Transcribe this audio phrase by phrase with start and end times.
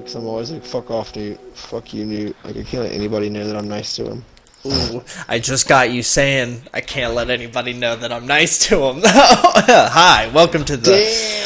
[0.00, 1.38] Like, 'cause I'm always like, fuck off, Newt.
[1.54, 2.34] Fuck you, Newt.
[2.42, 4.24] Like, I can't let anybody know that I'm nice to him.
[4.64, 8.76] Ooh, I just got you saying I can't let anybody know that I'm nice to
[8.78, 9.02] them.
[9.04, 10.90] Hi, welcome to the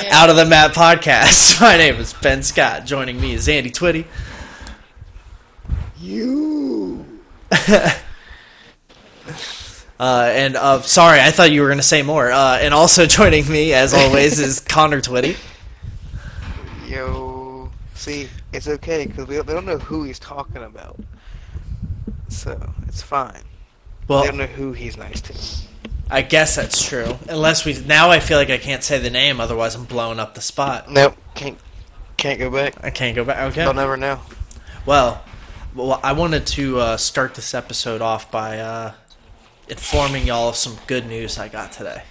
[0.05, 0.13] Damn.
[0.13, 1.61] Out of the Map podcast.
[1.61, 2.87] My name is Ben Scott.
[2.87, 4.05] Joining me is Andy Twitty.
[6.01, 7.05] You.
[9.99, 12.31] Uh, and uh, sorry, I thought you were going to say more.
[12.31, 15.37] Uh, and also joining me, as always, is Connor Twitty.
[16.89, 20.99] Yo, see, it's okay because we, don't- they don't know who he's talking about,
[22.29, 23.43] so it's fine.
[24.09, 25.35] Well, they don't know who he's nice to.
[26.11, 27.17] I guess that's true.
[27.29, 30.35] Unless we now, I feel like I can't say the name, otherwise I'm blowing up
[30.35, 30.91] the spot.
[30.91, 31.59] Nope, can't
[32.17, 32.75] can't go back.
[32.85, 33.39] I can't go back.
[33.53, 33.63] Okay.
[33.65, 34.21] They'll never know.
[34.85, 35.25] Well,
[35.75, 38.93] well, I wanted to uh, start this episode off by uh,
[39.69, 42.03] informing y'all of some good news I got today.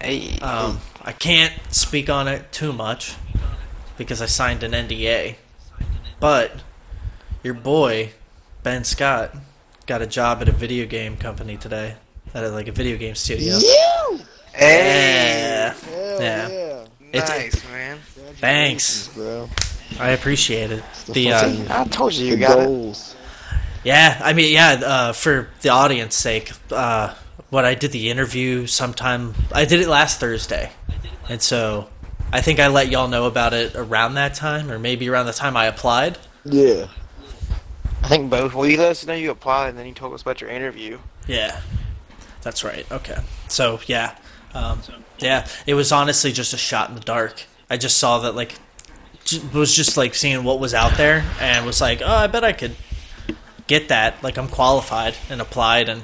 [0.00, 3.16] Hey, Um, I can't speak on it too much
[3.98, 5.36] because I signed an NDA,
[6.20, 6.52] but
[7.42, 8.10] your boy
[8.62, 9.34] Ben Scott
[9.86, 11.94] got a job at a video game company today,
[12.34, 13.56] at a, like a video game studio.
[13.58, 13.62] You.
[13.68, 14.18] Yeah,
[14.54, 16.48] hey, Hell Yeah.
[16.48, 16.84] yeah.
[17.12, 17.98] It's- nice man.
[18.40, 19.08] Thanks.
[19.08, 19.48] bro.
[20.00, 20.82] I appreciate it.
[21.06, 22.64] The The uh, I told you you The got it.
[22.66, 23.14] goals.
[23.84, 24.72] Yeah, I mean, yeah.
[24.84, 27.14] Uh, for the audience' sake, uh,
[27.50, 29.34] what I did the interview sometime.
[29.52, 30.72] I did it last Thursday,
[31.28, 31.86] and so
[32.32, 35.32] I think I let y'all know about it around that time, or maybe around the
[35.32, 36.18] time I applied.
[36.44, 36.88] Yeah.
[38.02, 38.54] I think both.
[38.54, 40.98] Well, you let us know you applied, and then you told us about your interview.
[41.26, 41.60] Yeah,
[42.42, 42.90] that's right.
[42.92, 44.16] Okay, so yeah,
[44.54, 44.80] um,
[45.18, 45.48] yeah.
[45.66, 47.44] It was honestly just a shot in the dark.
[47.68, 48.54] I just saw that like
[49.24, 52.44] j- was just like seeing what was out there, and was like, oh, I bet
[52.44, 52.76] I could
[53.66, 54.22] get that.
[54.22, 56.02] Like I'm qualified, and applied and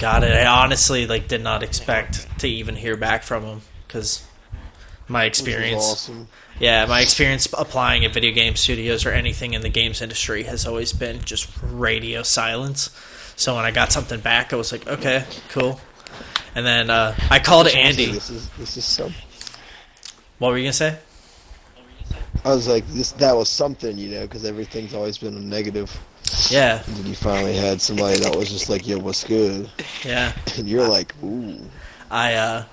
[0.00, 0.32] got it.
[0.32, 4.26] I honestly like did not expect to even hear back from them because
[5.08, 5.84] my experience.
[5.84, 6.28] Awesome.
[6.58, 10.66] Yeah, my experience applying at video game studios or anything in the games industry has
[10.66, 12.90] always been just radio silence.
[13.36, 15.80] So when I got something back, I was like, okay, cool.
[16.54, 18.06] And then uh, I called Andy.
[18.06, 19.12] This is this is some.
[20.38, 20.98] What were you gonna say?
[22.44, 25.90] I was like, this that was something, you know, because everything's always been a negative.
[26.50, 29.70] Yeah, And then you finally had somebody that was just like, yo, what's good?
[30.04, 30.32] yeah.
[30.58, 31.60] And you're like, ooh.
[32.10, 32.64] I uh,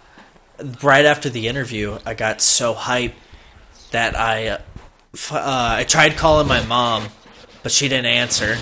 [0.81, 3.13] right after the interview, I got so hyped
[3.91, 4.57] that I uh,
[5.31, 7.07] uh, I tried calling my mom,
[7.61, 8.57] but she didn't answer.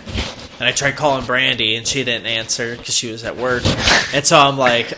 [0.59, 3.63] And I tried calling Brandy, and she didn't answer because she was at work.
[4.13, 4.93] And so I'm like,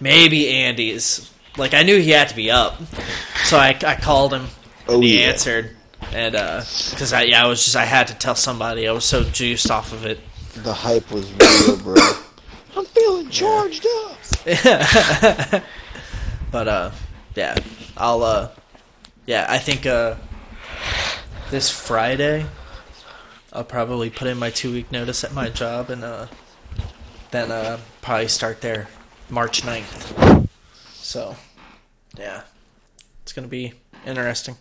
[0.00, 1.30] maybe Andy's.
[1.56, 2.82] Like I knew he had to be up,
[3.44, 4.46] so I, I called him.
[4.88, 5.28] Oh, and he yeah.
[5.28, 5.76] answered,
[6.12, 8.88] and because I yeah I was just I had to tell somebody.
[8.88, 10.18] I was so juiced off of it.
[10.56, 11.94] The hype was real, bro.
[12.76, 15.62] I'm feeling charged up.
[16.54, 16.90] but uh
[17.34, 17.52] yeah
[17.96, 18.48] i'll uh
[19.26, 20.14] yeah i think uh
[21.50, 22.46] this friday
[23.52, 26.28] i'll probably put in my two week notice at my job and uh
[27.32, 28.86] then uh probably start there
[29.28, 30.46] march 9th
[30.92, 31.34] so
[32.16, 32.42] yeah
[33.24, 33.72] it's gonna be
[34.06, 34.54] interesting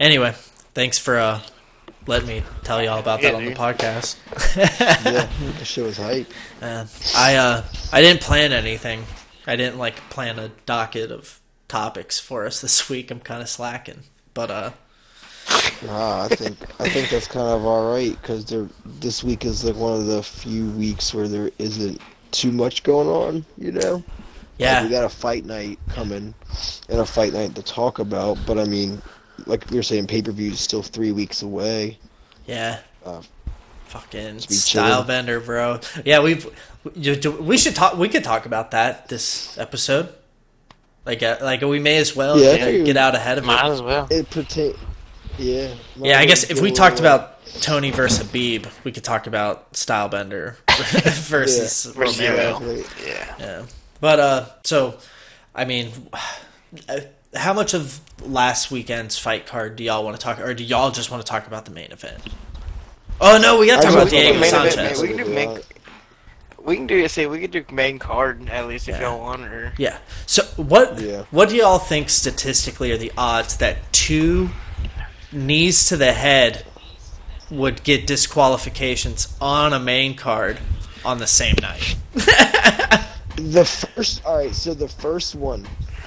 [0.00, 0.32] anyway
[0.72, 1.40] thanks for uh
[2.06, 4.16] letting me tell y'all about that Yeah, on the podcast
[4.56, 5.28] yeah,
[5.58, 6.26] the shit was hype.
[6.62, 9.04] Man, I uh, I didn't plan anything.
[9.50, 13.10] I didn't like plan a docket of topics for us this week.
[13.10, 14.70] I'm kind of slacking, but uh,
[15.84, 18.44] Nah, I think I think that's kind of all right because
[18.84, 22.00] this week is like one of the few weeks where there isn't
[22.30, 23.44] too much going on.
[23.58, 24.04] You know, Like,
[24.58, 26.34] yeah, we got a fight night coming
[26.88, 28.38] and a fight night to talk about.
[28.46, 29.02] But I mean,
[29.46, 31.98] like were saying, pay per view is still three weeks away.
[32.46, 32.80] yeah.
[33.04, 33.22] Uh,
[33.86, 35.06] Fucking style chilling.
[35.08, 35.80] bender, bro.
[36.04, 36.46] Yeah, we've
[36.84, 37.96] we should talk.
[37.96, 40.08] We could talk about that this episode.
[41.06, 43.70] Like, uh, like we may as well Yeah, get, get out ahead of Might it.
[43.72, 44.06] as well.
[44.10, 44.74] It pertain.
[45.38, 45.74] Yeah.
[45.96, 47.08] Yeah, I guess if we talked away.
[47.08, 52.58] about Tony versus Khabib, we could talk about style bender versus Versus Romero.
[52.60, 52.84] Romero.
[53.04, 53.34] Yeah.
[53.38, 53.66] Yeah.
[54.00, 54.98] But uh so
[55.54, 55.90] I mean
[56.88, 57.00] uh,
[57.34, 60.90] how much of last weekend's fight card do y'all want to talk or do y'all
[60.90, 62.18] just want to talk about the main event?
[63.20, 65.00] Oh no, we got to talk about Diego talk event, Sanchez.
[65.02, 65.60] We can do main-
[66.70, 69.10] We can do say we could do main card at least if Yeah.
[69.10, 69.98] y'all want or Yeah.
[70.24, 71.24] So what Yeah.
[71.32, 74.50] what do y'all think statistically are the odds that two
[75.32, 76.64] knees to the head
[77.50, 80.60] would get disqualifications on a main card
[81.04, 81.96] on the same night?
[83.36, 84.54] The first, all right.
[84.54, 85.64] So the first one,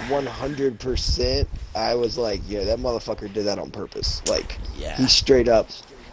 [0.08, 1.50] one hundred percent.
[1.76, 4.22] I was like, yeah, that motherfucker did that on purpose.
[4.30, 4.96] Like, Yeah.
[4.96, 5.68] he straight up,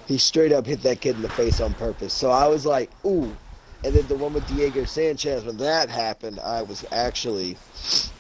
[0.07, 2.15] he straight up hit that kid in the face on purpose.
[2.15, 3.37] So I was like, ooh.
[3.83, 7.57] And then the one with Diego Sanchez, when that happened, I was actually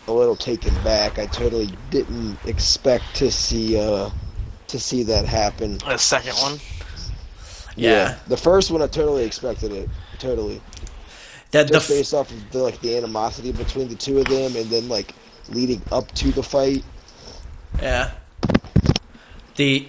[0.08, 1.18] a little taken back.
[1.18, 4.10] I totally didn't expect to see uh,
[4.68, 5.78] to see that happen.
[5.78, 6.58] The second one.
[7.76, 8.16] Yeah.
[8.26, 9.88] The first one, I totally expected it.
[10.18, 10.60] Totally.
[11.50, 14.26] That the Just f- based off of the like the animosity between the two of
[14.26, 15.14] them, and then like
[15.48, 16.84] leading up to the fight.
[17.82, 18.12] Yeah.
[19.56, 19.88] The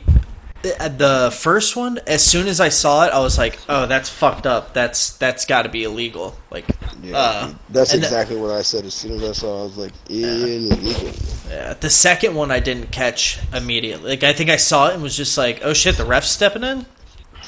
[0.62, 4.10] the- the first one, as soon as I saw it, I was like, "Oh, that's
[4.10, 4.74] fucked up.
[4.74, 6.66] That's that's got to be illegal." Like,
[7.04, 8.86] Yeah, uh, that's and the- exactly what I said.
[8.86, 11.12] As soon as I saw, it, I was like, illegal.
[11.50, 11.74] yeah.
[11.80, 14.12] The second one I didn't catch immediately.
[14.12, 16.64] Like, I think I saw it and was just like, "Oh shit, the ref's stepping
[16.64, 16.86] in,"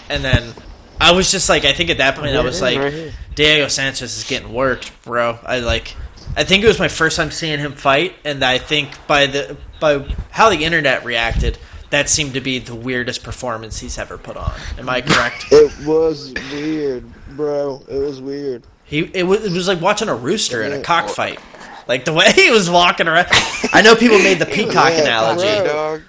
[0.10, 0.54] and then
[1.00, 3.12] I was just like, I think at that point I was like, Right.
[3.36, 5.40] Diego Sanchez is getting worked, bro.
[5.46, 5.96] I like.
[6.36, 9.58] I think it was my first time seeing him fight, and I think by the
[9.80, 11.58] by how the internet reacted,
[11.94, 14.54] that seemed to be the weirdest performance he's ever put on.
[14.80, 15.46] Am I correct?
[15.52, 17.06] It was weird,
[17.38, 17.82] bro.
[17.88, 18.64] It was weird.
[18.84, 21.40] he it was, it was like watching a rooster in a cockfight.
[21.88, 23.28] Like the way he was walking around.
[23.74, 25.44] I know people made the peacock Yeah, analogy.
[25.44, 25.68] bro.
[25.68, 26.02] dog.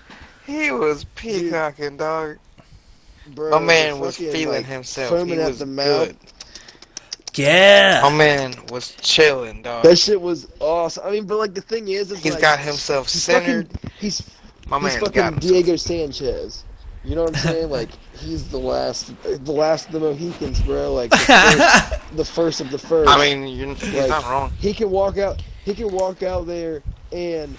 [0.47, 2.39] He was peacocking, dog.
[3.35, 5.11] Bro, My man was feeling like, himself.
[5.11, 6.09] foaming He at was the mouth.
[6.09, 6.17] good.
[7.35, 8.01] Yeah.
[8.03, 9.83] My man was chilling, dog.
[9.85, 11.05] That shit was awesome.
[11.07, 13.73] I mean, but like the thing is, is He's like, got himself he's centered.
[13.73, 14.21] fucking, he's
[14.79, 15.41] My he's fucking himself.
[15.41, 16.65] Diego Sanchez.
[17.05, 17.71] You know what I'm saying?
[17.71, 20.95] like he's the last, the last of the Mohicans, bro.
[20.95, 23.11] Like the first, the first of the first.
[23.11, 24.51] I mean, you're, Like, not wrong.
[24.59, 25.43] he can walk out.
[25.65, 26.83] He can walk out there
[27.13, 27.57] and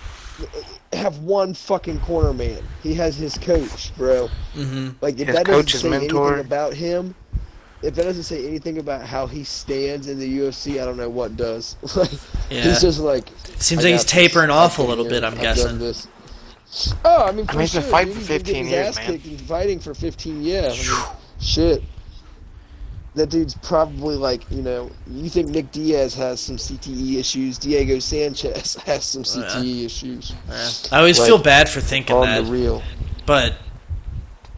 [0.93, 2.61] have one fucking corner man.
[2.83, 4.27] He has his coach, bro.
[4.55, 4.89] Mm-hmm.
[5.01, 6.27] Like if His that doesn't say mentor.
[6.33, 7.15] anything about him,
[7.81, 11.09] if that doesn't say anything about how he stands in the UFC, I don't know
[11.09, 11.77] what does.
[12.49, 12.61] Yeah.
[12.61, 14.11] he's just like Seems like he's this.
[14.11, 15.13] tapering off a little here.
[15.13, 15.23] bit.
[15.23, 15.79] I'm I've guessing.
[16.75, 16.95] Done this.
[17.05, 17.81] Oh, I mean, I for mean, he's sure.
[17.81, 19.05] been fighting for He's been 15 getting his years, ass man.
[19.07, 20.89] kicked and fighting for 15 years.
[20.89, 21.05] I mean,
[21.39, 21.83] shit.
[23.15, 27.99] That dude's probably like, you know, you think Nick Diaz has some CTE issues, Diego
[27.99, 29.47] Sanchez has some Oh, yeah.
[29.47, 30.69] CTE issues Yeah.
[30.91, 32.83] I always Like, feel bad for thinking on that, the real.
[33.25, 33.53] but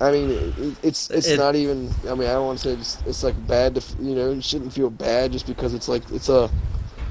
[0.02, 1.92] I mean, it's it's It- not even.
[2.10, 4.32] I mean, I don't want to say it's, it's like bad to you know.
[4.32, 6.50] You shouldn't feel bad just because it's like it's a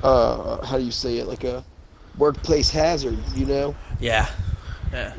[0.04, 1.64] uh how do you say it like a
[2.18, 3.18] workplace hazard.
[3.34, 4.28] You know, yeah,
[4.92, 5.14] yeah.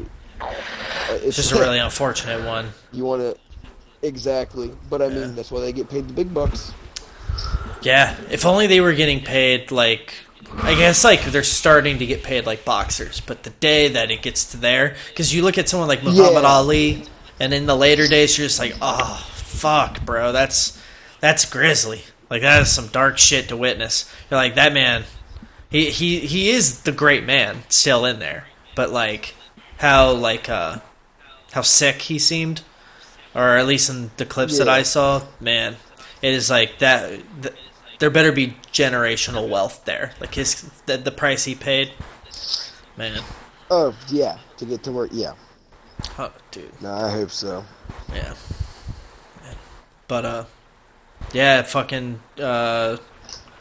[1.10, 2.70] It's just a really unfortunate one.
[2.92, 3.38] you want to
[4.08, 4.72] exactly.
[4.90, 5.28] But I mean, Yeah.
[5.28, 6.72] that's why they get paid the big bucks.
[7.82, 10.14] Yeah, if only they were getting paid like
[10.62, 14.22] I guess like they're starting to get paid like boxers, but the day that it
[14.22, 16.50] gets to there, because you look at someone like Muhammad Yeah.
[16.50, 17.04] Ali,
[17.40, 20.82] and in the later days you're just like, oh fuck, bro, that's
[21.20, 22.02] that's grisly.
[22.30, 24.12] Like that is some dark shit to witness.
[24.30, 25.04] You're like that man,
[25.70, 29.34] he he he is the great man still in there, but like
[29.78, 30.80] how like uh
[31.54, 32.62] how sick he seemed,
[33.34, 35.78] or at least in the clips that I saw, man,
[36.22, 37.22] it is like that.
[37.42, 37.56] th-
[38.00, 40.14] there better be generational wealth there.
[40.20, 41.94] Like his the, the price he paid,
[42.96, 43.24] man.
[43.72, 45.10] Oh yeah, to get to work.
[45.14, 45.34] Yeah,
[46.20, 47.66] Oh, dude, no, I hope so.
[48.14, 48.36] yeah.
[49.42, 49.56] Man.
[50.08, 50.46] But uh,
[51.34, 52.98] yeah, fucking uh,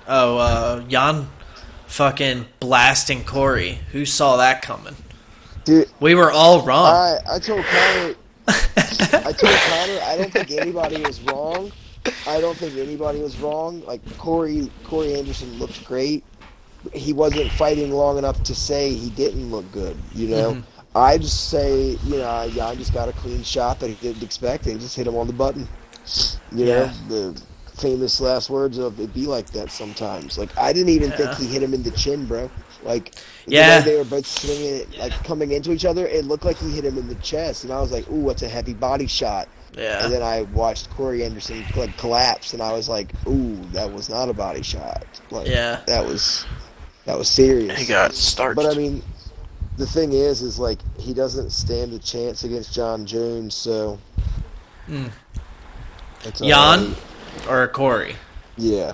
[0.07, 1.29] oh uh, Jan,
[1.87, 3.81] fucking blasting Corey.
[3.93, 4.97] Who saw that coming?
[5.67, 6.87] Dude, We were all wrong.
[6.87, 8.15] I I told Connor.
[8.49, 11.73] I told Connor I don't think anybody was wrong.
[12.29, 13.83] I don't think anybody was wrong.
[13.83, 16.25] Like Corey Corey Anderson looked great.
[16.95, 20.05] He wasn't fighting long enough to say he didn't look good.
[20.15, 20.65] You know, Mhm.
[20.95, 24.67] I just say you know Jan just got a clean shot that he didn't expect
[24.69, 25.69] and just hit him on the button.
[26.53, 26.75] You Yeah.
[26.77, 27.43] know the
[27.77, 30.39] famous last words of it be like that sometimes.
[30.39, 31.17] Like I didn't even Yeah.
[31.17, 32.53] think he hit him in the chin, bro.
[32.87, 33.13] Like
[33.47, 33.79] the Yeah.
[33.81, 36.71] way they were both swinging it, like coming into each other, it looked like he
[36.71, 39.49] hit him in the chest, and I was like, "Ooh, what's a heavy body shot?"
[39.77, 40.05] Yeah.
[40.05, 44.09] And then I watched Corey Anderson like collapse, and I was like, "Ooh, that was
[44.09, 45.05] not a body shot.
[45.31, 46.47] Like, yeah, that was
[47.05, 48.57] that was serious." He got starched.
[48.57, 49.03] But I mean,
[49.77, 53.99] the thing is, is like he doesn't stand a chance against Jon Jones, so.
[54.89, 55.11] Mm.
[56.25, 56.51] It's Jan?
[56.53, 56.97] alright.
[57.49, 58.17] or Corey.
[58.57, 58.93] Yeah.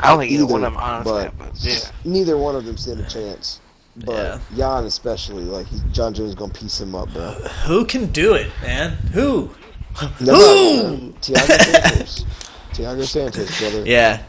[0.00, 1.78] I don't think either, one of them honestly, but but, yeah.
[2.04, 3.60] neither one of them stand a chance.
[3.96, 4.38] But Yeah.
[4.56, 7.30] Jan especially, like he, Jon Jones is gonna piece him up, bro.
[7.66, 8.92] Who can do it, man?
[9.12, 9.50] Who?
[10.20, 11.12] No, Who?
[11.20, 12.24] Thiago Santos.
[12.72, 13.84] Thiago Santos, brother.
[13.84, 14.22] Yeah,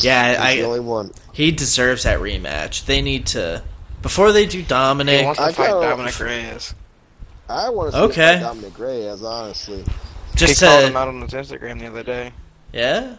[0.00, 0.28] yeah.
[0.32, 1.10] He's I, the only one.
[1.32, 2.84] He deserves that rematch.
[2.84, 3.62] They need to
[4.02, 5.24] before they do He Dominick.
[5.24, 6.74] wants to I fight go- Dominick Reyes.
[7.48, 8.30] I want to see Okay.
[8.34, 8.40] okay.
[8.40, 9.84] Dominick Reyes, honestly.
[10.34, 12.32] just he called him out on his Instagram the other day.
[12.72, 13.16] yeah,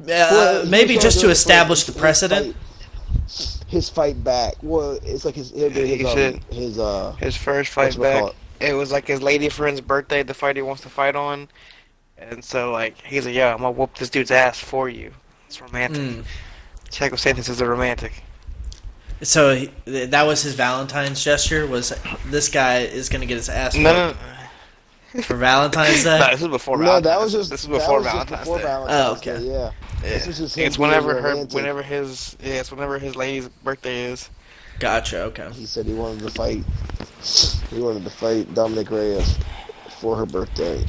[0.00, 2.56] uh, Well, maybe just to establish fight- the his precedent.
[2.56, 4.54] fight- His fight back.
[4.62, 7.12] Well, it's like his his, his, um, said- his uh.
[7.18, 10.82] His first fight back, it was like his lady friend's birthday, the fight he wants
[10.82, 11.48] to fight on.
[12.18, 15.12] And so, like, he's like, yeah, I'm gonna whoop this dude's ass for you.
[15.46, 16.00] It's romantic.
[16.02, 16.24] Mm.
[16.90, 18.22] Thiago Santos is a romantic.
[19.22, 21.66] So he, that was his Valentine's gesture.
[21.66, 21.92] Was
[22.26, 23.74] this guy is going to get his ass?
[23.74, 24.20] No, whooped.
[24.20, 24.26] no,
[25.22, 26.18] for Valentine's Day.
[26.20, 28.62] No, this is before No, that was just this is before was Valentine's before Day.
[28.64, 29.38] Valentine's Oh, okay.
[29.40, 29.70] Day, yeah.
[30.02, 30.08] Yeah.
[30.10, 31.54] This was just him It's whenever her, romantic.
[31.54, 34.30] whenever his, yeah, it's whenever his lady's birthday is.
[34.78, 35.22] Gotcha.
[35.24, 35.50] Okay.
[35.52, 36.62] He said he wanted to fight.
[37.70, 39.38] He wanted to fight Dominick Reyes
[40.00, 40.84] for her birthday,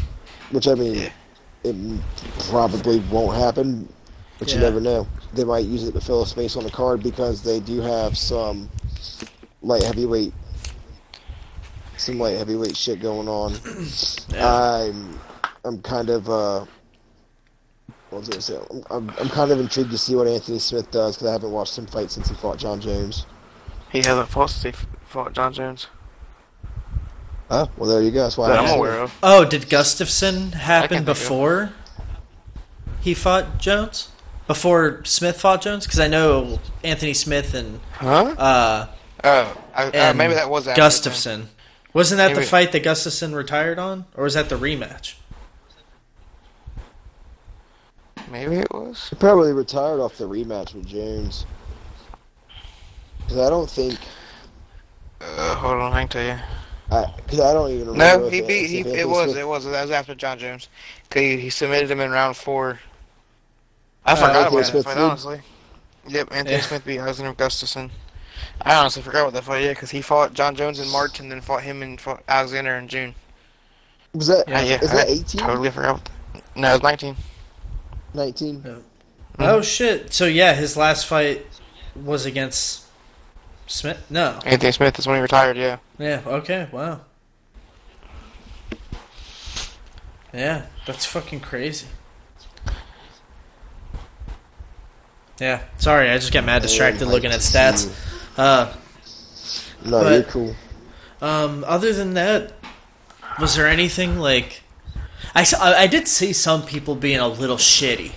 [0.52, 1.10] which I mean, Yeah.
[1.64, 1.76] it
[2.50, 3.92] probably won't happen,
[4.40, 5.08] but you never know.
[5.34, 8.18] They might use it to fill a space on the card because they do have
[8.18, 8.70] some
[9.62, 10.34] light heavyweight,
[11.98, 13.54] some light heavyweight shit going on.
[14.34, 14.46] Yeah.
[14.92, 15.20] I'm,
[15.66, 16.66] I'm kind of, uh,
[18.10, 18.58] what was I gonna say?
[18.70, 21.52] I'm, I'm, I'm kind of intrigued to see what Anthony Smith does because I haven't
[21.52, 23.26] watched him fight since he fought Jon Jones.
[23.92, 25.88] He hasn't fought since he fought Jon Jones.
[27.50, 28.24] Oh, well, there you go.
[28.24, 28.76] That's why That I I'm asked.
[28.78, 29.14] aware of.
[29.24, 31.72] Oh, did Gustafsson happen can think of- before
[33.02, 34.10] he fought Jones?
[34.48, 35.86] Before Smith fought Jones?
[35.86, 38.36] Because I know Anthony Smith and Huh?
[38.38, 38.88] uh,
[39.24, 41.46] Oh, I, uh, and maybe that was after Gustafsson.
[41.98, 45.16] Wasn't that the fight that Gustafsson retired on, or was that the rematch?
[48.30, 49.10] Maybe it was.
[49.10, 51.48] He probably retired off the rematch with Jones.
[53.22, 53.98] Because I don't think,
[55.20, 57.08] Uh, hold on, hang can tell you.
[57.24, 58.20] because I, don't even remember.
[58.20, 58.68] No, if he it- beat.
[58.70, 59.32] He, it was.
[59.32, 59.66] Smith- It was.
[59.66, 60.70] That was after Jon Jones.
[61.10, 62.80] 'Cause he, he submitted him in round four.
[64.06, 65.04] I Uh, forgot Anthony about that Smith fight, did?
[65.04, 65.42] honestly.
[66.10, 66.62] Yep, Anthony Yeah.
[66.62, 67.90] Smith beat Alexander Gustafsson.
[68.62, 69.64] I honestly forgot what that fight.
[69.64, 72.76] Yeah, because he fought Jon Jones in March and then fought him and fought Alexander
[72.76, 73.16] in June.
[74.14, 74.48] Was that?
[74.48, 75.42] Yeah, yeah, is I that 18?
[75.42, 75.96] Totally forgot.
[75.96, 76.06] What
[76.56, 77.16] the, no, it was 19.
[78.14, 78.62] 19?
[78.62, 78.80] Mm-hmm.
[79.40, 80.12] Oh shit!
[80.14, 81.46] So yeah, his last fight
[81.96, 82.86] was against
[83.68, 84.04] Smith.
[84.10, 84.40] No.
[84.46, 85.58] Anthony Smith is when he retired.
[85.58, 85.78] Yeah.
[86.00, 86.22] Yeah.
[86.26, 86.68] Okay.
[86.72, 87.02] Wow.
[90.34, 91.88] Yeah, that's fucking crazy.
[95.40, 95.64] Yeah.
[95.78, 97.94] Sorry, I just get mad distracted looking at to stats.
[98.38, 98.72] Uh,
[99.84, 100.56] No, But- you're cool.
[101.22, 102.54] Um, other than that,
[103.40, 104.62] was there anything like?
[105.34, 108.12] I saw, I I did see some people being a little shitty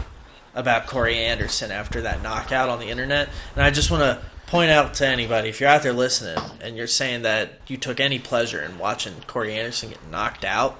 [0.54, 4.70] about Corey Anderson after that knockout on the internet, and I just want to point
[4.70, 8.18] out to anybody if you're out there listening and you're saying that you took any
[8.18, 10.78] pleasure in watching Corey Anderson get knocked out,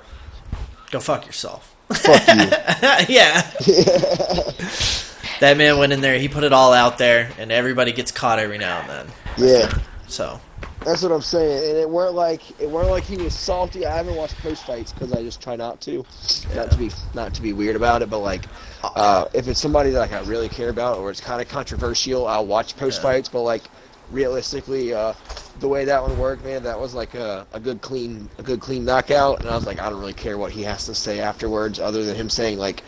[0.91, 1.75] go fuck yourself.
[1.89, 3.15] Fuck you.
[3.15, 3.51] yeah,
[5.41, 6.19] that man went in there.
[6.19, 9.07] He put it all out there, and everybody gets caught every now and then.
[9.37, 9.73] yeah,
[10.07, 10.41] So
[10.85, 11.69] that's what I'm saying.
[11.71, 13.85] And it weren't like it weren't like he was salty.
[13.87, 16.07] I haven't watched post fights because I just try not to,
[16.55, 18.11] not to be not to be weird about it.
[18.11, 18.47] But like,
[18.83, 22.27] uh, if it's somebody that like, I really care about or it's kind of controversial,
[22.27, 23.29] I'll watch post fights.
[23.29, 23.65] But like,
[24.11, 25.13] realistically, uh,
[25.61, 28.61] the way that one worked, man, that was like a, a good clean a good
[28.61, 29.41] clean knockout.
[29.41, 32.05] And I was like, I don't really care what he has to say afterwards, other
[32.05, 32.83] than him saying like,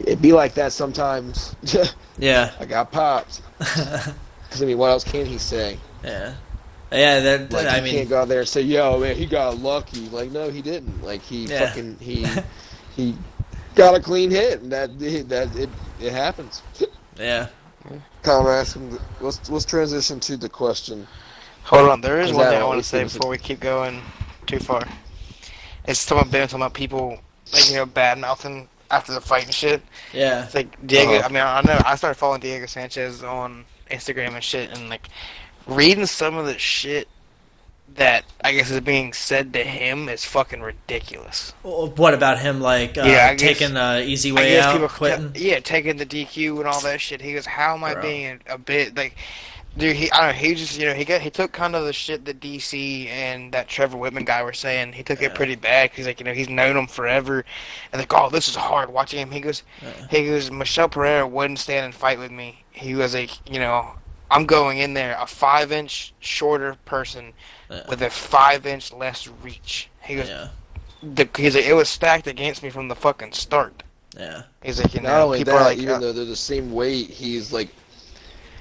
[0.00, 1.56] it'd be like that sometimes.
[2.18, 3.42] yeah, I got popped.
[3.58, 5.80] Because I mean, what else can he say?
[6.02, 6.36] yeah,
[6.92, 7.20] yeah.
[7.20, 9.58] That Like I he mean, can't go out there and say, "Yo, man, he got
[9.58, 11.02] lucky." Like, no, he didn't.
[11.02, 11.58] Like he Yeah.
[11.58, 12.42] fucking he
[12.88, 13.16] he
[13.74, 16.62] got a clean hit, and that that it it happens.
[17.18, 17.48] yeah.
[18.22, 18.98] Tom asked him.
[19.20, 21.08] Let's let's transition to the question.
[21.64, 23.18] Hold on, there is Is one thing I want to say see?
[23.18, 24.02] before we keep going
[24.46, 24.82] too far.
[25.84, 27.18] It's talking about, talking about people,
[27.52, 29.82] like, you know, bad mouthing after the fight and shit.
[30.12, 30.44] Yeah.
[30.44, 31.12] It's like Diego.
[31.16, 31.26] Uh-huh.
[31.26, 35.08] I mean, I know I started following Diego Sanchez on Instagram and shit, and like
[35.66, 37.08] reading some of the shit
[37.94, 41.52] that I guess is being said to him is fucking ridiculous.
[41.64, 45.32] Well, What about him, like, uh, Yeah, guess- taking the easy way out, people, quitting?
[45.34, 47.20] yeah, taking the DQ and all that shit.
[47.20, 48.02] He goes, "How am I Bro.
[48.02, 49.16] being a, a bit like?"
[49.76, 50.48] Dude, he I don't know.
[50.48, 53.52] He just you know he got he took kind of the shit that DC and
[53.52, 54.92] that Trevor Wittman guy were saying.
[54.94, 55.28] He took Yeah.
[55.28, 57.44] it pretty bad because like you know he's known him forever,
[57.92, 59.30] and like oh this is hard watching him.
[59.30, 60.06] He goes, Yeah.
[60.10, 62.64] he goes Michel Pereira wouldn't stand and fight with me.
[62.72, 63.92] He was like you know
[64.30, 67.32] I'm going in there a five inch shorter person
[67.70, 67.82] Yeah.
[67.88, 69.88] with a five inch less reach.
[70.02, 70.48] He goes, Yeah.
[71.02, 73.84] the, he's like, it was stacked against me from the fucking start.
[74.18, 74.42] Yeah.
[74.62, 76.34] He's like, you Not know, only people that, are like, even uh, though they're the
[76.34, 77.68] same weight, he's like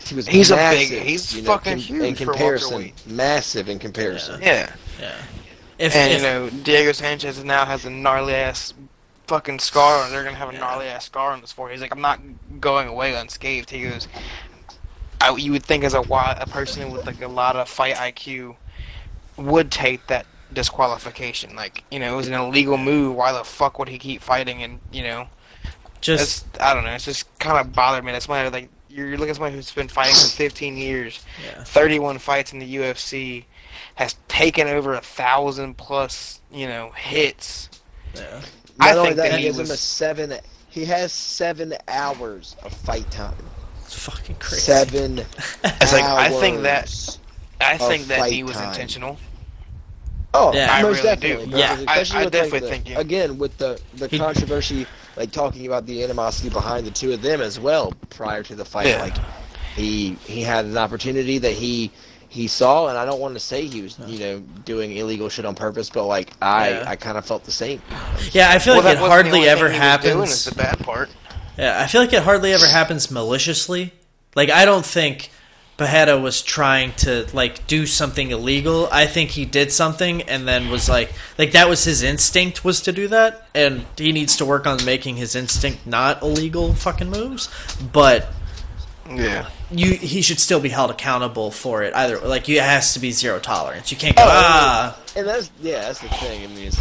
[0.06, 2.70] he was He's a massive, big- he's you know, fucking com- huge in comparison.
[2.72, 3.08] welterweight.
[3.08, 4.42] Massive in comparison.
[4.42, 4.74] yeah.
[5.00, 5.16] Yeah.
[5.78, 8.74] If, and if you know, Diego Sanchez now has a gnarly ass
[9.28, 10.60] fucking scar, and they're gonna have a Yeah.
[10.60, 11.76] gnarly ass scar on this forehead.
[11.76, 12.20] He's like, I'm not
[12.60, 13.70] going away unscathed.
[13.70, 14.08] He goes,
[15.22, 18.56] I, you would think as a a person with like a lot of fight IQ
[19.38, 21.56] would take that disqualification.
[21.56, 23.16] Like, you know, it was an illegal move.
[23.16, 24.64] Why the fuck would he keep fighting?
[24.64, 25.28] And you know,
[26.02, 26.92] just it's I don't know.
[26.92, 28.12] It's just kind of bothered me.
[28.12, 31.24] That's why I like you're you're looking at somebody who's been fighting for 15 years.
[31.46, 33.46] yeah, 31 fights in the UFC,
[33.96, 37.70] has taken over a thousand plus, you know, hits.
[38.16, 38.42] yeah,
[38.80, 40.34] I Not only think that, that he he gives him a seven.
[40.70, 43.36] He has seven hours of fight time.
[43.84, 44.62] it's fucking crazy.
[44.62, 45.18] Seven
[45.64, 47.18] It's like I think that.
[47.62, 48.70] I think that he was time.
[48.70, 49.18] intentional.
[50.34, 50.68] Oh, Yeah.
[50.72, 51.46] I most really definitely.
[51.46, 51.52] do.
[51.52, 51.84] bro, Yeah.
[51.88, 55.66] I- I definitely like, the, think you- again with the the He- controversy, like talking
[55.68, 58.88] about the animosity behind the two of them as well prior to the fight.
[58.88, 59.02] Yeah.
[59.02, 59.18] Like
[59.76, 61.92] he he had an opportunity that he
[62.28, 65.46] he saw, and I don't want to say he was you know doing illegal shit
[65.46, 66.84] on purpose, but like I Yeah.
[66.88, 67.82] I kind of felt the same.
[68.32, 70.32] Yeah, I feel Well, like that it hardly ever thing he was Doing happens.
[70.32, 71.10] is the bad part.
[71.58, 73.94] Yeah, I feel like it hardly ever happens maliciously.
[74.36, 75.32] Like I don't think
[75.80, 78.88] Pereira was trying to like do something illegal.
[78.92, 82.82] I think he did something and then was like like that was his instinct was
[82.82, 87.10] to do that and he needs to work on making his instinct not illegal fucking
[87.10, 87.48] moves.
[87.94, 88.28] But
[89.10, 89.48] Yeah.
[89.72, 91.94] you he should still be held accountable for it.
[91.96, 93.90] Either like you it has to be zero tolerance.
[93.90, 96.44] You can't go Oh, ah And that's yeah, that's the thing.
[96.44, 96.72] I mean,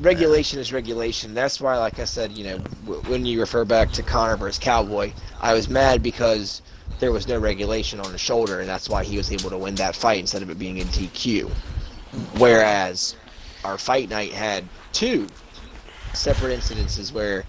[0.00, 1.34] regulation is regulation.
[1.34, 4.58] That's why, like I said, you know, w- when you refer back to Conor versus
[4.58, 6.62] Cowboy, I was mad because
[6.98, 9.74] there was no regulation on the shoulder, and that's why he was able to win
[9.76, 11.50] that fight instead of it being in DQ.
[12.38, 13.16] Whereas
[13.64, 15.26] our fight night had two
[16.14, 17.44] separate incidences where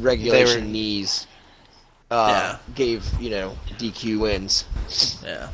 [0.00, 1.26] regulation were- knees
[2.10, 2.74] uh, Yeah.
[2.74, 4.64] gave you know DQ wins
[5.24, 5.48] yeah.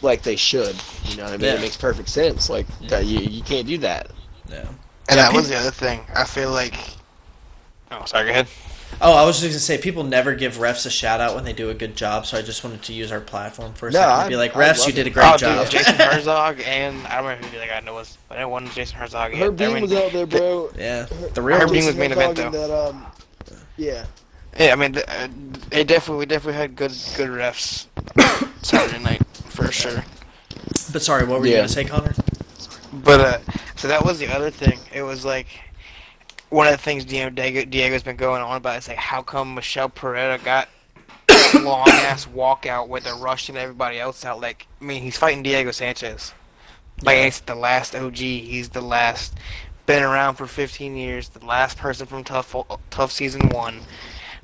[0.00, 0.74] like they should.
[1.04, 1.46] You know what I mean?
[1.46, 1.54] Yeah.
[1.54, 2.48] It makes perfect sense.
[2.48, 4.10] Like that, you you can't do that.
[4.48, 4.66] Yeah.
[5.08, 6.00] And that was the other thing.
[6.14, 6.74] I feel like.
[7.90, 8.24] Oh, sorry.
[8.26, 8.48] Go ahead.
[9.00, 11.52] Oh, I was just gonna say people never give refs a shout out when they
[11.52, 13.98] do a good job, so I just wanted to use our platform for a No,
[13.98, 15.64] second to be like, refs, you did a great oh, job.
[15.64, 18.98] dude, Jason Herzog and I don't remember who the guy was, but it wasn't Jason
[18.98, 19.32] Herzog.
[19.34, 20.70] Herb yeah, I Dean was out there, bro.
[20.76, 22.68] Yeah, the Herb real Dean was main event, Talking though.
[22.68, 23.06] That, um,
[23.76, 24.06] yeah.
[24.58, 25.28] Yeah, I mean, th- uh,
[25.70, 27.86] they definitely we definitely had good good refs
[28.64, 30.04] Saturday night for sure.
[30.92, 32.14] But sorry, what were you gonna say, Connor?
[32.92, 33.38] But uh,
[33.76, 34.78] so that was the other thing.
[34.92, 35.46] It was like
[36.52, 38.78] one of the things you know Diego, Diego's been going on about.
[38.78, 40.68] Is like how come Michel Pereira got
[41.28, 44.40] a long ass walkout with a rushing everybody else out?
[44.40, 46.34] Like I mean, he's fighting Diego Sanchez.
[47.02, 47.24] Like Yeah.
[47.24, 48.16] it's the last OG.
[48.16, 49.34] He's the last.
[49.84, 51.30] Been around for 15 years.
[51.30, 52.54] The last person from TUF
[52.90, 53.80] TUF Season One.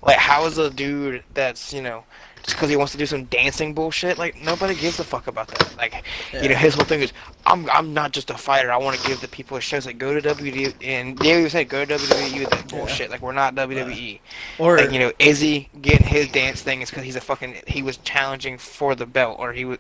[0.03, 2.05] Like how is a dude that's you know
[2.43, 4.19] just because he wants to do some dancing bullshit?
[4.19, 5.77] Like nobody gives a fuck about that.
[5.77, 7.13] Like you know his whole thing is
[7.47, 8.71] I'm I'm not just a fighter.
[8.71, 9.77] I want to give the people a show.
[9.77, 13.11] It's like go to WWE and Diego said go to WWE with that bullshit.
[13.11, 14.21] Like we're not WWE.
[14.59, 17.83] Or Like you know Izzy getting his dance thing is because he's a fucking he
[17.83, 19.79] was challenging for the belt or he was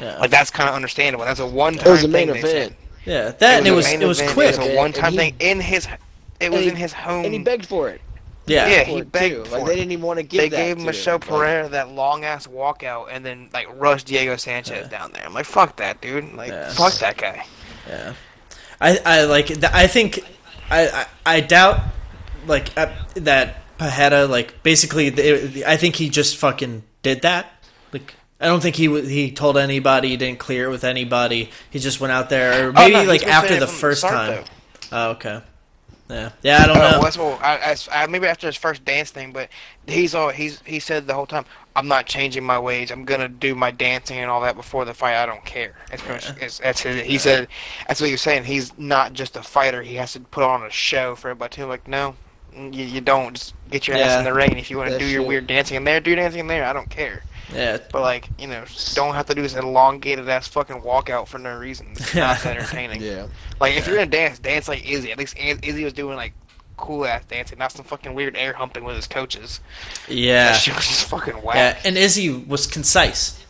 [0.00, 1.24] yeah, like that's kind of understandable.
[1.24, 1.80] That's a one time.
[1.80, 2.36] It time was a main thing.
[2.38, 2.76] event, said.
[3.04, 4.54] yeah, that and it was it was event, quick.
[4.54, 5.86] It was a one time thing in his.
[6.40, 7.24] It was and he- in his home.
[7.24, 8.00] and he begged for it.
[8.46, 9.44] Yeah, Yeah, he begged too.
[9.46, 11.20] for Like they didn't even want to give They that gave to Michel him.
[11.20, 15.24] Like, Pereira that long ass walkout and then like rushed Diego Sanchez down there.
[15.24, 16.34] I'm like, fuck that dude.
[16.34, 16.68] Like, Yeah.
[16.72, 17.46] fuck that guy.
[17.88, 18.14] yeah.
[18.80, 20.20] I I like th- I think
[20.70, 21.80] I I, I doubt
[22.46, 27.46] like uh, that Pereira like basically the, I think he just fucking did that.
[27.92, 31.50] Like I don't think he w- he told anybody, he didn't clear it with anybody.
[31.70, 34.32] He just went out there, or Oh, maybe no, like after the first time.
[34.34, 34.44] though.
[34.92, 35.40] Oh, okay.
[36.08, 36.62] Yeah, yeah.
[36.62, 36.82] I don't know.
[36.82, 39.48] well, that's what I, I, I maybe after his first dance thing, but
[39.86, 42.90] he's all he's he said the whole time, I'm not changing my ways.
[42.90, 45.16] I'm gonna do my dancing and all that before the fight.
[45.16, 45.74] I don't care.
[45.90, 47.48] It's, pretty much- it's, that's his, he said.
[47.88, 48.44] That's what he was saying.
[48.44, 49.80] He's not just a fighter.
[49.82, 51.64] He has to put on a show for everybody too.
[51.66, 52.16] Like no,
[52.54, 53.34] you, you don't.
[53.34, 54.58] Just get your ass in the ring.
[54.58, 56.46] If you want to That do your shit- weird dancing in there, do dancing in
[56.48, 56.66] there.
[56.66, 57.22] I don't care.
[57.52, 61.38] Yeah, But like you know, don't have to do this elongated ass fucking walkout for
[61.38, 61.88] no reason.
[61.92, 63.02] It's not entertaining.
[63.02, 63.26] Yeah.
[63.60, 65.12] Like if you're gonna dance, dance like Izzy.
[65.12, 66.32] At least Izzy was doing like
[66.76, 69.60] cool ass dancing, not some fucking weird air humping with his coaches.
[70.08, 70.52] yeah.
[70.52, 71.54] That shit was just fucking whack.
[71.56, 73.40] Yeah, and Izzy was concise.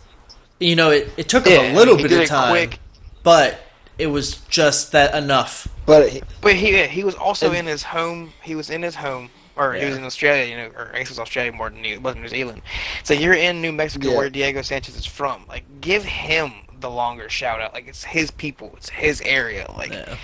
[0.60, 2.50] You know, it, it took him Yeah, a little he bit did of it time,
[2.50, 2.78] quick.
[3.22, 3.58] but
[3.98, 5.68] it was just that enough.
[5.86, 8.32] But he, But he he was also And- in his home.
[8.42, 10.44] He was in his home, or he was in Australia.
[10.50, 12.62] You know, or I guess it was Australia more than New, it wasn't New Zealand.
[13.02, 14.16] So you're in New Mexico, Yeah.
[14.16, 15.44] where Diego Sanchez is from.
[15.48, 17.72] Like, give him the longer shout out.
[17.74, 19.70] Like it's his people, it's his area.
[19.76, 20.16] Like, Yeah.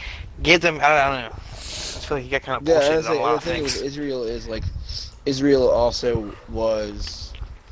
[0.42, 0.76] give them.
[0.76, 1.36] I don't know.
[1.36, 3.34] I feel like he got kind of yeah, bullshit I on was a lot the
[3.36, 3.74] of thing things.
[3.76, 4.64] with Israel is like
[5.26, 7.29] Israel also was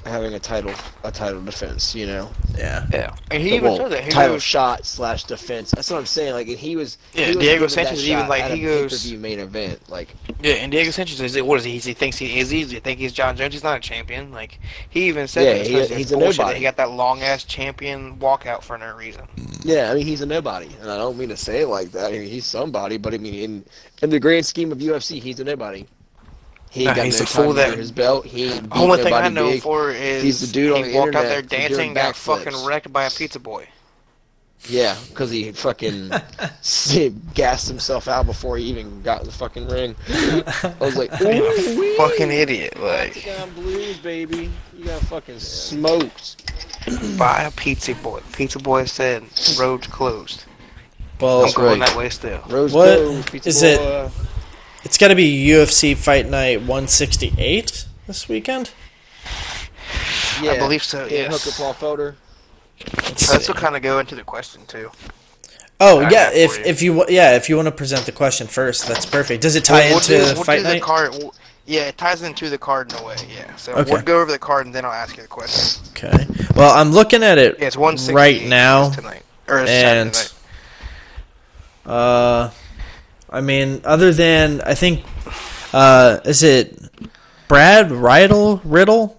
[0.09, 0.73] having a title
[1.05, 1.95] a title defense.
[1.95, 2.87] You know, Yeah.
[2.93, 4.05] Yeah, and he even well, said that.
[4.05, 5.71] He title goes, shot slash defense.
[5.71, 6.33] That's what I'm saying.
[6.33, 6.99] Like and he was.
[7.15, 9.89] Yeah, he was Diego Sanchez even, like, he goes- pay-per-view main event.
[9.89, 11.79] Like Yeah, and Diego Sanchez is what is he?
[11.79, 12.65] He thinks he is he?
[12.65, 13.55] Does think he's Jon Jones?
[13.55, 14.33] He's not a champion.
[14.33, 14.59] Like
[14.91, 16.57] he even said Yeah, he- he's a nobody.
[16.59, 19.23] he got that long ass champion walkout for no reason.
[19.65, 22.09] yeah, I mean he's a nobody, and I don't mean to say it like that.
[22.09, 23.65] I mean he's somebody, but I mean in
[24.03, 25.87] in the grand scheme of UFC, he's a nobody.
[26.71, 28.27] He ain't Nah, got he's no a fool time that- under his belt.
[28.27, 29.63] He ain't The only thing I know big.
[29.63, 32.45] for is He's the dude on he the walked out internet there dancing, got backflips.
[32.45, 33.69] fucking wrecked by a pizza boy.
[34.69, 36.11] Yeah, because he fucking
[37.35, 39.95] gassed himself out before he even got in the fucking ring.
[40.09, 44.51] I was like, Being ooh, a fucking idiot, like Octagon Blues, baby.
[44.77, 46.43] You got fucking smoked.
[47.19, 48.21] by a pizza boy.
[48.33, 49.23] Pizza boy said
[49.59, 50.45] roads closed.
[51.21, 51.89] Well, I'm going right.
[51.89, 52.41] that way still.
[52.49, 52.97] Rose What?
[52.99, 53.27] Gold.
[53.31, 54.11] Pizza Is it- boy.
[54.89, 58.71] It's got to be UFC Fight Night 168 this weekend.
[60.41, 60.53] Yeah.
[60.53, 61.05] I believe so.
[61.05, 61.45] Yeah, Yes.
[61.45, 62.15] Hooker, Paul Felder.
[63.19, 64.91] So that's what kind of go into the question too.
[65.79, 66.65] Oh I yeah, if you.
[66.65, 69.43] if you yeah if you want to present the question first, that's perfect.
[69.43, 70.75] Does it tie We'll- we'll into do- we'll Fight do Night?
[70.75, 71.11] The card.
[71.13, 71.35] we'll-
[71.67, 73.17] yeah, it ties into the card in a way.
[73.31, 73.55] Yeah.
[73.57, 73.93] So Okay.
[73.93, 75.85] we'll go over the card and then I'll ask you the question.
[75.91, 76.27] Okay.
[76.57, 80.33] Well, I'm looking at it Yeah, it's one right now, tonight or it's and Saturday
[81.85, 81.95] night.
[81.95, 82.51] uh,
[83.31, 85.05] I mean, other than I think,
[85.73, 86.79] uh, is it
[87.49, 88.61] Brad Riddle?
[88.65, 89.17] Riddle?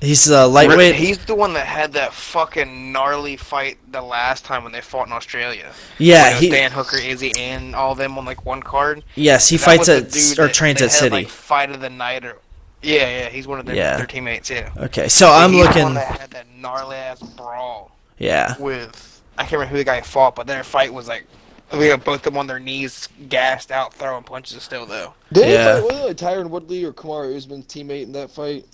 [0.00, 0.94] He's a lightweight.
[0.94, 5.06] He's the one that had that fucking gnarly fight the last time when they fought
[5.06, 5.72] in Australia.
[5.98, 9.02] yeah, was he Dan Hooker, Izzy, and all them on like one card.
[9.14, 10.04] yes he That fights at
[10.38, 11.10] or that trains at had, City.
[11.16, 12.36] Like, fight of the night or
[12.82, 13.96] yeah, yeah, he's one of their, Yeah.
[13.96, 14.50] their teammates.
[14.50, 15.82] Yeah, Okay, so I'm He's the looking.
[15.84, 18.54] one that had that gnarly ass brawl Yeah.
[18.58, 21.26] with I can't remember who the guy fought, but their fight was like.
[21.72, 25.14] We have both of them on their knees, gassed out, throwing punches still though.
[25.32, 25.76] Did Yeah.
[25.76, 28.64] he fight was it like Tyron Woodley or Kamaru Usman's teammate in that fight?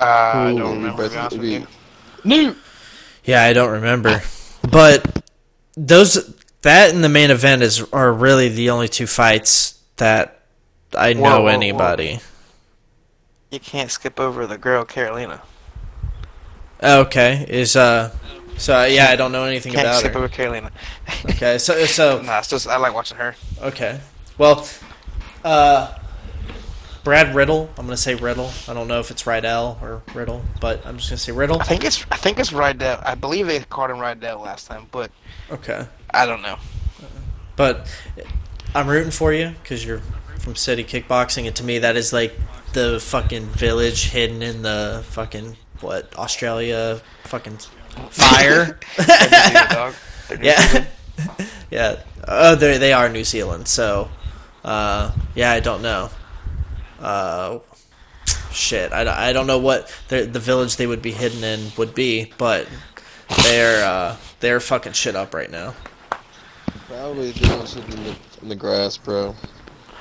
[0.00, 1.08] Uh, I don't remember.
[1.08, 1.72] To be honest.
[2.24, 2.56] Newt.
[3.24, 4.22] Yeah, I don't remember.
[4.70, 5.22] But
[5.76, 10.42] those that and the main event is are really the only two fights that
[10.96, 11.46] I know Whoa, whoa, whoa.
[11.48, 12.20] anybody.
[13.50, 15.42] You can't skip over the girl Carolina.
[16.82, 18.14] Okay, is uh,
[18.58, 20.18] so yeah, I don't know anything Can't about skip her.
[20.18, 20.70] over Carolina.
[21.30, 23.34] Okay, so so nah, it's just I like watching her.
[23.62, 24.00] okay,
[24.36, 24.66] well,
[25.44, 25.94] uh,
[27.04, 27.70] Brad Riddle.
[27.78, 28.50] I'm gonna say Riddle.
[28.68, 31.60] I don't know if it's Rydell or Riddle, but I'm just gonna say Riddle.
[31.60, 33.02] I think it's I think it's Rydell.
[33.04, 35.10] I believe they called him Rydell last time, but
[35.50, 36.58] Okay, I don't know.
[37.56, 37.86] but
[38.74, 40.02] I'm rooting for you because you're
[40.40, 42.34] from City Kickboxing, and to me that is like
[42.74, 47.58] the fucking village hidden in the fucking what Australia fucking
[48.10, 48.78] fire.
[48.96, 49.94] Zealand, dog.
[50.28, 50.84] They're New yeah,
[51.70, 52.02] yeah.
[52.26, 54.08] Oh, they they are New Zealand, so
[54.64, 56.10] uh, yeah, I don't know.
[57.00, 57.58] Uh,
[58.52, 61.94] shit, I, I don't know what the the village they would be hidden in would
[61.94, 62.68] be, but
[63.44, 65.74] they're uh, they're fucking shit up right now.
[66.88, 69.34] Probably doing shit in the, in the grass, bro.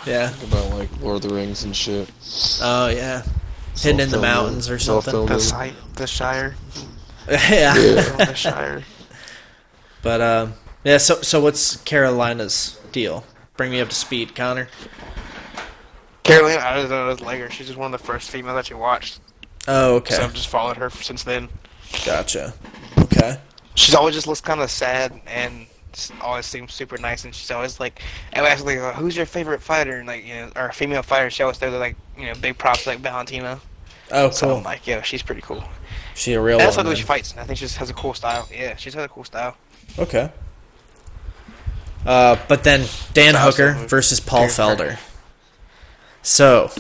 [0.05, 0.29] Yeah.
[0.29, 2.09] Think about like Lord of the Rings and shit.
[2.61, 3.23] Oh yeah.
[3.77, 5.25] Hidden in the mountains or something.
[5.25, 6.55] The the Shire,
[7.49, 7.75] yeah.
[8.43, 8.81] Yeah.
[10.01, 10.97] But um, yeah.
[10.97, 13.25] So so what's Carolina's deal?
[13.57, 14.69] Bring me up to speed, Connor.
[16.23, 17.49] Carolina, I don't know, like her.
[17.49, 19.19] She's just one of the first females that you watched.
[19.67, 20.15] Oh, okay.
[20.15, 21.49] So I've just followed her since then.
[22.05, 22.53] Gotcha.
[22.99, 23.39] Okay.
[23.75, 25.67] She's always just looks kind of sad and
[26.21, 27.25] always seems super nice.
[27.25, 28.01] And she's always like,
[28.33, 29.97] I ask like, uh, who's your favorite fighter?
[29.97, 31.29] And like, you know, or female fighter.
[31.29, 33.59] She always throws like, you know, big props like Valentina.
[34.11, 34.57] Oh, So.
[34.57, 35.63] I'm like, yo, she's pretty cool.
[36.17, 36.85] She a real And that's one.
[36.87, 37.35] like the way she fights.
[37.37, 38.49] I think she just has a cool style.
[38.51, 39.55] Yeah, she's has a cool style.
[39.99, 40.31] Okay.
[42.05, 44.97] Uh, but then Dan Hooker versus Paul Felder.
[46.23, 46.71] So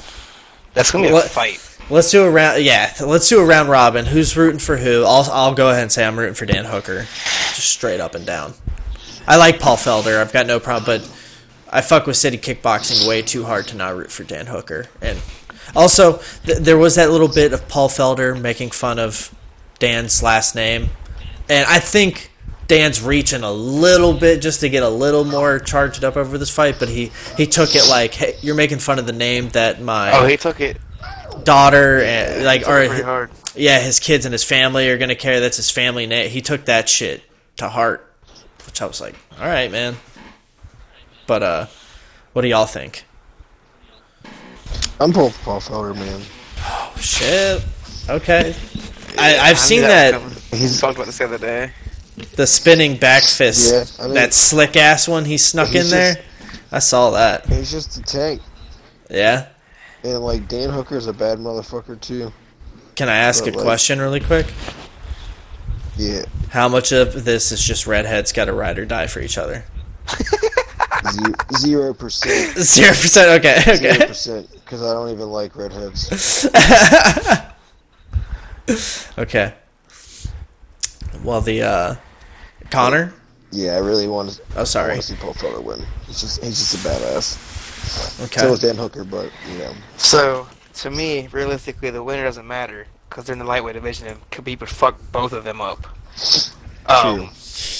[0.73, 1.59] That's gonna be a fight.
[1.89, 2.63] let's do a round.
[2.63, 4.05] Yeah, let's do a round robin.
[4.05, 5.03] Who's rooting for who?
[5.05, 8.25] I'll I'll go ahead and say I'm rooting for Dan Hooker, just straight up and
[8.25, 8.53] down.
[9.27, 10.19] I like Paul Felder.
[10.19, 11.09] I've got no problem, but
[11.69, 14.87] I fuck with City Kickboxing way too hard to not root for Dan Hooker.
[15.01, 15.19] And
[15.75, 19.33] also, th- there was that little bit of Paul Felder making fun of
[19.79, 20.89] Dan's last name,
[21.49, 22.31] and I think
[22.67, 26.49] Dan's reaching a little bit just to get a little more charged up over this
[26.49, 26.75] fight.
[26.79, 30.11] But he he took it like, hey, you're making fun of the name that my
[30.17, 30.77] Oh, he took it.
[31.43, 35.69] daughter and like or yeah, his kids and his family are gonna carry that's his
[35.71, 36.29] family name.
[36.29, 37.23] He took that shit
[37.57, 38.13] to heart,
[38.65, 39.95] which I was like, all right, man.
[41.25, 41.65] But uh,
[42.33, 43.05] what do y'all think?
[44.99, 46.21] I'm Paul, Paul Felder, man.
[46.59, 47.63] Oh shit.
[48.09, 48.55] Okay.
[49.17, 50.69] I, I've I seen knew that was coming.
[50.79, 51.71] Talked about this the other day.
[52.35, 55.91] the spinning back fist, Yeah, I mean- that slick ass one he snuck in He's
[55.91, 56.15] there.
[56.15, 56.27] just-
[56.71, 57.45] I saw that.
[57.45, 58.41] He's just a tank,
[59.09, 59.47] Yeah.
[60.03, 62.33] and like Dan Hooker's a bad motherfucker too.
[62.95, 64.47] Can I ask But, a like- question really quick?
[65.95, 69.37] Yeah, How much of this is just redheads got to ride or die for each
[69.37, 69.63] other?
[71.11, 73.45] Ze- zero percent, Zero percent.
[73.45, 73.61] Okay.
[73.77, 74.07] zero Okay.
[74.07, 76.47] percent, because I don't even like redheads.
[79.17, 79.53] okay.
[81.23, 81.95] Well, the uh,
[82.69, 83.13] Connor.
[83.51, 84.41] Yeah, I really want to.
[84.57, 84.89] Oh, I sorry.
[84.93, 85.81] want to see Paul Felder win.
[86.07, 88.23] He's just he's just a badass.
[88.25, 88.41] Okay.
[88.41, 92.85] So is Dan Hooker, but you know, So, to me, realistically, the winner doesn't matter
[93.09, 95.87] because they're in the lightweight division and Khabib would fuck both of them up.
[96.87, 97.29] Um,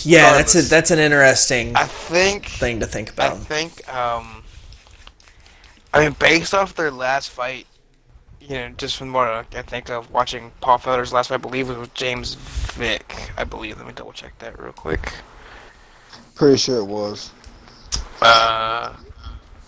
[0.03, 2.45] yeah, that's a that's an interesting I think.
[2.45, 3.33] thing to think about.
[3.33, 3.93] I think.
[3.93, 4.43] Um,
[5.93, 7.67] I mean, based off their last fight,
[8.41, 11.69] you know, just from what I think of watching Paul Felder's last fight, I believe
[11.69, 13.31] it was James Vick.
[13.37, 13.77] I believe.
[13.77, 15.13] Let me double check that real quick.
[16.35, 17.31] Pretty sure it was.
[18.21, 18.95] Uh,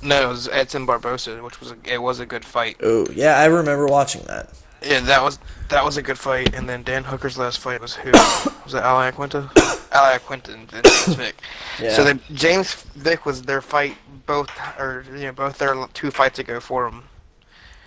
[0.02, 2.78] no, it was Edson Barbosa, which was a, it was a good fight.
[2.82, 4.50] Oh, yeah, I remember watching that.
[4.82, 5.40] Yeah, that was
[5.70, 6.54] that was a good fight.
[6.56, 8.12] And then Dan Hooker's last fight was who?
[8.64, 9.50] was it Al Iaquinta?
[9.92, 11.36] Al Iaquinta and then James Vick.
[11.82, 11.94] Yeah.
[11.94, 16.40] So then James Vick was their fight both or you know both their two fights
[16.40, 17.04] ago for him.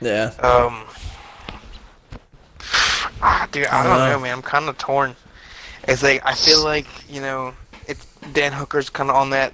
[0.01, 0.33] yeah.
[0.41, 0.85] Um,
[3.23, 4.09] ah, dude, I don't Uh.
[4.11, 4.33] know, man.
[4.37, 5.17] I'm kind of torn.
[5.89, 7.55] It's like I feel like you know,
[7.87, 9.53] it's Dan Hooker's kind of on that,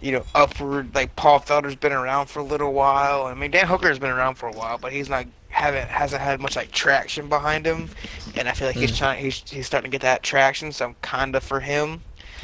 [0.00, 0.94] you know, upward.
[0.94, 3.24] Like Paul Felder's been around for a little while.
[3.26, 6.40] I mean, Dan Hooker's been around for a while, but he's not haven't hasn't had
[6.40, 7.90] much like traction behind him.
[8.36, 8.98] And I feel like he's mm.
[8.98, 9.22] trying.
[9.22, 10.72] He's he's starting to get that traction.
[10.72, 12.00] So I'm kind of for him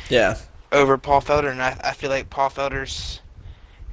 [0.09, 0.37] Yeah.
[0.73, 3.21] over Paul Felder, and I, I feel like Paul Felder's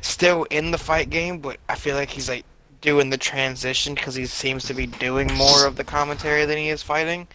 [0.02, 2.45] still in the fight game, but I feel like he's like
[2.82, 6.69] doing the transition because he seems to be doing more of the commentary than he
[6.69, 7.28] is fighting.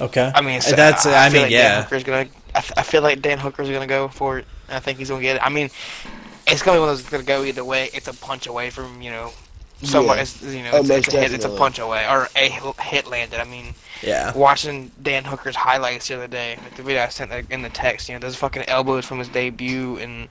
[0.00, 0.30] Okay.
[0.34, 1.06] I mean, so that's.
[1.06, 1.82] I, feel mean, like Dan yeah.
[1.82, 2.28] Hooker's gonna.
[2.54, 4.46] I, I feel like Dan Hooker's gonna go for it.
[4.68, 5.42] I think he's gonna get it.
[5.42, 5.70] I mean,
[6.46, 7.90] it's gonna be one of those that's gonna go either way.
[7.94, 9.32] It's a punch away from you know.
[9.82, 10.22] Someone, Yeah.
[10.22, 13.06] it's, you know, Oh, it's, it's, a hit, it's a punch away or a hit-
[13.08, 13.40] landed.
[13.40, 14.32] I mean, Yeah.
[14.34, 18.08] watching Dan Hooker's highlights the other day, like the video I sent in the text,
[18.08, 20.28] you know, those fucking elbows from his debut, and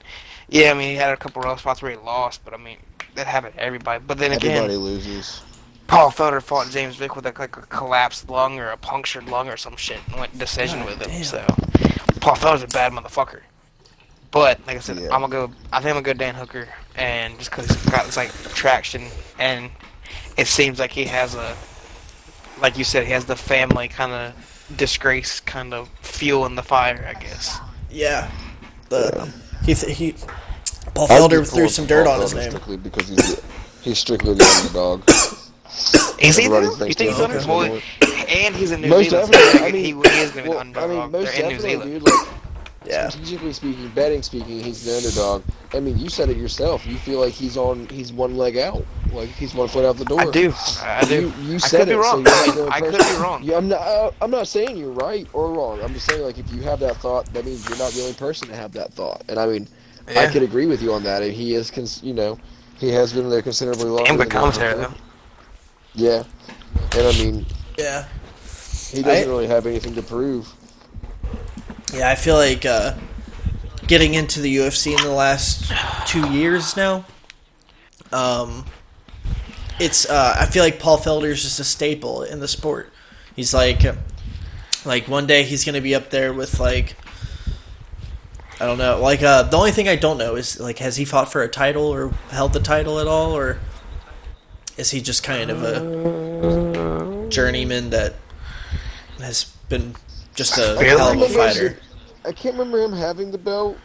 [0.48, 2.78] yeah, I mean, he had a couple rough spots where he lost, but I mean,
[3.14, 4.02] that happened to everybody.
[4.06, 5.42] But then again, Everybody loses.
[5.86, 9.48] Paul Felder fought James Vick with a, like a collapsed lung or a punctured lung
[9.48, 11.10] or some shit and went decision God with him.
[11.10, 11.24] damn.
[11.24, 11.46] So
[12.20, 13.42] Paul Felder's a bad motherfucker.
[14.36, 15.04] But like I said, Yeah.
[15.14, 15.50] I'm gonna go.
[15.72, 19.06] I think I'm gonna go Dan Hooker, and just because he's got this like traction,
[19.38, 19.70] and
[20.36, 21.56] it seems like he has a,
[22.60, 24.34] like you said, he has the family kind of
[24.76, 27.58] disgrace kind of fuel in the fire, I guess.
[27.90, 28.30] Yeah.
[28.90, 29.64] The Yeah.
[29.64, 30.12] he th- he
[30.92, 32.50] Paul Felder threw for some Paul dirt on his Felder name.
[32.50, 33.42] Strictly because he's,
[33.80, 35.02] he's strictly the underdog.
[36.20, 36.44] Is he?
[36.44, 36.84] Everybody though?
[36.84, 37.40] You think he's Dan under?
[37.40, 37.82] Hooker's
[38.28, 39.34] and he's in New Most Zealand.
[39.34, 40.90] So I he, mean, he is gonna be well, the underdog.
[40.90, 41.92] I mean, most They're in New definitely, Zealand.
[41.92, 42.02] dude.
[42.02, 42.28] Like,
[42.86, 43.08] Yeah.
[43.08, 45.42] strategically speaking, betting speaking, he's the underdog.
[45.74, 46.86] I mean, you said it yourself.
[46.86, 47.86] You feel like he's on.
[47.88, 48.84] He's one leg out.
[49.12, 50.20] Like he's one foot out the door.
[50.20, 50.52] I do.
[50.82, 51.32] I do.
[51.40, 52.24] You, you I said could be wrong.
[52.24, 53.42] So you're not the only I could be wrong.
[53.42, 53.80] Yeah, I'm not.
[53.80, 55.80] Uh, I'm not saying you're right or wrong.
[55.82, 58.14] I'm just saying like if you have that thought, that means you're not the only
[58.14, 59.22] person to have that thought.
[59.28, 59.68] And I mean,
[60.08, 60.30] I Yeah.
[60.30, 61.22] could agree with you on that.
[61.22, 62.38] And he is, cons- you know,
[62.78, 64.04] he has been there considerably longer.
[64.04, 64.94] Damn good commentary though.
[65.94, 66.22] Yeah,
[66.92, 67.46] and I mean,
[67.78, 68.04] Yeah.
[68.90, 70.52] he doesn't I- really have anything to prove.
[71.96, 72.94] Yeah, I feel like uh,
[73.86, 75.72] getting into the UFC in the last
[76.06, 77.06] two years now.
[78.12, 78.66] Um,
[79.80, 82.92] it's uh, I feel like Paul Felder is just a staple in the sport.
[83.34, 83.82] He's like,
[84.84, 86.96] like one day he's gonna be up there with like,
[88.60, 89.00] I don't know.
[89.00, 91.48] Like uh, the only thing I don't know is like, has he fought for a
[91.48, 93.58] title or held the title at all, or
[94.76, 98.14] is he just kind of a journeyman that
[99.18, 99.94] has been
[100.34, 101.78] just a hell of a fighter?
[102.26, 103.76] I can't remember him having the belt.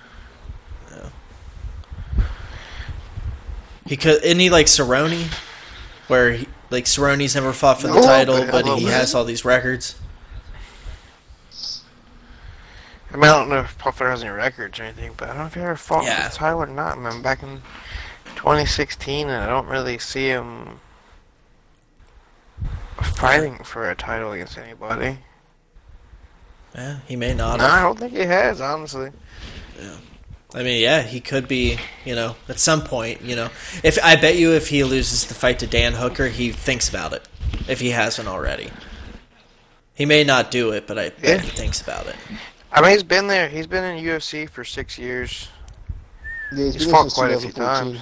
[3.85, 5.25] He could, isn't he like Cerrone,
[6.07, 8.83] where he, like Cerrone's never fought for the No, title, but- but he oh, but-
[8.93, 9.95] has all these records.
[13.13, 15.33] I mean, I don't know if Paul Felder has any records or anything, but I
[15.33, 16.23] don't know if he ever fought Yeah.
[16.27, 16.97] for the title or not.
[16.97, 17.61] I mean, back in
[18.37, 20.79] 2016, and I don't really see him
[23.01, 25.17] fighting for a title against anybody.
[26.75, 27.59] Yeah, he may not.
[27.59, 29.11] No, I don't think he has, honestly.
[29.79, 29.97] Yeah.
[30.53, 31.77] I mean, yeah, he could be.
[32.05, 33.49] You know, at some point, you know,
[33.83, 37.13] if I bet you if he loses the fight to Dan Hooker, he thinks about
[37.13, 37.27] it.
[37.67, 38.71] If he hasn't already,
[39.93, 41.37] he may not do it, but I bet Yeah.
[41.39, 42.15] he thinks about it.
[42.71, 43.49] I mean, he's been there.
[43.49, 45.49] He's been in UFC for six years.
[46.53, 48.01] Yeah, He's been there fought quite a few 2014.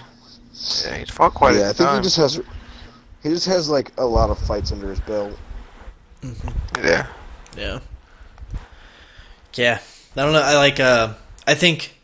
[0.85, 2.41] Yeah, he's fought quite yeah, a I few think he just has.
[3.23, 5.37] He just has like a lot of fights under his belt.
[6.21, 6.85] Mm-hmm.
[6.85, 7.07] Yeah.
[7.57, 7.79] Yeah.
[9.55, 9.79] Yeah.
[10.15, 10.41] I don't know.
[10.41, 10.79] I like.
[10.79, 11.13] Uh,
[11.47, 11.95] I think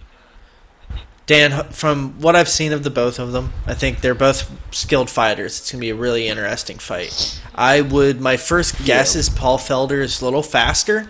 [1.25, 1.65] Dan.
[1.71, 5.59] From what I've seen of the both of them, I think they're both skilled fighters.
[5.59, 7.39] It's gonna be a really interesting fight.
[7.53, 8.21] I would.
[8.21, 9.19] My first guess Yeah.
[9.19, 11.09] is Paul Felder is a little faster,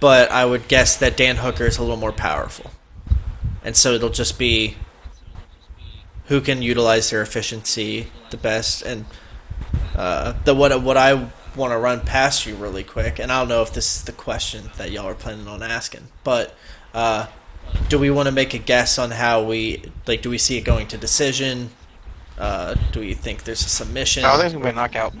[0.00, 2.70] but I would guess that Dan Hooker is a little more powerful,
[3.64, 4.76] and so it'll just be
[6.26, 9.04] who can utilize their efficiency the best and
[9.94, 11.26] uh, the what what I
[11.56, 14.12] want to run past you really quick, and I don't know if this is the
[14.12, 16.54] question that y'all are planning on asking, but
[16.94, 17.26] uh,
[17.88, 20.22] do we want to make a guess on how we like?
[20.22, 21.70] Do we see it going to decision?
[22.38, 24.24] Uh, do we think there's a submission?
[24.24, 25.14] I think it's gonna be a knockout.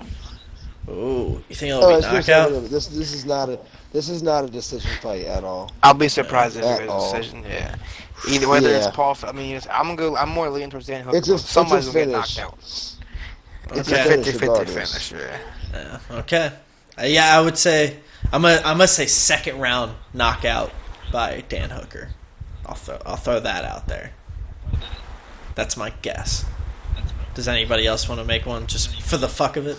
[0.88, 2.52] Ooh, you think it'll Oh, be it's knockout?
[2.52, 3.58] a- this this is not a
[3.92, 5.72] this is not a decision fight at all.
[5.82, 7.42] I'll be surprised if it's a decision.
[7.44, 7.74] Yeah.
[8.28, 8.76] Either whether Yeah.
[8.86, 9.16] it's Paul.
[9.24, 10.16] I mean, it's, I'm gonna go.
[10.16, 11.16] I'm more leaning towards Dan Hooker.
[11.16, 12.58] It's a- but it's a Somebody's gonna get knocked out.
[12.60, 12.96] It's
[13.72, 14.00] Okay.
[14.00, 15.08] a finish 50-50 regardless.
[15.08, 15.12] finish.
[15.12, 15.38] Yeah.
[15.72, 16.52] Yeah, okay.
[16.98, 17.98] Uh, yeah, I would say
[18.32, 20.72] I'm gonna I'm gonna say second round knockout
[21.12, 22.10] by Dan Hooker.
[22.64, 24.12] I'll throw I'll throw that out there.
[25.54, 26.44] That's my guess.
[27.34, 29.78] Does anybody else want to make one just for the fuck of it?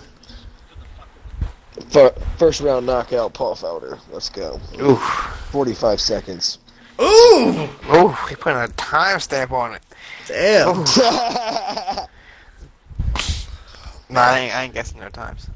[2.38, 4.00] First round knockout, Paul Felder.
[4.12, 4.60] Let's go.
[4.80, 5.00] Oof.
[5.52, 6.58] 45 seconds.
[7.00, 9.84] Ooh, Ooh, he put a timestamp on it.
[10.28, 10.84] damn.
[14.10, 15.50] Nah, I ain't, I ain't guessing no times.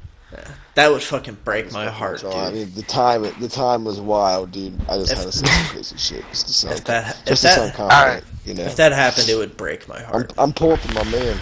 [0.74, 4.52] That would fucking break my heart, So, I mean, the time the time was wild,
[4.52, 4.80] dude.
[4.88, 7.24] I just If- had to say some crazy shit just to sound, If that if
[7.26, 8.24] just to sound confident, Alright.
[8.46, 8.62] you know.
[8.64, 10.32] if that happened, it would break my I'm heart.
[10.38, 11.36] I'm pulling for my man.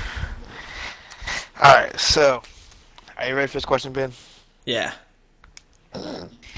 [1.62, 2.42] Alright, so,
[3.18, 4.12] are you ready for this question, Ben?
[4.64, 4.92] Yeah.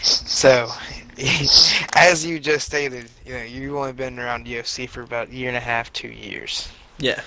[0.03, 0.71] So,
[1.97, 5.49] as you just stated, you know, you've only been around UFC for about a year
[5.49, 6.69] and a half, two years.
[6.99, 7.21] Yeah.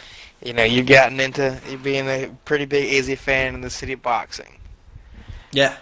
[0.43, 4.54] You know, you've gotten into being a pretty big Izzy fan in the City Kickboxing.
[5.55, 5.75] Yeah.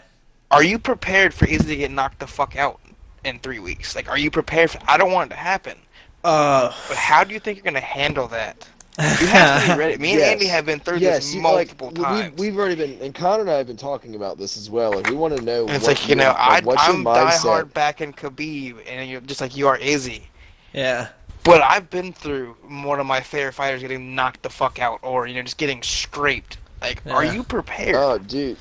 [0.51, 2.79] Are you prepared for Izzy to get knocked the fuck out
[3.25, 3.95] in three weeks?
[3.95, 4.79] Like, are you prepared for?
[4.87, 5.77] I don't want it to happen,
[6.23, 8.67] Uh, but how do you think you're gonna handle that?
[8.99, 9.97] You have to be ready.
[9.97, 10.31] Me and Yes.
[10.33, 12.39] Andy have been through Yes, this you- multiple like, times.
[12.39, 14.93] We, we've already been, and Connor and I have been talking about this as well.
[14.93, 15.61] Like, we want to know.
[15.65, 17.31] and it's what like you know, I, like, what's your I'm mindset?
[17.39, 20.27] diehard back in Khabib, and you're just like you are Izzy.
[20.71, 21.07] yeah.
[21.43, 22.55] But I've been through
[22.85, 25.81] one of my favorite fighters getting knocked the fuck out, or you know, just getting
[25.81, 26.57] scraped.
[26.81, 27.95] Like, are you prepared?
[27.95, 28.55] Oh, dude.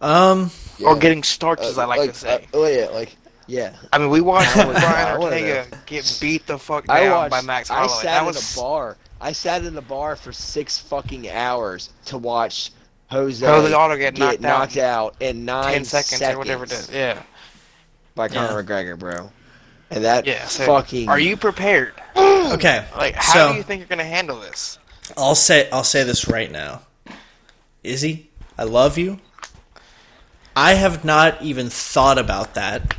[0.00, 0.50] Um.
[0.78, 0.88] Yeah.
[0.88, 2.34] Or getting starched, Uh, as I like, to say.
[2.34, 3.16] uh, oh yeah, like
[3.48, 3.74] yeah.
[3.92, 7.30] I mean, we watched I wanna- Brian Ortega get beat the fuck I down watched.
[7.32, 7.92] by Max Holloway.
[7.92, 8.96] I sat That in was a bar.
[9.20, 12.70] I sat in a bar for six fucking hours to watch
[13.10, 16.62] Jose, Jose Aldo get get knocked out knocked out in nine ten seconds, or whatever
[16.64, 16.88] it is.
[16.92, 17.20] Yeah,
[18.14, 19.32] by Conor McGregor, bro.
[19.90, 20.46] And that yeah.
[20.46, 21.08] So, fucking.
[21.08, 21.94] are you prepared?
[22.48, 22.82] Okay.
[22.96, 24.78] Like, how So- do you think you're gonna handle this?
[25.18, 26.80] I'll say I'll say this right now.
[27.82, 29.18] Izzy, I love you.
[30.60, 32.96] I have not even thought about that.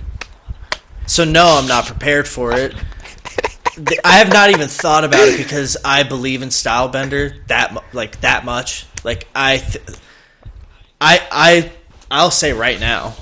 [1.08, 2.74] So no, I'm not prepared for it.
[4.06, 8.46] I have not even thought about it because I believe in Stylebender that like that
[8.46, 8.86] much.
[9.04, 9.84] Like I th-
[11.02, 11.72] I I
[12.10, 13.16] I'll say right now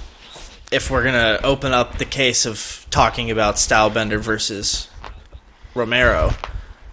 [0.71, 4.87] if we're to open up the case of talking about Stylebender versus
[5.73, 6.35] Romero,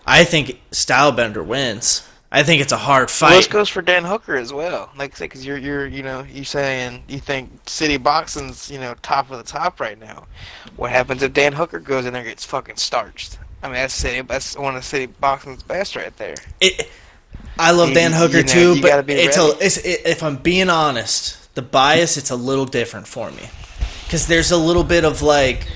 [0.07, 2.09] I think Stylebender wins.
[2.35, 4.91] I think it's a hard Well, this goes for Dan Hooker as well.
[4.99, 8.81] Like I said, because you're you're you know you saying you think City Kickboxing's you
[8.81, 10.27] know top of the top right now.
[10.75, 13.39] What happens if Dan Hooker goes in there and gets fucking starched?
[13.63, 16.35] I mean that's city that's one of the City Kickboxing's best right there.
[16.61, 16.91] It,
[17.57, 20.37] I love You- Dan you Hooker know, too, but it's a, it's, it, if I'm
[20.39, 23.49] being honest, the bias it's a little different for me
[24.07, 25.69] because there's a little bit of like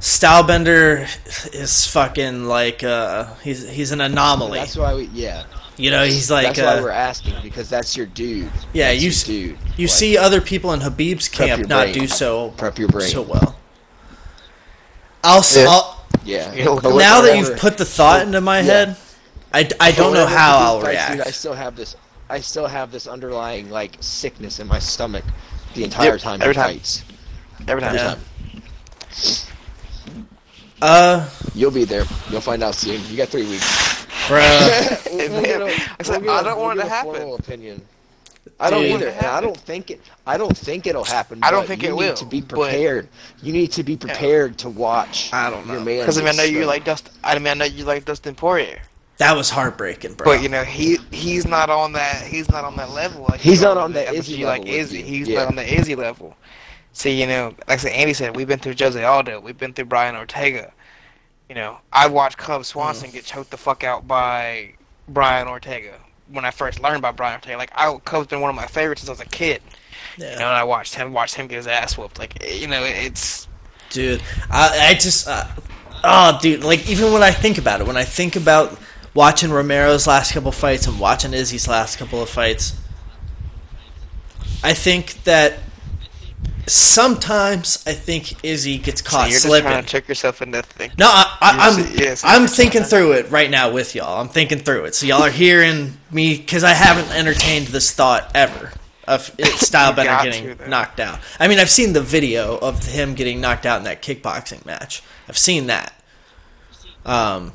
[0.00, 1.04] Stylebender
[1.54, 4.58] is fucking like uh he's he's an anomaly.
[4.58, 5.04] That's why we.
[5.06, 5.44] Yeah.
[5.78, 8.50] you know, he's like that's why uh, we're asking because that's your dude.
[8.72, 9.58] Yeah, That's you your s- dude.
[9.78, 13.08] you Like, see other people in Khabib's camp your not do so prep your brain.
[13.08, 13.56] so well.
[15.24, 15.64] I'll, s Yeah.
[15.64, 16.52] will Yeah.
[16.54, 18.64] Yeah, But with now that you've put the thought into my Yeah.
[18.64, 18.96] head,
[19.52, 21.12] I, I don't know how I'll fights, react.
[21.18, 21.96] Dude, I still have this.
[22.28, 25.24] I still have this underlying like sickness in my stomach
[25.74, 26.74] the entire Yep, time every time.
[26.74, 27.02] fights.
[27.66, 27.94] Every time.
[27.94, 28.14] Every Yeah.
[28.14, 28.20] time.
[30.82, 32.04] Uh, You'll be there.
[32.30, 33.00] You'll find out soon.
[33.10, 34.06] You got three weeks.
[34.28, 34.38] bro.
[35.10, 35.66] We'll- we'll man, a-
[35.98, 37.30] I said, we'll get don't want it to happen.
[37.32, 37.80] Opinion.
[38.60, 38.90] I don't Dude.
[39.02, 40.00] either, and I don't think it.
[40.26, 41.40] I don't think it'll happen.
[41.42, 43.08] I don't think you it need will, To be but- prepared,
[43.42, 45.30] you need to be prepared to watch.
[45.32, 45.84] I don't Your know.
[45.84, 46.00] man.
[46.00, 47.12] Because I mean, I know get you like Dustin.
[47.24, 48.80] I mean, I know you like Dustin Poirier,
[49.18, 50.24] That was heartbreaking, bro.
[50.26, 52.22] but you know he he's not on that.
[52.26, 53.26] He's not on that level.
[53.28, 55.02] Like He's not are on that but Izzy level like Izzy.
[55.02, 55.40] He's Yeah.
[55.40, 56.36] not on the Izzy level.
[56.96, 59.40] See, you know, like Andy said, we've been through Jose Aldo.
[59.40, 60.72] We've been through Brian Ortega.
[61.46, 64.72] You know, I watched Cub Swanson get choked the fuck out by
[65.06, 65.92] Brian Ortega
[66.30, 67.58] when I first learned about Brian Ortega.
[67.58, 69.60] Like, I, Cub's been one of my favorites since I was a kid.
[70.16, 70.32] yeah.
[70.32, 72.18] You know, and I watched him watched him get his ass whooped.
[72.18, 73.46] Like, you know, it's
[73.90, 74.22] dude.
[74.50, 75.46] I, I just, uh,
[76.02, 76.64] oh, dude.
[76.64, 78.80] Like even when I think about it, when I think about
[79.12, 82.74] watching Romero's last couple fights and watching Izzy's last couple of fights,
[84.64, 85.58] I think that
[86.66, 89.68] sometimes I think Izzy gets so caught you're just slipping.
[89.68, 90.96] trying to trick yourself into thinking.
[90.98, 94.20] No, I, I, I'm yes, I'm thinking through it right now with y'all.
[94.20, 98.30] I'm thinking through it, so y'all are hearing me because I haven't entertained this thought
[98.34, 98.72] ever
[99.06, 101.20] of it, Stylebender getting to, knocked out.
[101.38, 105.02] I mean, I've seen the video of him getting knocked out in that kickboxing match.
[105.28, 105.92] I've seen that,
[107.04, 107.52] um,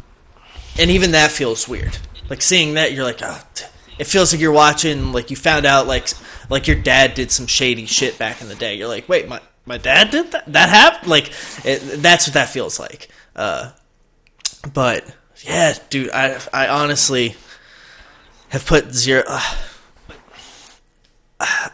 [0.80, 1.97] and even that feels weird.
[2.30, 3.66] Like seeing that, you're like, oh, t-
[4.01, 6.09] it feels like you're watching like you found out like
[6.49, 8.73] like your dad did some shady shit back in the day.
[8.73, 10.51] You're like, wait, my my dad did that?
[10.51, 11.11] That happened?
[11.11, 11.31] Like
[11.63, 13.09] it, that's what that feels like.
[13.35, 13.73] Uh,
[14.73, 15.05] but
[15.45, 17.35] yeah, dude, I I honestly
[18.49, 19.23] have put zero.
[19.27, 19.55] Uh,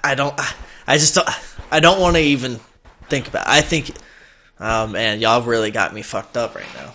[0.04, 0.38] I don't.
[0.86, 1.30] I just don't.
[1.72, 2.60] I don't want to even
[3.10, 3.48] think about.
[3.48, 3.50] It.
[3.50, 3.92] I think
[4.60, 6.94] Oh man, y'all really got me fucked up right now.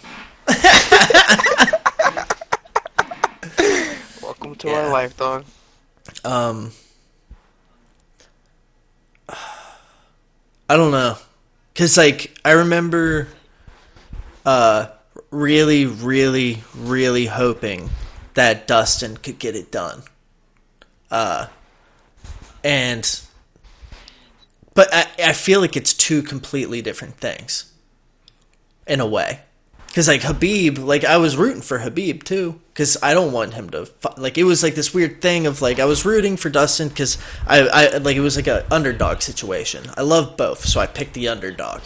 [4.62, 4.74] To Yeah.
[4.74, 5.44] our life, dog.
[6.24, 6.72] Um,
[9.28, 11.16] I don't know,
[11.74, 13.26] cause like I remember,
[14.46, 14.86] uh,
[15.30, 17.90] really, really, really hoping
[18.34, 20.02] that Dustin could get it done.
[21.10, 21.46] Uh,
[22.62, 23.20] and,
[24.74, 27.72] but I, I feel like it's two completely different things,
[28.86, 29.40] in a way.
[29.92, 33.68] Because like Khabib, like I was rooting for Khabib too, because I don't want him
[33.70, 34.38] to like.
[34.38, 37.68] It was like this weird thing of like I was rooting for Dustin because I,
[37.68, 39.84] I like it was like a underdog situation.
[39.94, 41.82] I love both, so I picked the underdog,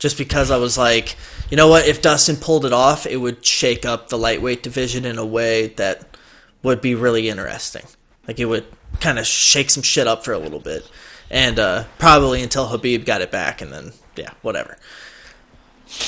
[0.00, 1.14] just because I was like,
[1.48, 1.86] you know what?
[1.86, 5.68] If Dustin pulled it off, it would shake up the lightweight division in a way
[5.68, 6.16] that
[6.64, 7.84] would be really interesting.
[8.26, 8.66] Like it would
[8.98, 10.90] kind of shake some shit up for a little bit,
[11.30, 14.76] and uh, probably until Khabib got it back, and then yeah, whatever.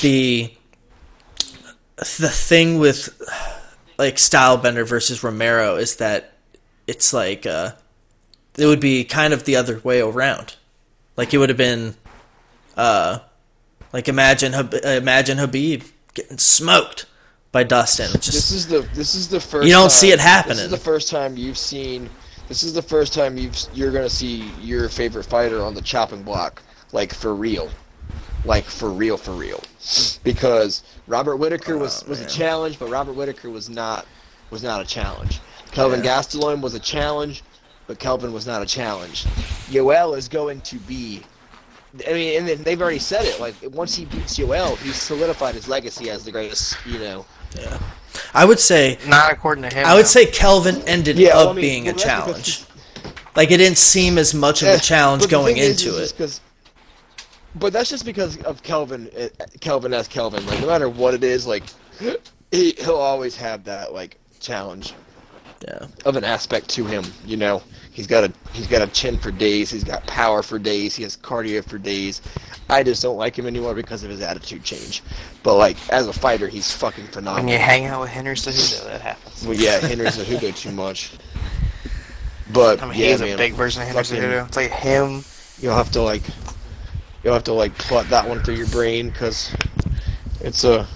[0.01, 0.51] The
[1.97, 3.09] the thing with
[3.97, 6.33] like Stylebender versus Romero is that
[6.85, 7.71] it's like uh,
[8.57, 10.55] it would be kind of the other way around.
[11.15, 11.95] Like it would have been,
[12.75, 13.19] uh,
[13.91, 17.07] like imagine imagine Khabib getting smoked
[17.51, 18.11] by Dustin.
[18.13, 19.65] This is the this is the first.
[19.67, 20.57] You don't time- see it happening.
[20.57, 22.09] This is the first time you've seen.
[22.47, 26.23] This is the first time you've you're gonna see your favorite fighter on the chopping
[26.23, 27.69] block, like for real,
[28.47, 29.61] like for real, for real.
[30.23, 32.29] Because Robert Whitaker was Oh, was a man.
[32.31, 34.05] challenge, but Robert Whitaker was not
[34.49, 35.39] was not a challenge.
[35.71, 36.19] Kelvin Yeah.
[36.19, 37.43] Gastelum was a challenge,
[37.87, 39.25] but Kelvin was not a challenge.
[39.69, 41.21] Yoel is going to be.
[42.07, 43.39] I mean, and then they've already said it.
[43.39, 46.77] Like once he beats Yoel, he's solidified his legacy as the greatest.
[46.85, 47.25] You know,
[47.57, 47.77] yeah.
[48.33, 49.85] I would say Not according to him.
[49.85, 50.09] I would though.
[50.09, 52.63] say Kelvin ended Yeah, up well, I mean, being well, a challenge.
[53.35, 56.11] Like it didn't seem as much of Eh, a challenge but going is, into is
[56.11, 56.39] it.
[57.59, 59.27] But that's just because of Kelvin, uh,
[59.59, 60.45] Kelvin as Kelvin.
[60.45, 61.63] Like no matter what it is, like
[62.51, 64.93] he, he'll always have that like challenge
[65.67, 65.87] Yeah.
[66.05, 67.03] of an aspect to him.
[67.25, 69.69] You know, he's got a he's got a chin for days.
[69.69, 70.95] He's got power for days.
[70.95, 72.21] He has cardio for days.
[72.69, 75.01] I just don't like him anymore because of his attitude change.
[75.43, 77.45] But like as a fighter, he's fucking phenomenal.
[77.45, 79.45] when you hang out with Henry Cejudo, that happens.
[79.47, 81.11] Well, yeah, Henry Cejudo too much.
[82.51, 84.47] But I mean, yeah, he's man, a big version of Henry Cejudo.
[84.47, 85.23] It's like him.
[85.59, 86.21] You'll have to like,
[87.27, 89.53] you'll have to like plot that one through your brain because
[90.39, 90.87] it's a,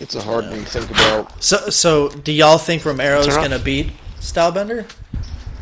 [0.00, 1.42] it's a hard one to think about.
[1.44, 4.90] So so do y'all think Romero's It's gonna beat Stylebender?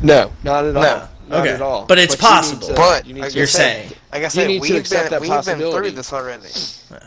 [0.01, 0.81] No, not at all.
[0.81, 1.07] No.
[1.27, 1.53] Not Okay.
[1.55, 1.85] at all.
[1.87, 2.67] But it's you need possible.
[2.69, 3.91] to- But you need to, you're saying.
[4.13, 5.89] Like I said, need we've accept been that we've been possibility.
[5.89, 6.47] through this already.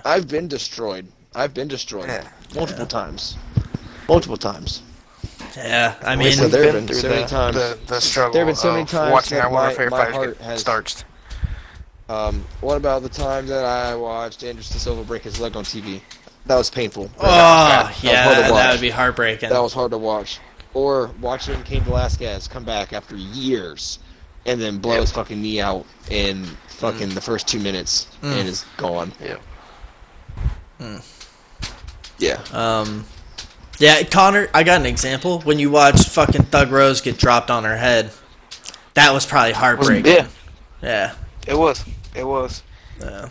[0.04, 1.06] I've been destroyed.
[1.34, 2.28] I've been destroyed Yeah.
[2.54, 3.38] multiple times,
[4.06, 4.82] multiple times.
[5.56, 7.56] Yeah, I mean, I said, there We've been been through so many the, times.
[7.56, 9.90] the, the struggle There have been so many times watching that our one my- of
[9.90, 11.04] my fighters heart get has- starched.
[12.09, 16.00] Um, what about the time that I watched Anderson Silva break his leg on TV?
[16.46, 17.11] That was painful.
[17.18, 19.48] oh That was yeah, hard that, would be heartbreaking.
[19.48, 20.40] That was hard to watch.
[20.74, 23.98] Or watching Cain Velasquez come back after years
[24.46, 25.00] and then blow Yep.
[25.03, 28.40] his fucking knee out in fucking the first two minutes Mm.
[28.40, 29.12] and is gone.
[29.22, 29.36] Yeah.
[32.18, 32.40] Yeah.
[32.53, 33.05] Um,
[33.78, 35.40] yeah, Connor, I got an example.
[35.42, 38.11] When you watched fucking Thug Rose get dropped on her head,
[38.94, 40.12] that was probably heartbreaking.
[40.12, 40.26] Yeah,
[40.82, 41.14] Yeah,
[41.47, 41.84] it was.
[42.14, 42.62] It was.
[43.01, 43.28] yeah,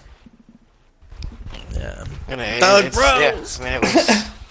[1.74, 2.04] yeah.
[2.28, 3.20] And it, it's, Rose!
[3.22, 4.32] Yes, I mean, it was.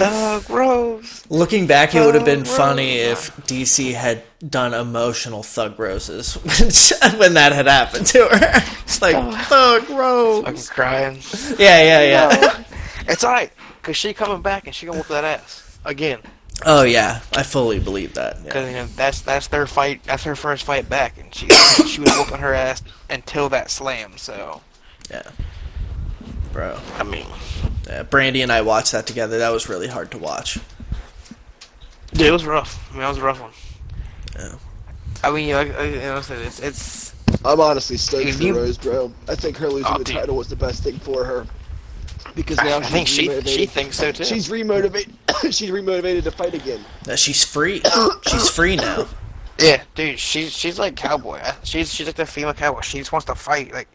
[0.00, 1.24] Thug Rose.
[1.28, 6.34] Looking back, it would have been Thug funny if DC had done emotional Thug Roses
[7.18, 8.62] when, that had happened to her.
[8.82, 9.14] It's like
[9.44, 10.44] Thug Rose.
[10.44, 10.70] Rose.
[10.70, 11.20] crying.
[11.58, 12.64] Yeah, yeah, yeah.
[13.08, 16.20] It's alright, cause she coming back and she gonna whoop that ass again.
[16.66, 18.38] Oh yeah, I fully believe that.
[18.44, 18.50] Yeah.
[18.50, 20.02] Cause you know, that's that's their fight.
[20.04, 21.48] That's her first fight back, and she
[21.86, 24.16] she was whooping her ass until that slam.
[24.16, 24.60] So
[25.10, 25.22] yeah,
[26.52, 26.78] bro.
[26.98, 27.26] I mean,
[27.86, 29.38] Yeah, Brandy and I watched that together.
[29.38, 30.58] That was really hard to watch.
[32.12, 32.86] dude, it was rough.
[32.90, 33.52] I mean, that was a rough one.
[34.38, 34.54] Yeah.
[35.22, 38.56] I mean, like, like, you know, I said, it's it's I'm honestly stoked for you-
[38.56, 39.12] Rose, bro.
[39.28, 40.16] I think her losing Oh, the dude.
[40.16, 41.46] title was the best thing for her.
[42.34, 44.24] Because now I, I think she she thinks so too.
[44.24, 45.12] She's remotivated.
[45.52, 46.80] she's remotivated to fight again.
[47.04, 47.82] That she's free.
[48.26, 49.06] she's free now.
[49.58, 51.40] Yeah, dude, she's she's like cowboy.
[51.64, 52.80] She's she's like the female cowboy.
[52.80, 53.72] She just wants to fight.
[53.72, 53.88] Like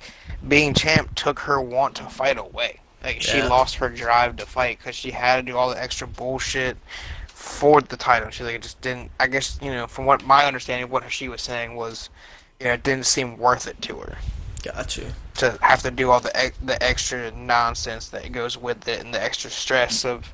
[0.47, 2.79] being champ took her want to fight away.
[3.03, 6.07] Like she lost her drive to fight because she had to do all the extra
[6.07, 6.77] bullshit
[7.27, 8.29] for the title.
[8.29, 9.11] She like it just didn't.
[9.19, 12.09] I guess you know from what my understanding, what she was saying was,
[12.59, 14.17] you know, it didn't seem worth it to her
[14.65, 15.05] Got you.
[15.35, 19.21] to have to do all the the extra nonsense that goes with it and the
[19.21, 20.33] extra stress of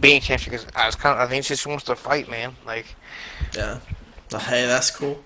[0.00, 0.52] being champion.
[0.52, 2.54] Because I was kind of, I think she just wants to fight, man.
[2.64, 2.86] Like
[3.52, 3.80] Yeah.
[4.30, 5.24] Well, hey, that's cool.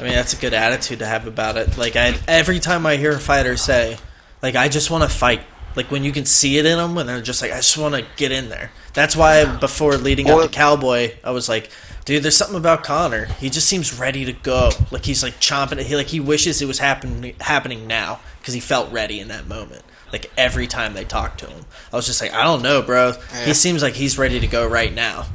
[0.00, 1.78] I mean, that's a good attitude to have about it.
[1.78, 3.98] Like, I every time I hear a fighter say,
[4.42, 5.42] like, I just want to fight.
[5.76, 7.94] Like when you can see it in them, when they're just like, I just want
[7.94, 8.72] to get in there.
[8.94, 11.70] That's why before leading up to Cowboy, I was like,
[12.04, 13.26] dude, there's something about Conor.
[13.26, 14.70] He just seems ready to go.
[14.90, 15.86] Like he's like chomping it.
[15.86, 19.46] He like he wishes it was happening happening now because he felt ready in that
[19.46, 19.82] moment.
[20.12, 23.12] Like every time they talked to him, I was just like, I don't know, bro.
[23.32, 23.44] Yeah.
[23.46, 25.26] He seems like he's ready to go right now.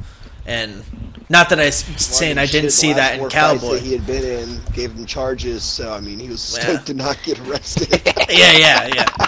[0.46, 0.82] And
[1.28, 3.74] not that I'm saying I didn't Shit, see that in Cowboy.
[3.74, 6.62] That he had been in gave him charges, so I mean, he was Yeah.
[6.64, 7.90] stoked to not get arrested.
[8.30, 9.06] yeah, yeah, yeah.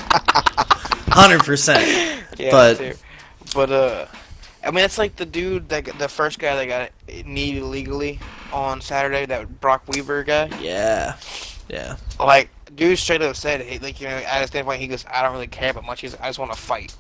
[1.12, 2.24] Hundred percent.
[2.38, 2.93] Yeah, But- too.
[3.55, 4.07] but uh,
[4.65, 6.67] I mean, it's like the dude that the first guy that
[7.09, 8.21] got knee illegally
[8.53, 10.47] on Saturday, that Brok Weaver guy.
[10.61, 11.17] Yeah,
[11.69, 15.05] yeah, Like, dude straight up said, he, like, you know, at a standpoint, he goes,
[15.11, 16.01] I don't really care about much.
[16.01, 16.95] He's I just want to fight.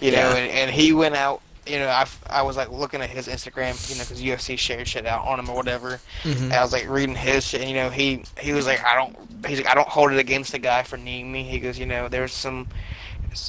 [0.00, 1.42] You know, and, and he went out.
[1.66, 4.88] You know, I, I was like looking at his Instagram, you know, because UFC shared
[4.88, 6.00] shit out on him or whatever.
[6.22, 6.44] Mhm.
[6.44, 8.94] And I was like reading his shit, and you know, he he was like, I
[8.94, 9.14] don't,
[9.46, 11.42] he's like, I don't hold it against the guy for kneeing me.
[11.42, 12.68] He goes, you know, there's some,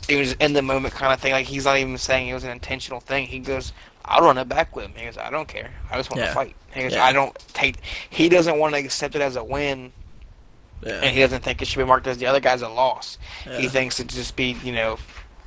[0.07, 1.31] it was in the moment kind of thing.
[1.31, 3.27] Like he's not even saying it was an intentional thing.
[3.27, 3.73] He goes,
[4.05, 4.93] I'll run it back with him.
[4.95, 5.71] He goes, I don't care.
[5.91, 6.27] I just want Yeah.
[6.27, 6.55] to fight.
[6.73, 7.05] He goes, Yeah.
[7.05, 7.77] I don't take.
[8.09, 9.91] He doesn't want to accept it as a win,
[10.85, 13.17] and he doesn't think it should be marked as the other guy's a loss.
[13.57, 14.97] He thinks it just be, you know,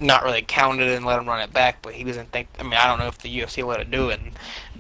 [0.01, 1.81] not really counted and let him run it back.
[1.83, 2.49] But he doesn't think.
[2.59, 4.21] I mean, I don't know if the UFC let it do it.
[4.21, 4.33] And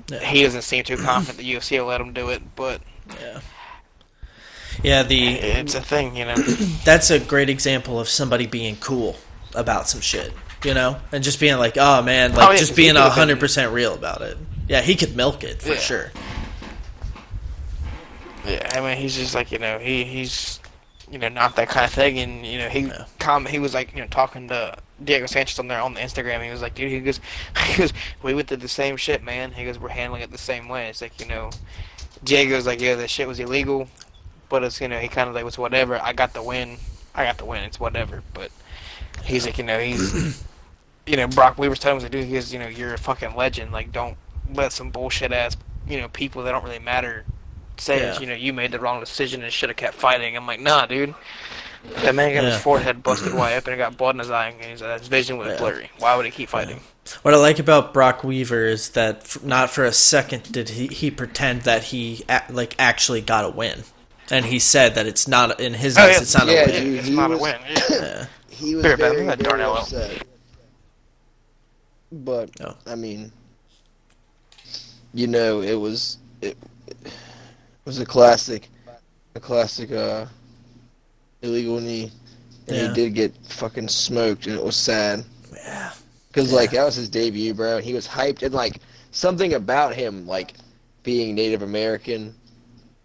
[0.08, 0.18] Yeah.
[0.28, 2.80] He doesn't seem too confident the UFC will let him do it, but
[3.20, 3.40] yeah.
[4.82, 6.34] Yeah, the it's a thing, you know.
[6.84, 9.16] that's a great example of somebody being cool
[9.54, 10.32] about some shit,
[10.64, 13.72] you know, and just being like, oh man, like Oh, yeah, just being hundred percent
[13.72, 14.36] real about it.
[14.68, 15.78] Yeah, he could milk it for Yeah.
[15.78, 16.12] sure.
[18.46, 20.58] Yeah, I mean, he's just like you know, he he's
[21.10, 23.04] you know not that kind of thing, and you know he Yeah.
[23.18, 26.42] com he was like you know talking to Diego Sanchez on there on the Instagram.
[26.44, 27.20] He was like, dude, he goes,
[27.66, 27.92] he goes,
[28.22, 29.52] we went through the same shit, man.
[29.52, 30.88] He goes, we're handling it the same way.
[30.88, 31.50] It's like you know,
[32.24, 33.88] Diego's like, yeah, this shit was illegal,
[34.48, 36.00] but it's you know he kind of like it's whatever.
[36.00, 36.78] I got the win.
[37.14, 37.62] I got the win.
[37.64, 38.22] It's whatever.
[38.34, 38.50] But
[39.24, 40.42] he's like you know he's
[41.06, 42.24] you know Brok Weaver's telling him to do.
[42.24, 43.72] He goes, you know, you're a fucking legend.
[43.72, 44.16] Like don't
[44.54, 45.56] let some bullshit ass
[45.88, 47.24] you know people that don't really matter
[47.78, 48.20] say Yeah.
[48.20, 50.36] you know you made the wrong decision and should have kept fighting.
[50.36, 51.14] I'm like, nah, dude.
[51.96, 52.50] That man got Yeah.
[52.52, 55.08] his forehead busted wide open and got blood in his eye, and his, uh, his
[55.08, 55.56] vision was Yeah.
[55.58, 55.90] blurry.
[55.98, 56.78] Why would he keep fighting?
[57.22, 60.86] What I like about Brok Weaver is that f- not for a second did he,
[60.86, 63.82] he pretend that he a- like actually got a win,
[64.30, 66.14] and he said that it's not in his Oh, eyes.
[66.14, 66.20] yeah.
[66.22, 66.96] It's not Yeah, a win.
[66.98, 67.56] it's not was- a win.
[67.90, 68.26] Yeah.
[68.62, 68.68] Yeah.
[68.68, 69.82] he was Here, Ben, very, let very Darnell out.
[69.82, 70.22] upset.
[72.12, 72.76] But Oh.
[72.86, 73.32] I mean,
[75.14, 76.56] you know, it was it,
[76.86, 76.96] it
[77.84, 78.68] was a classic,
[79.34, 80.26] a classic uh,
[81.42, 82.10] illegal knee,
[82.68, 82.88] and Yeah.
[82.88, 85.92] he did get fucking smoked, and it was sad Yeah.
[86.28, 86.56] because Yeah.
[86.58, 87.76] like that was his debut, bro.
[87.76, 88.80] And he was hyped, and like
[89.12, 90.54] something about him, like
[91.02, 92.34] being Native American,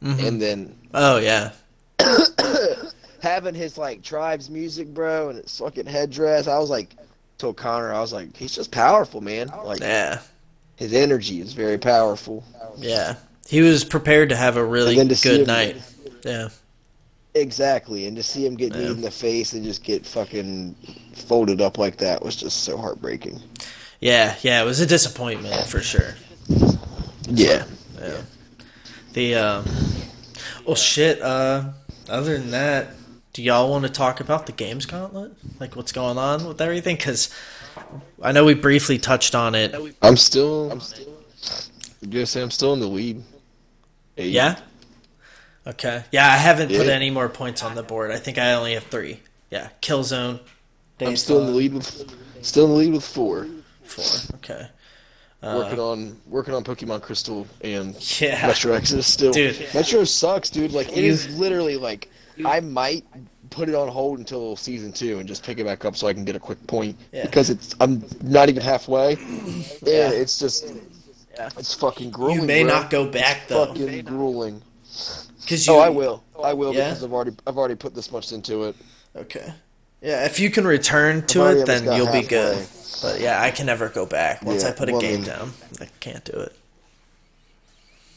[0.03, 0.27] Mhm.
[0.27, 1.51] and then Oh yeah.
[3.21, 6.47] having his like tribes music, bro, and his fucking headdress.
[6.47, 6.95] I was like,
[7.37, 9.49] told Connor, I was like, he's just powerful, man.
[9.63, 10.19] Like Yeah.
[10.75, 12.43] his energy is very powerful.
[12.77, 13.15] Yeah.
[13.47, 15.11] He was prepared to have a really good
[15.41, 15.77] him- night.
[16.25, 16.49] Yeah.
[17.35, 18.87] Exactly, and to see him get Yeah.
[18.91, 20.75] in the face and just get fucking
[21.13, 23.39] folded up like that was just so heartbreaking.
[23.99, 24.35] Yeah.
[24.41, 24.61] Yeah.
[24.61, 26.15] It was a disappointment for sure.
[27.29, 27.65] Yeah.
[28.01, 28.21] Yeah.
[29.13, 29.65] The um.
[30.65, 31.21] Well, shit.
[31.21, 31.65] Uh.
[32.09, 32.89] Other than that,
[33.37, 35.31] do y'all want to talk about the games gauntlet?
[35.59, 36.95] Like what's going on with everything?
[36.95, 37.29] Because
[38.19, 39.75] I know we briefly touched on it.
[40.01, 40.71] I'm still.
[40.71, 41.13] I'm still.
[42.01, 43.21] I'm gonna say I'm still in the lead.
[44.17, 44.31] Eight.
[44.31, 44.57] Yeah.
[45.67, 46.03] Okay.
[46.11, 48.09] Yeah, I haven't put any more points on the board.
[48.09, 49.19] I think I only have three.
[49.51, 49.69] Yeah.
[49.83, 50.39] Killzone.
[50.39, 52.15] I'm Days still in the lead with.
[52.41, 53.45] Still in the lead with four.
[53.83, 54.37] Four.
[54.37, 54.67] Okay.
[55.43, 58.47] working Uh, on working on Pokemon Crystal and yeah.
[58.47, 59.31] Metro Exodus still.
[59.31, 59.63] Dude.
[59.75, 60.71] Metro sucks, dude.
[60.71, 62.09] Like it You- is literally like
[62.45, 63.03] I might
[63.49, 66.13] put it on hold until season two and just pick it back up so I
[66.13, 67.25] can get a quick point Yeah.
[67.25, 69.13] because it's I'm not even halfway.
[69.13, 69.19] Yeah.
[69.83, 70.73] Yeah, it's just
[71.35, 71.49] Yeah.
[71.57, 72.41] it's fucking grueling.
[72.41, 72.73] You may bro.
[72.73, 74.61] not go back though, fucking grueling.
[75.41, 75.79] because oh, you.
[75.79, 76.23] Oh, I will.
[76.43, 76.89] I will Yeah?
[76.89, 78.75] because I've already I've already put this much into it.
[79.15, 79.53] Okay.
[80.01, 82.55] Yeah, if you can return to it, then you'll be good.
[82.57, 83.11] halfway.
[83.13, 84.43] But yeah, I can never go back.
[84.43, 86.55] Once Yeah, I put a well, game mean- down, I can't do it.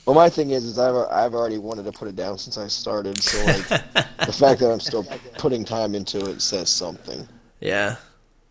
[0.07, 2.69] Well, my thing is, is I've I've already wanted to put it down since I
[2.69, 3.23] started.
[3.23, 3.69] So like
[4.27, 5.05] the fact that I'm still
[5.39, 7.29] putting time into it says something.
[7.61, 7.97] Yeah.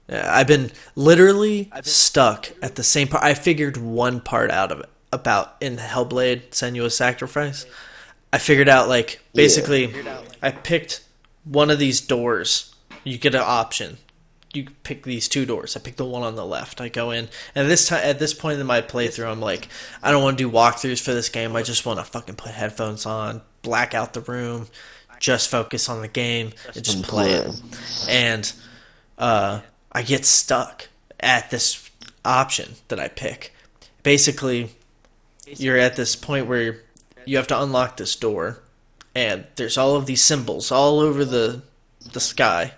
[0.08, 3.24] Yeah, I've been literally stuck at the same part.
[3.24, 7.66] I figured one part out of it about in Hellblade: Senua's Sacrifice.
[8.34, 9.94] I figured out like basically,
[10.42, 11.04] I picked
[11.44, 12.74] one of these doors.
[13.04, 13.98] You get an option.
[14.54, 15.78] You pick these two doors.
[15.78, 16.82] I pick the one on the left.
[16.82, 19.68] I go in, and this time at this point in my playthrough, I'm like,
[20.02, 21.56] I don't want to do walkthroughs for this game.
[21.56, 24.68] I just want to fucking put headphones on, black out the room,
[25.20, 27.62] just focus on the game and just play it.
[28.10, 28.52] And
[29.18, 30.88] uh, I get stuck
[31.20, 31.90] at this
[32.26, 33.54] option that I pick.
[34.02, 34.70] Basically,
[35.46, 36.82] you're at this point where
[37.26, 38.64] you have to unlock this door,
[39.14, 41.62] and there's all of these symbols all over the
[42.14, 42.74] the sky,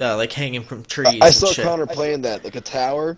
[0.00, 1.18] uh, like hanging from trees.
[1.20, 1.64] I and saw shit.
[1.64, 3.16] Connor playing that, like a tower.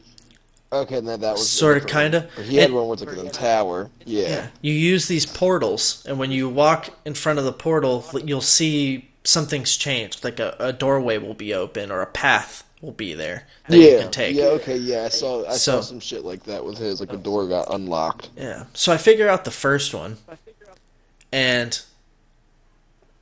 [0.72, 2.28] Okay, and then that was Sorta, kinda.
[2.42, 3.88] He had And- one where it's like a tower.
[4.04, 4.28] Yeah.
[4.28, 4.46] Yeah.
[4.62, 9.08] You use these portals, and when you walk in front of the portal, you'll see
[9.24, 10.24] something's changed.
[10.24, 13.90] Like a, a doorway will be open, or a path will be there that yeah.
[13.92, 14.36] you can take.
[14.36, 14.44] Yeah.
[14.46, 14.76] Okay.
[14.76, 15.04] Yeah.
[15.04, 15.46] I saw.
[15.46, 16.98] I So- saw some shit like that with his.
[17.00, 18.30] Like a door got unlocked.
[18.36, 18.64] Yeah.
[18.74, 20.18] So I figure out the first one,
[21.32, 21.80] and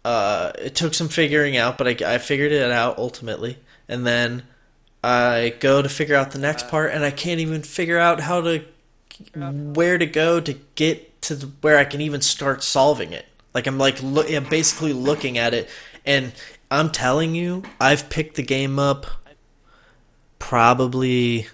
[0.04, 3.58] uh, it took some figuring out, but I, I figured it out ultimately.
[3.88, 4.42] And then
[5.02, 8.40] I go to figure out the next part, and I can't even figure out how
[8.42, 8.64] to
[9.34, 13.26] where to go to get to the, where I can even start solving it.
[13.54, 15.68] Like I'm like look, I'm basically looking at it,
[16.04, 16.32] and
[16.70, 19.06] I'm telling you, I've picked the game up
[20.38, 21.46] probably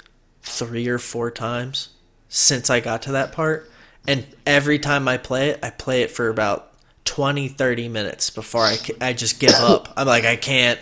[0.42, 1.90] three or four times
[2.28, 3.70] since I got to that part.
[4.08, 6.69] And every time I play it, I play it for about
[7.04, 9.92] 20, 30 minutes before I, I just give up.
[9.96, 10.78] I'm like, I can't,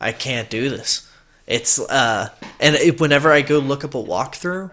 [0.00, 1.10] I can't do this.
[1.46, 2.28] It's, uh,
[2.60, 4.70] and it, whenever I go look up a walkthrough,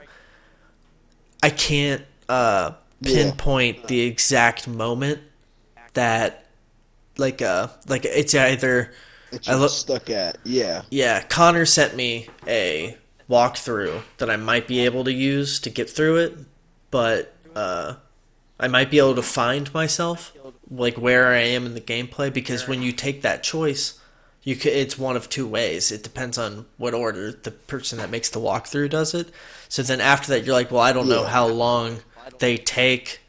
[1.41, 2.71] I can't, uh,
[3.01, 3.23] Yeah.
[3.31, 5.19] pinpoint the exact moment
[5.93, 6.45] that,
[7.17, 8.93] like, uh, like it's either,
[9.47, 10.37] I look- stuck at.
[10.43, 10.83] Yeah.
[10.89, 12.97] yeah, Connor sent me a
[13.29, 16.37] walkthrough that I might be able to use to get through it,
[16.91, 17.95] but uh,
[18.59, 20.31] I might be able to find myself
[20.69, 23.99] like where I am in the gameplay because when you take that choice,
[24.43, 25.91] you ca it's one of two ways.
[25.91, 29.29] It depends on what order the person that makes the walkthrough does it.
[29.69, 32.01] So then after that, you're like, well, I don't know how long
[32.39, 33.21] they take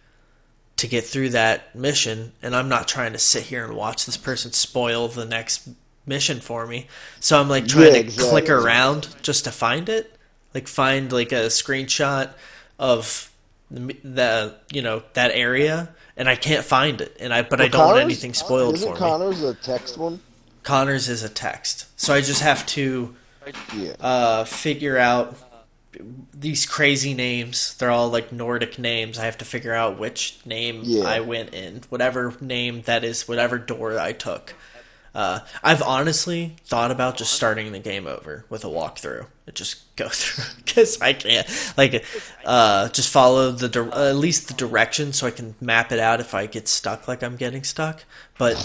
[0.76, 4.16] to get through that mission, and I'm not trying to sit here and watch this
[4.16, 5.68] person spoil the next
[6.04, 6.88] mission for me.
[7.20, 10.16] So I'm like trying Yeah, to click around just to find it,
[10.52, 12.32] like find like a screenshot
[12.78, 13.30] of
[13.70, 17.68] the, the you know that area, and I can't find it, and I but I
[17.68, 18.96] don't want anything spoiled for me.
[18.98, 20.20] Connor's a text one?
[20.62, 23.14] Connor's is a text, so I just have to
[23.76, 23.92] Yeah.
[24.00, 25.36] uh, figure out
[26.32, 27.74] these crazy names.
[27.74, 29.18] They're all like Nordic names.
[29.18, 31.04] I have to figure out which name Yeah.
[31.04, 34.54] I went in, whatever name that is, whatever door I took.
[35.14, 39.26] Uh, I've honestly thought about just starting the game over with a walkthrough.
[39.46, 41.46] and Just go through because I can't
[41.76, 42.04] like
[42.44, 46.00] uh, just follow the dir- uh, at least the direction so I can map it
[46.00, 48.04] out if I get stuck like I'm getting stuck.
[48.38, 48.56] But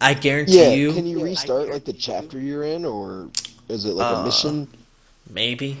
[0.00, 0.74] I guarantee Yeah.
[0.74, 3.28] you, Can you restart like the chapter you're in, or
[3.68, 4.68] is it like Uh, a mission?
[5.28, 5.76] maybe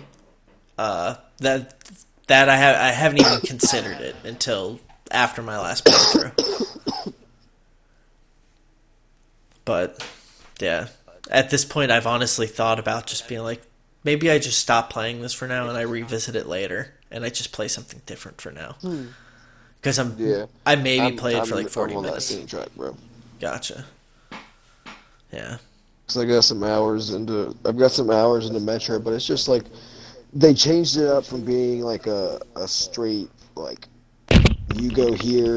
[0.76, 1.72] uh that
[2.26, 4.80] that i have i haven't even considered it until
[5.12, 6.32] after my last playthrough
[9.64, 10.04] but
[10.60, 10.88] yeah.
[11.30, 13.62] At this point i've honestly thought about just being like
[14.04, 17.28] maybe i just stop playing this for now and i revisit it later and i
[17.28, 18.76] just play something different for now.
[18.80, 19.06] Hmm.
[19.80, 20.46] Because i'm Yeah.
[20.64, 22.26] i maybe I'm- play it I'm- for like 40 I'm that minutes.
[22.26, 22.96] same track, bro.
[23.40, 23.84] gotcha.
[25.32, 25.58] Yeah.
[26.06, 29.48] Cause I got some hours into I've got some hours into Metro, but it's just
[29.48, 29.64] like
[30.32, 33.86] they changed it up from being like a a straight like
[34.76, 35.56] you go here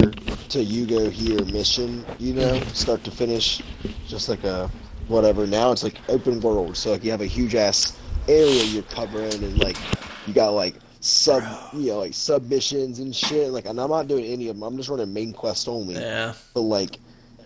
[0.49, 2.69] to you go here mission, you know, mm-hmm.
[2.69, 3.61] start to finish,
[4.07, 4.71] just like a
[5.09, 5.45] whatever.
[5.45, 7.97] Now it's like open world, so like you have a huge ass
[8.27, 9.77] area you're covering, and like
[10.25, 11.43] you got like sub,
[11.73, 13.51] you know, like submissions and shit.
[13.51, 14.63] Like, and I'm not doing any of them.
[14.63, 16.97] I'm just running main quest only yeah but like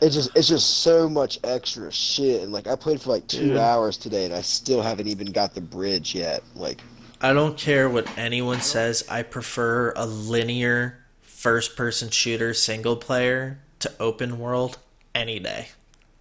[0.02, 3.50] it's just it's just so much extra shit and like i played for like two
[3.50, 3.58] Dude.
[3.58, 6.82] hours today and i still haven't even got the bridge yet like
[7.24, 9.06] I don't care what anyone says.
[9.10, 14.78] I prefer a linear first person shooter single player to open world
[15.16, 15.70] any day.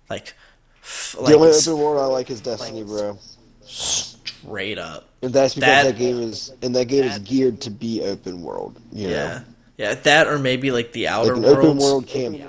[0.09, 0.35] Like,
[0.83, 3.19] f- the only open world i like is destiny bro.
[3.65, 5.09] Straight up.
[5.23, 8.43] and that's because That- that, game is and that game is geared to be open
[8.43, 9.15] world you know?
[9.15, 9.41] Yeah,
[9.77, 9.95] yeah.
[9.95, 12.41] That or maybe like the outer like an open world camp.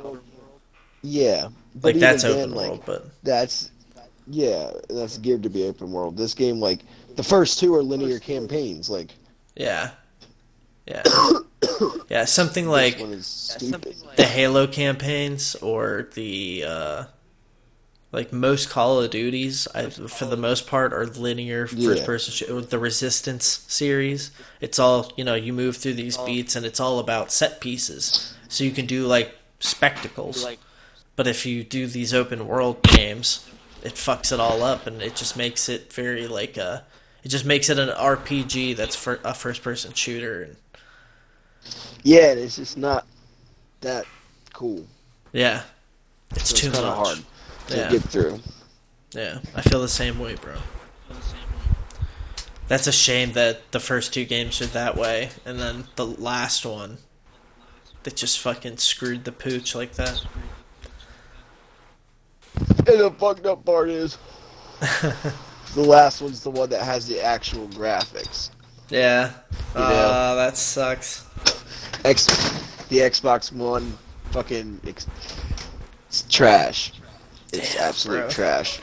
[1.02, 1.50] Yeah.
[1.76, 3.72] But like that's then, open like, world, but that's
[4.28, 6.18] yeah that's geared to be open world.
[6.18, 6.80] This game like
[7.16, 9.12] the first two are linear campaigns like
[9.56, 9.92] yeah,
[10.88, 11.04] yeah,
[12.10, 12.26] yeah.
[12.26, 13.96] Something like this one is stupid.
[14.18, 17.04] the Halo campaigns or the uh,
[18.14, 21.86] like most Call of Duties, I, for the most part, are linear Yeah.
[21.86, 22.34] first person.
[22.34, 25.36] Sh- with the Resistance series, it's all you know.
[25.36, 26.26] You move through these oh.
[26.26, 28.34] beats, and it's all about set pieces.
[28.50, 30.52] So you can do like spectacles,
[31.16, 33.50] but if you do these open world games,
[33.84, 36.86] it fucks it all up, and it just makes it very like a.
[37.24, 40.58] It just makes it an RPG that's for a first person shooter, and
[42.04, 43.06] yeah it's just not
[43.82, 44.08] that
[44.54, 44.88] cool
[45.34, 45.64] Yeah,
[46.36, 46.94] It's So too it's much.
[46.96, 47.26] hard
[47.68, 47.90] to Yeah.
[47.92, 48.40] get through.
[49.14, 50.56] Yeah, I feel the same way, bro.
[52.68, 56.66] That's a shame that the first two games are that way, and then the last
[56.66, 56.98] one,
[58.04, 60.24] that just fucking screwed the pooch like that.
[62.56, 64.18] And the fucked up part is,
[64.80, 65.34] the
[65.76, 68.50] last one's the one that has the actual graphics.
[68.90, 69.32] Yeah.
[69.76, 71.24] You Uh, that sucks.
[72.04, 72.26] X,
[72.90, 73.98] the Xbox One,
[74.32, 75.08] fucking, ex-
[76.08, 76.92] it's trash.
[77.54, 78.30] It's Damn, absolute bro.
[78.30, 78.80] trash.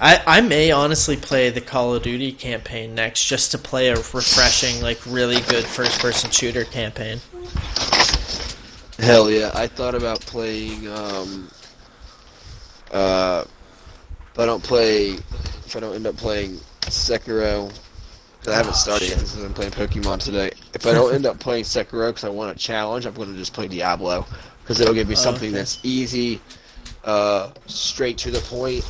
[0.00, 3.96] I, I may honestly play the Call of Duty campaign next just to play a
[3.96, 7.22] refreshing, like, really good first person shooter campaign.
[8.98, 9.50] Hell yeah!
[9.54, 10.88] I thought about playing.
[10.88, 11.50] Um,
[12.90, 13.44] uh,
[14.32, 15.24] if I don't play,
[15.66, 17.72] if I don't end up playing Sekiro,
[18.46, 20.50] I haven't Oh, started yet since I'm playing Pokemon today.
[20.74, 23.38] If I don't end up playing Sekiro because I want a challenge, I'm going to
[23.38, 24.26] just play Diablo
[24.62, 25.52] because it'll give me Oh, something okay.
[25.52, 26.44] that's easy,
[27.08, 28.84] uh, straight to the point.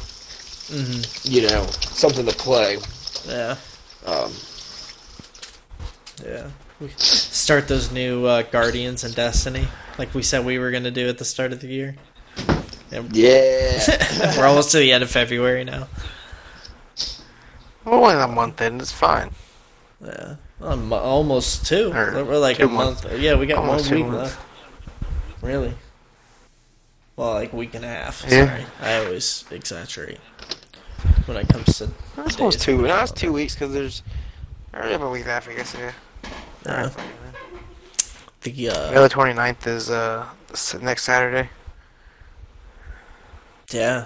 [0.68, 2.78] hmm You know, something to play.
[3.26, 3.56] Yeah.
[4.06, 4.32] Um,
[6.24, 6.50] Yeah.
[6.80, 9.66] We start those new uh, Guardians and Destiny,
[9.98, 11.96] like we said we were going to do at the start of the year.
[12.92, 14.34] And yeah.
[14.38, 15.88] we're almost to the end of February now.
[17.84, 18.80] We're only a month in.
[18.80, 19.30] It's fine.
[20.04, 20.36] Yeah.
[20.60, 21.90] Um, almost two.
[21.92, 23.04] Or We're we're like two a month.
[23.04, 23.18] months.
[23.20, 24.36] Yeah, we got Almost one week months.
[24.36, 24.46] left.
[25.42, 25.74] Really?
[27.18, 28.24] Well, like week and a half.
[28.28, 28.46] Yeah.
[28.46, 30.18] Sorry, I always exaggerate
[31.26, 31.90] when it comes to.
[32.18, 32.80] It's almost two.
[32.80, 34.02] No, it's two weeks because there's.
[34.72, 35.74] Or we have a week left, I guess.
[35.74, 35.92] Yeah.
[36.64, 36.72] Yeah.
[36.72, 36.96] Alright.
[38.42, 40.26] The The uh, other 29th is uh
[40.80, 41.50] next Saturday.
[43.72, 44.04] yeah.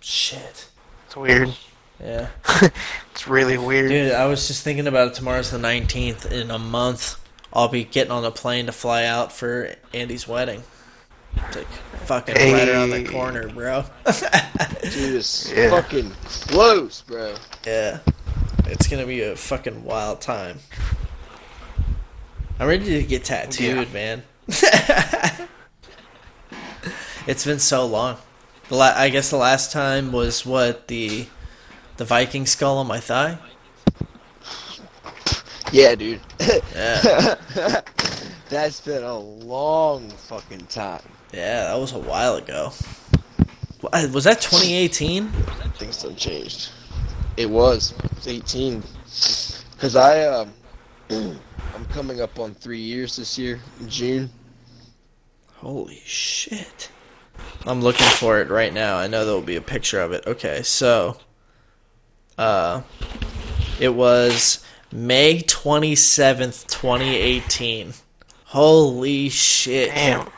[0.00, 0.68] Shit.
[1.06, 1.54] It's weird.
[2.02, 2.30] Yeah.
[3.12, 3.90] It's really weird.
[3.90, 5.14] Dude, I was just thinking about it.
[5.14, 6.32] Tomorrow's the 19th.
[6.32, 7.16] In a month,
[7.52, 10.64] I'll be getting on a plane to fly out for Andy's wedding.
[11.36, 11.66] It's like
[12.06, 13.84] fucking right around the corner, bro.
[14.82, 15.70] Dude, it's Yeah.
[15.70, 17.34] fucking close, bro.
[17.66, 17.98] yeah.
[18.66, 20.58] It's gonna be a fucking wild time.
[22.58, 24.22] I'm ready to get tattooed, man.
[27.26, 28.16] it's been so long.
[28.68, 31.26] The la- I guess the last time was what the
[31.96, 33.38] the Viking skull on my thigh.
[35.72, 36.20] Yeah, dude.
[36.40, 37.34] Yeah,
[38.48, 41.02] That's been a long fucking time.
[41.34, 42.72] Yeah, that was a while ago.
[44.12, 45.28] Was that 2018?
[45.76, 46.70] Things have changed.
[47.36, 47.92] It was.
[48.16, 48.82] It's 18.
[49.72, 50.52] Because I, um,
[51.10, 54.30] I'm coming up on three years this year in June.
[55.56, 56.90] Holy shit.
[57.66, 58.96] I'm looking for it right now.
[58.96, 60.26] I know there will be a picture of it.
[60.26, 61.16] Okay, so
[62.38, 62.82] uh
[63.80, 67.94] it was May 27th, 2018.
[68.44, 69.90] Holy shit.
[69.90, 70.28] Damn.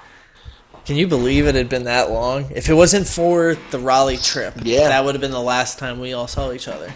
[0.87, 2.51] Can you believe it had been that long?
[2.55, 4.89] If it wasn't for the Raleigh trip, Yeah.
[4.89, 6.93] that would have been the last time we all saw each other.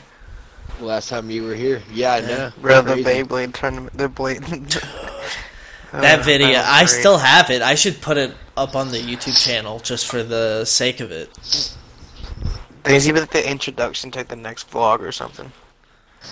[0.78, 1.82] The last time you were here.
[1.92, 2.52] Yeah, I know.
[2.60, 3.22] Bro, the Crazy.
[3.24, 4.42] Beyblade tournament, the blade.
[5.92, 7.62] Oh, that video, was I still have it.
[7.62, 11.28] I should put it up on the YouTube channel just for the sake of it.
[12.84, 15.50] There's even like the introduction to like, the next vlog or something,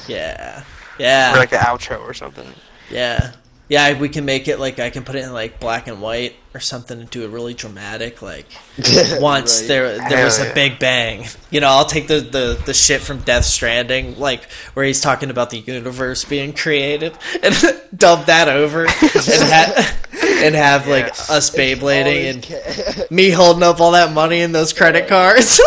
[0.06, 0.62] Yeah.
[0.96, 1.34] Yeah.
[1.34, 2.46] or like the outro or something.
[2.88, 3.32] Yeah.
[3.70, 6.34] Yeah, we can make it like I can put it in like black and white
[6.54, 8.22] or something and do it really dramatic.
[8.22, 8.46] Like
[9.20, 9.68] once Right.
[9.68, 11.26] there there Hell was a big bang.
[11.50, 15.28] You know, I'll take the, the, the shit from Death Stranding, like where he's talking
[15.28, 17.12] about the universe being created,
[17.42, 17.54] and
[17.94, 19.96] dub that over and, ha-
[20.42, 24.72] and have like us Beyblading and All, me holding up all that money in those
[24.72, 25.60] credit cards.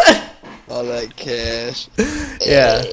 [0.69, 1.87] all that cash.
[2.43, 2.83] Yeah.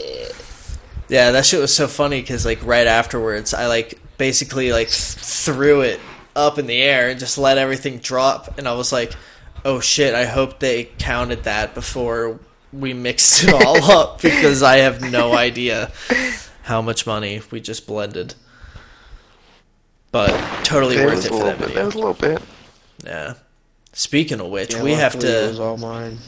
[1.09, 5.15] Yeah, that shit was so funny because like right afterwards, I like basically like th-
[5.15, 6.01] threw it
[6.37, 9.13] up in the air and just let everything drop, and I was like,
[9.65, 12.39] "Oh shit!" I hope they counted that before
[12.73, 15.91] we mixed it all up because I have no idea
[16.65, 18.35] how much money we just blended.
[20.11, 20.29] But
[20.65, 21.69] totally There worth it for that bit.
[21.69, 21.75] video.
[21.75, 22.43] There was a little bit.
[23.05, 23.35] Yeah.
[23.93, 26.19] Speaking of which, Yeah, we have luckily It to was all mine.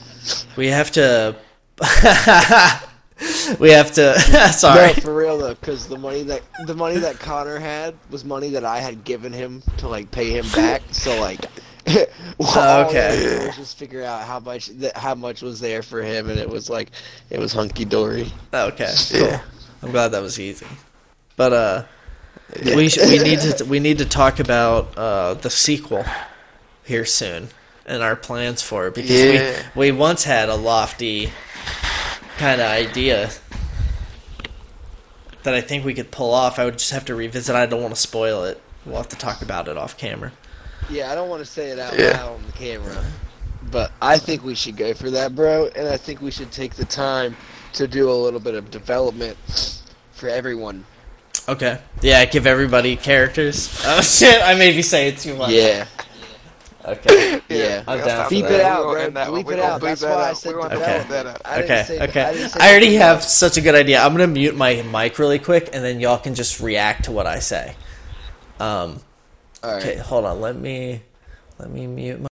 [0.56, 1.36] we have to
[3.58, 4.18] we have to
[4.52, 4.88] sorry.
[4.88, 8.50] No, for real though, because the money that the money that Connor had was money
[8.50, 10.82] that I had given him to like pay him back.
[10.92, 11.40] So like,
[12.38, 12.94] all I okay.
[13.00, 16.28] had to was just figure out how much that how much was there for him,
[16.30, 16.90] and it was like
[17.30, 18.30] it was hunky dory.
[18.52, 19.20] Okay, cool.
[19.20, 19.42] Yeah.
[19.82, 20.66] I'm glad that was easy.
[21.36, 21.82] But uh,
[22.62, 22.76] Yeah.
[22.76, 26.04] we sh- we need to we need to talk about uh the sequel
[26.84, 27.48] here soon
[27.86, 29.62] and our plans for it because Yeah.
[29.74, 31.32] we we once had a lofty
[32.40, 33.30] kind of idea
[35.42, 36.58] that I think we could pull off.
[36.58, 37.54] I would just have to revisit.
[37.54, 38.60] I don't want to spoil it.
[38.86, 40.32] We'll have to talk about it off camera.
[40.88, 42.12] Yeah, I don't want to say it out Yeah.
[42.12, 43.04] loud on the camera,
[43.70, 45.66] but I think we should go for that, bro.
[45.76, 47.36] And I think we should take the time
[47.74, 49.36] to do a little bit of development
[50.12, 50.84] for everyone.
[51.48, 51.78] Okay.
[52.00, 53.82] Yeah, give everybody characters.
[53.86, 54.40] Oh shit!
[54.42, 55.50] I maybe say it too much.
[55.50, 55.86] Yeah,
[56.84, 57.40] Okay.
[57.50, 57.82] Yeah.
[57.86, 58.94] I'm down stop Beep it out, bro.
[58.94, 59.14] end.
[59.16, 59.80] Bleep it out.
[59.80, 60.76] That's that why I said We're Okay.
[60.76, 61.42] bleep that out.
[61.44, 62.00] I didn't Okay.
[62.08, 62.22] okay.
[62.22, 64.00] I, didn't say I already have such a good idea.
[64.00, 67.26] I'm gonna mute my mic really quick, and then y'all can just react to what
[67.26, 67.74] I say.
[68.58, 69.00] Um.
[69.62, 69.82] All right.
[69.82, 69.96] Okay.
[69.96, 70.40] Hold on.
[70.40, 71.02] Let me.
[71.58, 72.29] Let me mute my.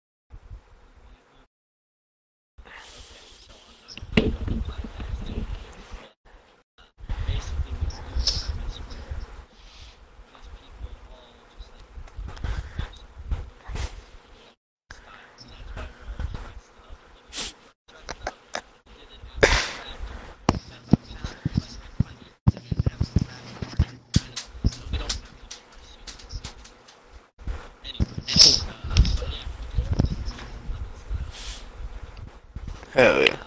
[32.99, 33.37] Hell yeah.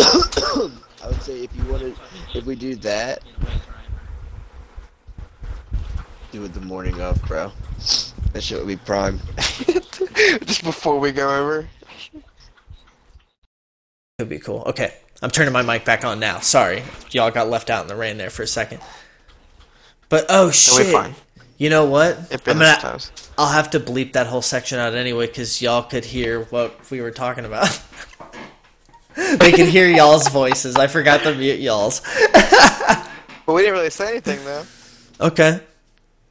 [0.00, 1.94] I would say if you wanted,
[2.34, 3.22] if we do that,
[6.32, 7.52] do it the morning of, bro.
[8.32, 9.20] That shit would be prime.
[9.36, 11.68] Just before we go over.
[14.18, 14.64] Could be cool.
[14.66, 14.92] Okay.
[15.22, 16.40] I'm turning my mic back on now.
[16.40, 18.80] Sorry, y'all got left out in the rain there for a second.
[20.08, 20.92] But oh It'll be shit!
[20.92, 21.14] fine.
[21.62, 22.18] You know what?
[22.32, 23.12] It I'm gonna, times.
[23.38, 27.00] I'll have to bleep that whole section out anyway because y'all could hear what we
[27.00, 27.80] were talking about.
[29.14, 30.74] they could hear y'all's voices.
[30.74, 32.02] I forgot to mute y'all's.
[33.46, 34.64] But we didn't really say anything though.
[35.20, 35.60] Okay.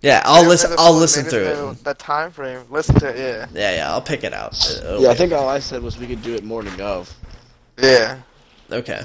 [0.02, 0.72] Yeah, I'll listen.
[0.72, 1.56] there's I'll listen through it.
[1.56, 2.66] no- The time frame.
[2.70, 3.18] Listen to it.
[3.18, 3.48] Yeah.
[3.54, 4.54] Yeah, yeah, I'll pick it out.
[4.84, 5.18] Uh, Yeah, I okay.
[5.18, 7.14] think all I said was we could do it morning of.
[7.82, 8.20] Yeah.
[8.70, 9.02] Okay.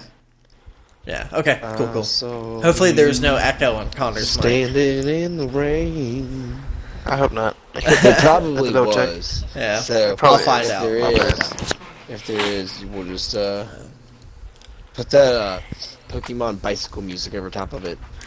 [1.07, 1.28] Yeah.
[1.32, 1.59] Okay.
[1.76, 1.86] Cool.
[1.86, 2.04] Uh, Cool.
[2.04, 4.42] so Hopefully, there's no echo on Connor's mic.
[4.68, 6.57] standing in the rain.
[7.04, 7.57] I hope not.
[8.02, 9.09] There probably Double check.
[9.11, 9.44] was.
[9.54, 9.78] Yeah.
[9.80, 10.70] So I'll Probably find is.
[10.70, 10.82] out.
[10.84, 11.32] There I'll is.
[11.38, 11.72] find out.
[12.09, 13.66] if there is, we'll just uh
[14.94, 15.61] put that uh
[16.09, 17.98] Pokemon bicycle music over top of it.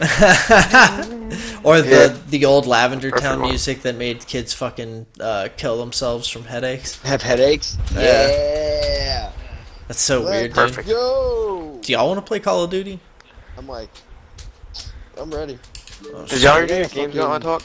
[1.64, 2.16] or the Yeah.
[2.30, 3.50] the old Lavender Perfect Town one.
[3.50, 7.00] music that made kids fucking uh, kill themselves from headaches.
[7.02, 7.76] Have headaches?
[7.94, 8.00] Yeah.
[8.28, 9.09] Yeah.
[9.90, 10.54] That's so Let's weird, dude.
[10.54, 10.88] Perfect.
[10.88, 11.78] Go.
[11.82, 13.00] Do y'all want to play Call of Duty?
[13.58, 13.90] I'm like,
[15.18, 15.58] I'm ready.
[16.14, 17.62] Oh, Did y'all already Yeah, do the games you want to talk?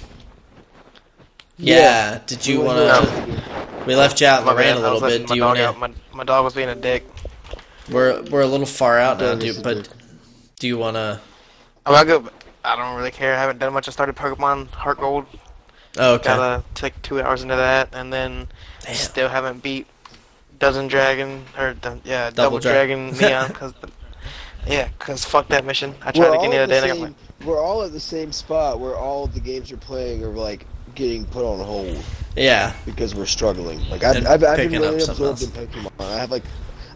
[1.59, 2.19] Yeah.
[2.26, 3.11] Did you We want to?
[3.11, 5.28] to- We left you out in the My rain bad, a I little bit.
[5.28, 5.80] Do you dog want to?
[5.80, 7.05] My, my dog was being a dick.
[7.91, 9.61] We're we're a little far out now, dude.
[9.61, 9.88] But
[10.57, 11.21] do you want to?
[11.86, 12.30] I'm gonna go.
[12.63, 13.36] I don't really care.
[13.36, 13.88] I haven't done much.
[13.88, 15.28] I started Pokemon Heart Gold.
[15.99, 16.23] Oh, okay.
[16.23, 18.47] Gotta uh, take two hours into that, and then
[18.82, 18.95] Damn.
[18.95, 19.86] still haven't beat
[20.66, 23.74] Dozen Dragon or dun- yeah Double Double, Dra- Dragon Neon because
[24.68, 25.93] yeah because fuck that mission.
[26.01, 26.91] I We're tried all, again the at other the day.
[26.91, 30.24] and I got we're all at the same spot where all the games you're playing
[30.24, 32.01] are like getting put on hold
[32.36, 32.74] Yeah.
[32.86, 33.80] because we're struggling.
[33.89, 35.91] Like I've, I've, I've been really absorbed in Pokemon.
[35.99, 36.43] I have like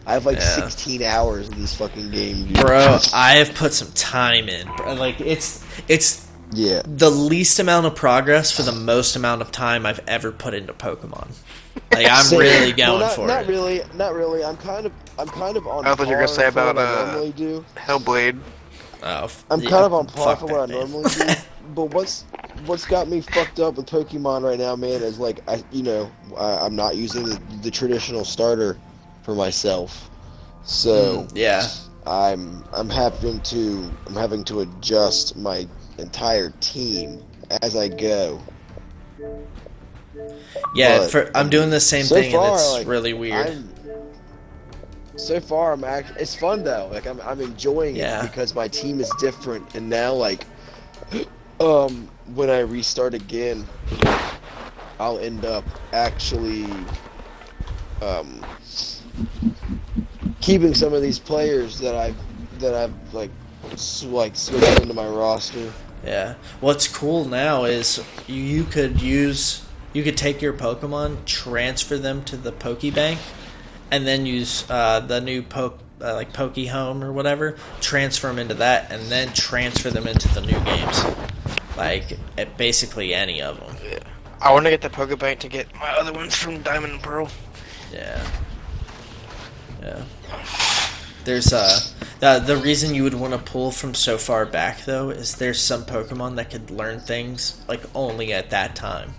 [0.06, 0.54] I have like Yeah.
[0.68, 2.54] 16 hours in this fucking game, dude.
[2.60, 4.66] Bro, I have put some time in.
[4.76, 4.94] Bro.
[4.94, 6.80] Like it's it's Yeah.
[6.86, 10.72] the least amount of progress for the most amount of time I've ever put into
[10.72, 11.28] Pokemon.
[11.92, 12.38] Like I'm Same.
[12.38, 13.46] really Well, going not, for not it.
[13.46, 14.44] really, not really.
[14.44, 15.84] I'm kind of, I'm kind of on.
[15.86, 17.64] I thought you were gonna say about, uh, normally do.
[17.76, 18.40] Hellblade.
[19.02, 21.36] Oh, f- I'm yeah, kind of on par for what I normally do.
[21.74, 22.24] But what's
[22.66, 26.12] what's got me fucked up with Pokemon right now, man, is like I, you know,
[26.36, 28.78] I, I'm not using the, the traditional starter
[29.22, 30.10] for myself,
[30.62, 31.68] so Mm, yeah,
[32.06, 35.68] I'm I'm having to I'm having to adjust my
[35.98, 37.22] entire team
[37.62, 38.42] as I go.
[40.74, 41.06] Yeah.
[41.08, 43.46] For, I'm doing the same so thing, far, and it's like, really weird.
[43.46, 43.68] I'm,
[45.16, 46.88] so far, I'm act- it's fun though.
[46.92, 48.24] Like I'm, I'm enjoying Yeah.
[48.24, 50.46] it because my team is different, and now like,
[51.60, 53.66] um, when I restart again,
[54.98, 56.66] I'll end up actually,
[58.02, 58.44] um,
[60.40, 62.16] keeping some of these players that I've
[62.60, 63.30] that I've like,
[63.76, 65.72] sw- like switched into my roster.
[66.04, 66.34] Yeah.
[66.60, 72.24] What's cool now is you, you could use you could take your Pokemon, transfer them
[72.24, 73.18] to the Pokebank,
[73.90, 78.38] and then use uh, the new Poke uh, like Poke Home or whatever, transfer them
[78.38, 81.04] into that, and then transfer them into the new games.
[81.76, 83.76] Like at basically any of them.
[83.84, 83.98] Yeah.
[84.40, 87.28] I want to get the Pokebank to get my other ones from Diamond and Pearl.
[87.92, 88.26] Yeah.
[89.82, 90.04] Yeah.
[91.24, 91.78] There's uh
[92.20, 95.60] the the reason you would want to pull from so far back though is there's
[95.60, 99.14] some Pokemon that could learn things like only at that time.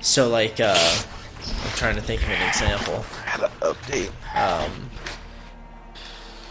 [0.00, 3.04] So like uh I'm trying to think of an example.
[3.24, 4.12] I had an update.
[4.34, 4.90] Um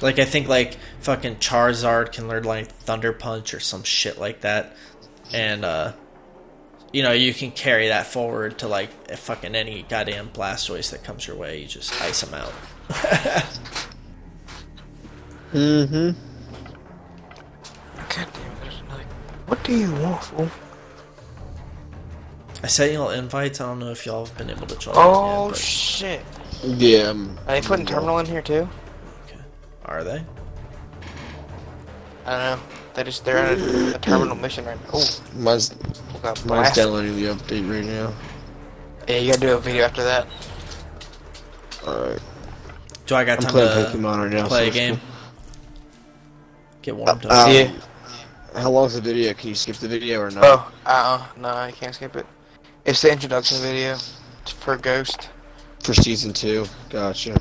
[0.01, 4.41] Like I think like fucking Charizard can learn like Thunder Punch or some shit like
[4.41, 4.75] that,
[5.33, 5.93] and uh,
[6.93, 11.03] you know you can carry that forward to like if fucking any goddamn Blastoise that
[11.03, 11.59] comes your way.
[11.61, 12.53] You just ice them out.
[15.53, 16.09] Mm-hmm.
[17.97, 19.03] God damn, there's another.
[19.45, 20.49] What do you want, fool?
[22.63, 23.61] I sent y'all invites.
[23.61, 24.93] I don't know if y'all have been able to join.
[24.97, 26.21] Oh yet, but- shit!
[26.63, 26.99] Yeah.
[27.09, 28.67] um, Are they putting terminal in here too?
[29.25, 29.39] Okay.
[29.85, 30.23] Are they?
[32.25, 32.59] I don't know.
[32.95, 34.89] They just they're at a, a terminal mission right now.
[34.93, 35.75] Oh, Mine's
[36.45, 38.11] mine's downloading the update right now.
[39.07, 40.27] Yeah, you gotta do a video after that.
[41.87, 42.19] Alright.
[43.05, 44.47] Do I got I'm time playing to Pokemon right now.
[44.47, 44.93] play so a game?
[44.95, 45.01] it's
[46.81, 47.31] Get warmed cool.
[47.31, 47.47] up.
[47.47, 47.71] Um, Yeah.
[48.55, 49.33] How long's the video?
[49.35, 50.43] Can you skip the video or not?
[50.43, 52.25] Oh, uh, uh no, I can't skip it.
[52.88, 53.97] It's the introduction video
[54.45, 55.29] for Ghost.
[55.83, 56.65] For season two.
[56.89, 57.39] Gotcha.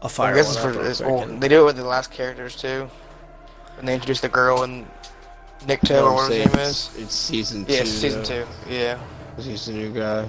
[0.00, 2.54] I'll fire I guess it's for it's, well, they do it with the last characters
[2.54, 2.88] too.
[3.78, 4.86] And they introduce the girl and
[5.66, 6.90] Nick Tail or whatever his saying name is.
[6.94, 7.72] It's, it's season two.
[7.72, 8.72] Yeah, it's season though, two.
[8.72, 8.98] Yeah.
[9.34, 10.28] 'cause He's the new guy.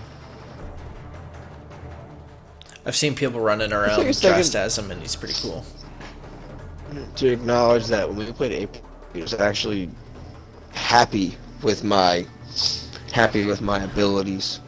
[2.86, 5.64] I've seen people running around like a second- dressed as him, and he's pretty cool.
[7.18, 8.84] To acknowledge that when we played April,
[9.14, 9.90] he was actually
[10.74, 12.26] happy with my
[13.12, 14.60] happy with my abilities.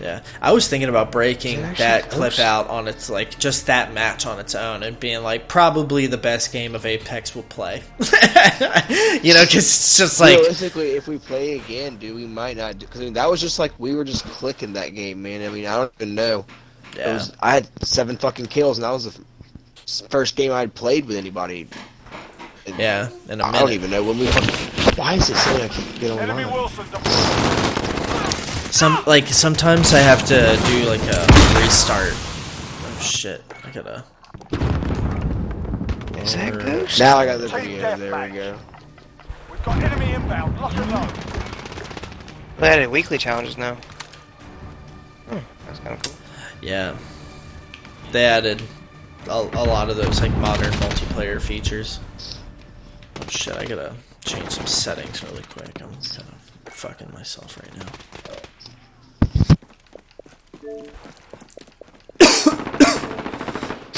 [0.00, 2.40] Yeah, I was thinking about breaking Is it that clip close?
[2.40, 6.18] out on its like just that match on its own and being like probably the
[6.18, 7.82] best game of Apex we'll play.
[8.00, 12.78] you know, because it's just like realistically, if we play again, dude, we might not.
[12.78, 15.48] Because I mean, that was just like we were just clicking that game, man.
[15.48, 16.44] I mean, I don't even know.
[16.92, 20.74] It yeah, was, I had seven fucking kills, and that was the first game I'd
[20.74, 21.68] played with anybody.
[22.66, 24.26] And yeah, in a I don't even know when we.
[24.96, 27.53] Why is it saying I can't get Enemy online?
[28.74, 29.04] Wilson deployed.
[29.04, 32.12] Some like sometimes I have to do like a restart.
[32.12, 33.42] Oh shit!
[33.64, 34.04] I gotta.
[36.18, 36.98] Is that Ghost?
[36.98, 37.96] Now I got the Team video.
[37.96, 38.30] There deathmatch.
[38.30, 38.58] we go.
[39.50, 40.60] We've got enemy inbound.
[40.60, 41.10] Lock and load.
[42.58, 43.74] They added weekly challenges now.
[45.28, 46.14] Hmm, that's kind of cool.
[46.62, 46.96] Yeah,
[48.12, 48.62] they added
[49.26, 52.00] a, a lot of those like modern multiplayer features.
[53.20, 53.56] Oh shit!
[53.56, 53.94] I gotta
[54.24, 55.80] change some settings really quick.
[55.82, 57.86] I'm kind of fucking myself right now.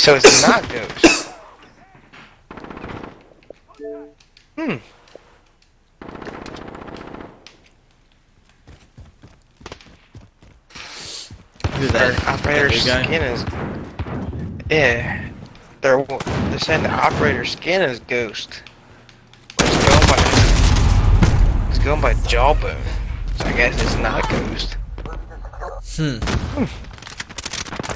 [0.07, 1.33] So it's not Ghost.
[4.57, 4.77] Hmm.
[11.73, 12.29] Who's Their that?
[12.29, 13.45] operator skin is.
[14.71, 15.29] Yeah.
[15.81, 18.63] They're they're saying the operator skin is Ghost.
[19.61, 22.77] It's going by it's going by Jawbone.
[23.39, 24.77] So I guess it's not Ghost.
[25.97, 26.19] Hmm.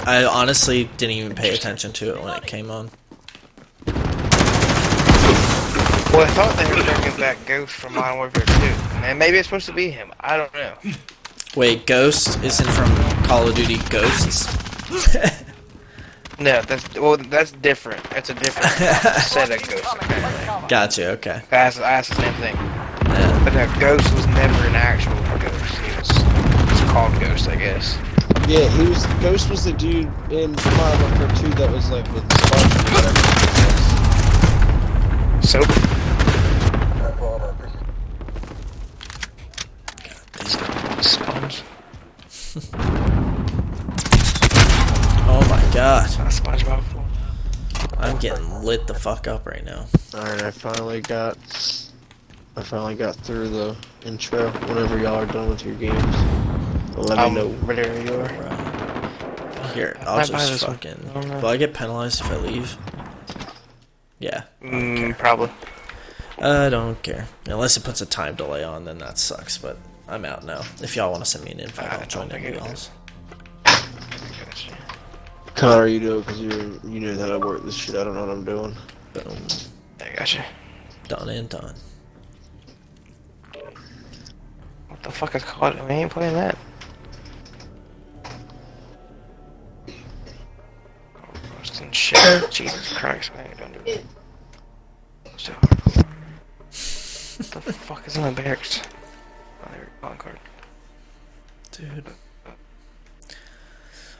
[0.07, 2.89] I honestly didn't even pay attention to it when it came on.
[6.11, 8.51] Well, I thought they were bringing back Ghost from Modern Warfare 2.
[9.05, 10.11] And maybe it's supposed to be him.
[10.19, 10.73] I don't know.
[11.55, 12.89] Wait, Ghost isn't from
[13.25, 14.47] Call of Duty Ghosts?
[16.39, 18.03] No, that's well, that's different.
[18.09, 18.67] That's a different
[19.21, 19.93] set of Ghosts.
[19.93, 20.67] Apparently.
[20.67, 21.11] Gotcha.
[21.11, 21.43] Okay.
[21.51, 22.55] That's, that's the same thing.
[22.55, 23.43] Yeah.
[23.43, 25.90] But no, Ghost was never an actual Ghost.
[26.91, 27.97] He was it's called Ghost, I guess.
[28.49, 29.05] Yeah, he was.
[29.21, 33.21] Ghost was the dude in Modern Warfare 2 that was like with Spartan or whatever.
[35.41, 35.61] So
[41.01, 41.63] Sponge.
[45.33, 46.09] Oh my god.
[46.19, 46.83] Not SpongeBob.
[47.99, 49.85] I'm getting lit the fuck up right now.
[50.13, 51.37] Alright, I finally got.
[52.57, 54.51] I finally got through the intro.
[54.67, 56.40] Whenever y'all are done with your games,
[56.95, 57.47] let Um, me know.
[57.49, 58.27] where you are.
[58.27, 59.67] Bro.
[59.73, 61.11] Here, I'll Might buy just fucking.
[61.15, 62.77] I Will I get penalized if I leave?
[64.19, 64.43] Yeah.
[64.61, 65.49] Mm, probably.
[66.39, 67.27] I don't care.
[67.45, 69.57] Unless it puts a time delay on, then that sucks.
[69.57, 69.77] But
[70.07, 70.61] I'm out now.
[70.81, 72.89] If y'all want to send me an invite, I I'll join think any it y'all's.
[73.63, 74.77] Gotcha.
[75.55, 77.95] Connor, you do it because you you know how to work this shit.
[77.95, 78.75] I don't know what I'm doing.
[79.13, 79.37] Boom.
[80.01, 80.43] I gotcha.
[81.07, 81.75] Done and done.
[84.87, 85.75] What the fuck is called?
[85.87, 86.57] We ain't playing that.
[91.91, 92.51] And shit.
[92.51, 94.05] Jesus Christ, man, don't do it.
[95.35, 95.51] So.
[95.51, 98.81] What the fuck is in the barracks?
[99.63, 100.39] Oh, there, on card.
[101.71, 102.05] Dude.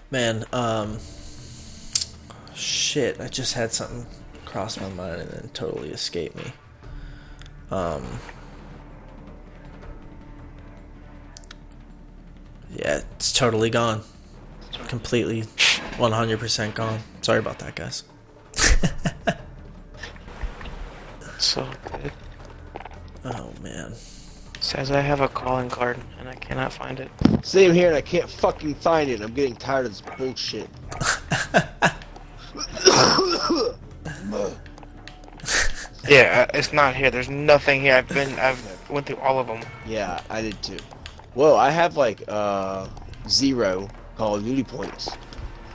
[0.09, 0.97] Man, um.
[2.53, 4.05] Shit, I just had something
[4.43, 6.51] cross my mind and then totally escaped me.
[7.69, 8.19] Um.
[12.75, 14.01] Yeah, it's totally gone.
[14.87, 16.99] Completely, 100% gone.
[17.21, 18.03] Sorry about that, guys.
[21.37, 22.11] so good.
[23.23, 23.93] Oh man.
[24.59, 27.09] Says I have a calling card and I cannot find it.
[27.43, 29.21] Same here, and I can't fucking find it.
[29.21, 30.69] I'm getting tired of this bullshit.
[36.07, 37.11] Yeah, uh, it's not here.
[37.11, 37.95] There's nothing here.
[37.95, 39.61] I've been, I've went through all of them.
[39.85, 40.79] yeah, I did too.
[41.35, 42.87] Whoa, I have like uh
[43.29, 43.87] zero
[44.21, 45.09] Call of Duty points.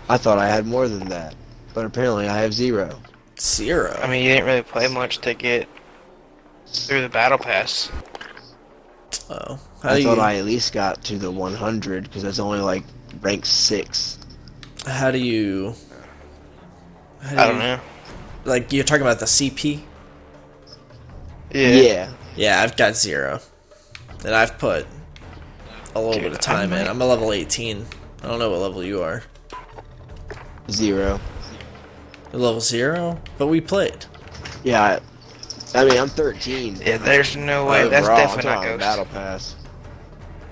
[0.08, 1.34] I thought I had more than that,
[1.74, 3.00] but apparently I have zero.
[3.40, 3.98] Zero.
[4.00, 5.68] I mean, you didn't really play much to get
[6.68, 7.90] through the battle pass.
[9.28, 9.58] oh.
[9.82, 12.60] How I do thought you, I at least got to the 100 because that's only
[12.60, 12.84] like
[13.20, 14.16] rank six.
[14.86, 15.74] how do you
[17.22, 17.80] how do I don't you- know.
[18.44, 19.80] Like you're talking about the CP?
[21.50, 21.68] Yeah.
[21.68, 22.12] Yeah.
[22.36, 23.40] Yeah, I've got zero.
[24.24, 24.86] And I've put
[25.96, 26.86] a little Dude, bit of time I in.
[26.86, 27.84] I'm a level 18.
[28.26, 29.22] I don't know what level you are.
[30.68, 31.20] Zero.
[32.32, 33.22] You're level zero?
[33.38, 34.04] But we played.
[34.64, 34.98] Yeah.
[35.72, 36.78] I, I mean, I'm 13.
[36.84, 37.88] Yeah, there's no way.
[37.88, 38.80] That's Overall, I'm definitely not talking Ghost.
[38.80, 39.56] Battle Pass.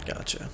[0.07, 0.49] Gotcha.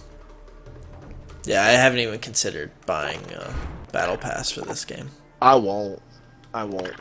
[1.45, 3.53] Yeah, I haven't even considered buying uh,
[3.93, 5.11] Battle Pass for this game.
[5.43, 6.01] I won't.
[6.55, 6.95] I won't.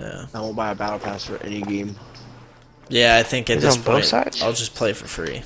[0.00, 0.24] Yeah.
[0.32, 1.94] I won't buy a Battle Pass for any game.
[2.88, 4.42] Yeah, I think at Is this on both point sides?
[4.42, 5.42] I'll just play for free.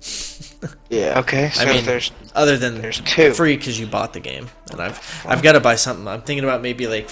[0.90, 1.18] Yeah.
[1.20, 3.32] Okay, so I mean, there's other than there's two.
[3.32, 6.06] free because you bought the game, and I've I've got to buy something.
[6.08, 7.08] I'm thinking about maybe like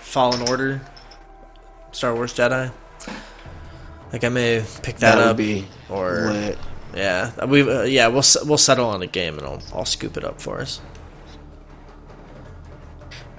[0.00, 0.80] Fallen Order,
[1.92, 2.70] Star Wars Jedi.
[4.12, 6.58] Like I may pick that, That would up, be or lit.
[6.94, 10.24] yeah, we uh, yeah we'll we'll settle on a game and I'll I'll scoop it
[10.24, 10.80] up for us.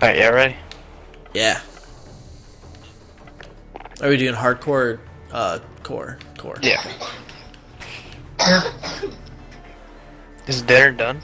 [0.02, 0.56] All right, yeah, ready?
[1.34, 1.60] Yeah.
[4.02, 4.68] Are we doing hardcore?
[4.68, 5.00] Or,
[5.32, 6.58] uh, core, core.
[6.62, 6.82] Yeah.
[10.48, 11.22] Is dinner done?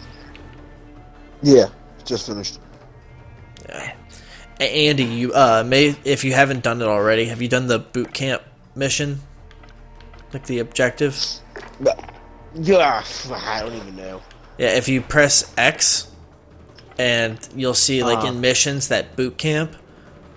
[1.42, 1.68] Yeah.
[2.06, 2.60] Just finished.
[3.68, 3.94] Yeah.
[4.60, 8.14] Andy, you uh may if you haven't done it already, have you done the boot
[8.14, 8.42] camp
[8.76, 9.22] mission?
[10.34, 11.18] Like the objective?
[11.80, 12.14] But,
[12.54, 14.22] yeah, I don't even know.
[14.58, 16.12] Yeah, if you press X
[16.98, 18.28] and you'll see like Uh-huh.
[18.28, 19.76] in missions that boot camp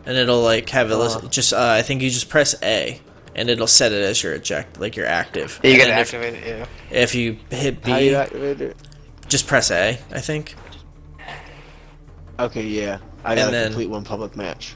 [0.06, 1.28] and it'll like have a list Uh-huh.
[1.28, 3.00] just uh, I think you just press A
[3.34, 5.58] and it'll set it as your eject like your active.
[5.62, 6.46] You And gotta then if, activate it.
[6.46, 6.66] Yeah.
[7.02, 8.76] if you hit B, How you B, activate it?
[9.28, 10.54] just press A, I think.
[12.38, 12.98] Okay, yeah.
[13.24, 14.74] I And gotta then- complete one public match.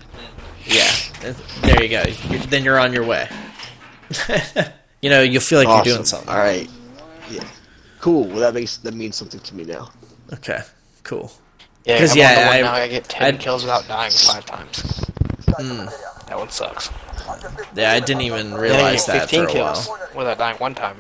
[0.66, 0.90] Yeah,
[1.62, 2.02] there you go.
[2.28, 3.28] You're, then you're on your way.
[5.00, 5.86] you know, you'll feel like awesome.
[5.86, 6.28] you're doing something.
[6.28, 6.68] All right.
[7.30, 7.44] Yeah.
[8.00, 8.24] Cool.
[8.24, 9.90] Well, that makes that means something to me now.
[10.32, 10.60] Okay,
[11.04, 11.30] cool.
[11.84, 12.72] Yeah, 'Cause, I'm yeah, on the one I- now.
[12.72, 15.04] I get 10 I'd- kills without dying five times.
[15.56, 15.86] Hmm.
[16.28, 16.90] That one sucks.
[17.74, 20.08] Yeah, I didn't even realize get that for 15 a kills while.
[20.14, 20.96] without dying one time.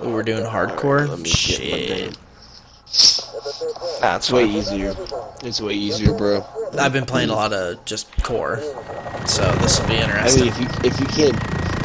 [0.00, 1.08] We were doing hardcore.
[1.08, 1.60] Let me Shit.
[1.60, 2.12] game.
[4.00, 4.94] That's It's way easier.
[5.42, 6.44] It's way easier, bro.
[6.78, 8.58] I've been playing a lot of just core,
[9.26, 10.44] so this will be I interesting.
[10.44, 11.36] mean, if you if you can't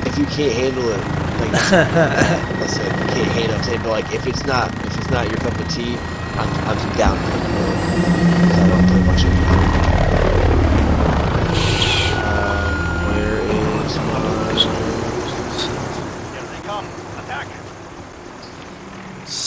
[0.08, 0.98] if you can't handle it,
[1.40, 1.52] like
[2.60, 5.10] let's say if you can't handle it, say, but like if it's not if it's
[5.10, 5.96] not your cup of tea,
[6.38, 7.44] I'm I'm down for it.
[8.50, 9.49] 'Cause I don't play much of it.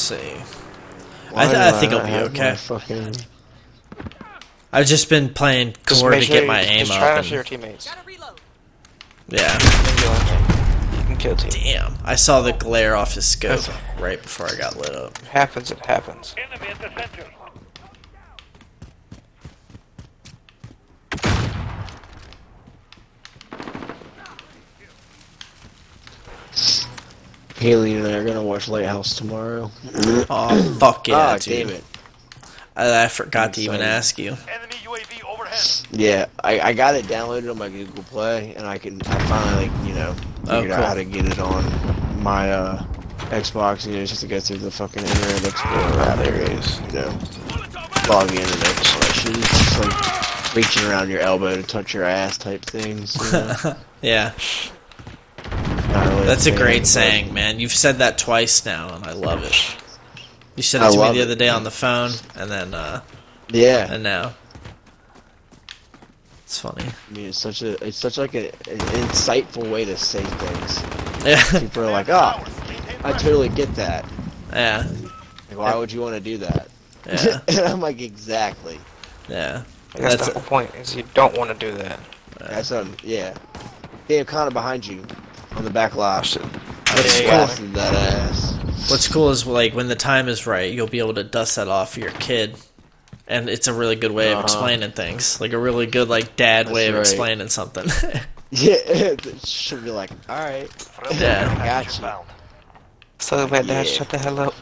[0.02, 0.34] See.
[1.30, 2.56] why th- I think not I'll be okay.
[2.56, 3.14] Fucking
[4.72, 7.18] I've just been playing Just core to sure get my aim just up.
[7.22, 7.88] to see your teammates.
[9.28, 9.58] yeah.
[10.98, 11.50] You can kill team.
[11.62, 11.94] Damn.
[12.04, 15.18] I saw the glare off his scope That's- right before I got lit up.
[15.26, 16.34] Happens, it happens.
[16.38, 17.30] Enemy at the center.
[27.62, 29.70] Haley and I are gonna watch Lighthouse tomorrow.
[30.28, 31.68] Oh fuck yeah, ah, dude!
[31.68, 31.84] damn it.
[32.74, 34.30] I, I forgot I'm to even ask you.
[34.52, 35.86] Enemy UAV overhead.
[35.92, 39.68] Yeah, I, I got it downloaded on my Google Play, and I can I finally
[39.68, 40.14] like you know
[40.48, 40.82] Oh, figured cool.
[40.82, 42.82] out how to get it on my uh,
[43.30, 43.86] Xbox.
[43.86, 45.78] You know, just to go through the fucking Internet Explorer.
[45.78, 46.80] Ah, app there it is.
[46.80, 47.18] You know,
[48.08, 49.36] log in and everything.
[49.36, 53.16] It's just like reaching around your elbow to touch your ass type things.
[53.32, 53.76] You know?
[54.02, 54.32] Yeah,
[55.92, 57.60] Not that's a great but- saying, man.
[57.60, 59.76] You've said that twice now, and I love it.
[60.56, 61.22] You said it I to me the it.
[61.24, 63.02] other day on the phone, and then uh,
[63.50, 64.34] Yeah, and now.
[66.44, 66.84] It's funny.
[66.84, 70.82] I mean, it's such a it's such like a, an insightful way to say things.
[71.24, 72.44] Yeah, People are like, oh,
[73.04, 74.04] I totally get that.
[74.52, 74.86] yeah,
[75.48, 76.68] Like, why would you want to do that?
[77.06, 78.78] yeah, and I'm like, exactly.
[79.28, 79.62] yeah.
[79.94, 82.00] That's, That's the whole point, is you don't want to do that.
[82.38, 83.34] That's um, yeah.
[84.08, 85.04] Damn, kind of behind you
[85.56, 86.24] on the back lot.
[86.26, 86.42] Shit.
[86.42, 87.26] What's cool?
[87.28, 87.46] yeah.
[87.72, 88.90] That ass.
[88.90, 91.68] What's cool is like when the time is right, you'll be able to dust that
[91.68, 92.56] off for your kid,
[93.28, 94.44] and it's a really good way of Uh-huh.
[94.44, 95.40] explaining things.
[95.40, 97.00] Like a really good like dad way of right.
[97.00, 97.86] explaining something.
[98.54, 100.68] Yeah, she'll be like, all right.
[100.70, 101.46] Friendly Yeah.
[101.46, 101.96] care package Gotcha.
[102.02, 102.26] inbound.
[103.18, 103.86] So bad, Dad.
[103.86, 103.92] Yeah.
[103.92, 104.54] Shut the hell up.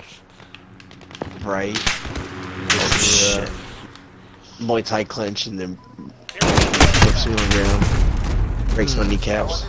[1.43, 1.77] Right.
[1.77, 3.51] Oh, shit.
[4.65, 5.77] Muay Thai clinch and then
[6.29, 8.75] flips me on the ground.
[8.77, 9.65] Breaks my kneecaps.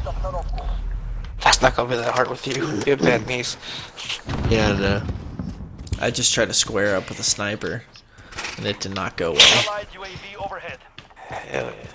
[1.44, 2.54] That's not gonna be that hard with you.
[2.86, 3.58] You have bad knees.
[4.50, 5.02] Yeah, I know.
[6.00, 7.84] I just tried to square up with a sniper,
[8.58, 9.64] and it did not go well.
[9.68, 10.80] Allied UAV overhead.
[11.16, 11.92] Hell yeah.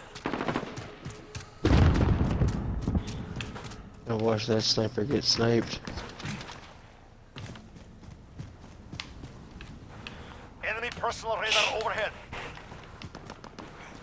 [4.08, 5.80] I watched that sniper get sniped.
[10.64, 12.12] Enemy personal radar overhead.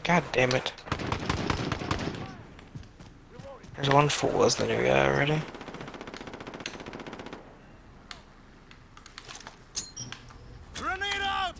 [0.04, 0.74] God damn it.
[3.76, 5.42] There's one fool was the new guy already.
[10.76, 11.56] Grenade out!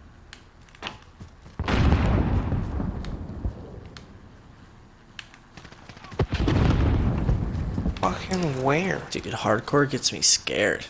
[7.96, 9.02] Fucking where?
[9.10, 10.86] Dude, hardcore gets me scared.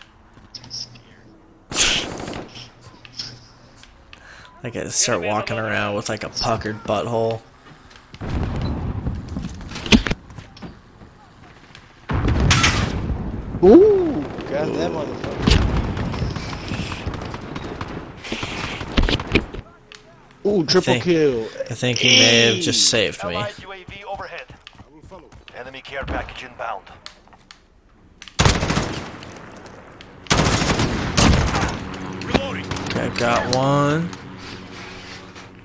[1.71, 2.45] I
[4.69, 7.41] gotta start walking around with like a puckered butthole.
[14.83, 15.53] That motherfucker.
[20.45, 21.45] Ooh, triple think- kill.
[21.69, 23.35] I think he may have just saved me.
[23.35, 24.45] Allied UAV overhead.
[25.55, 26.83] Enemy care package inbound.
[32.25, 32.65] Reloading.
[32.85, 34.09] Okay, got one.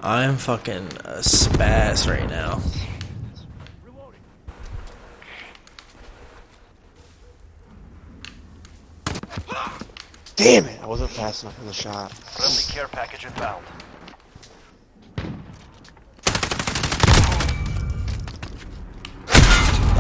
[0.01, 2.61] I'm fucking a spaz right now.
[10.39, 12.13] Damn it, I wasn't fast enough on the shot.
[12.13, 13.65] Friendly care package inbound.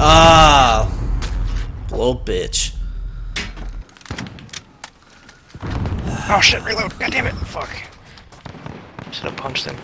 [0.01, 0.89] Ah,
[1.91, 2.73] little bitch.
[6.31, 6.97] Oh shit, reload.
[7.01, 7.33] God damn it.
[7.35, 7.71] Fuck.
[9.11, 9.75] Should have punched him.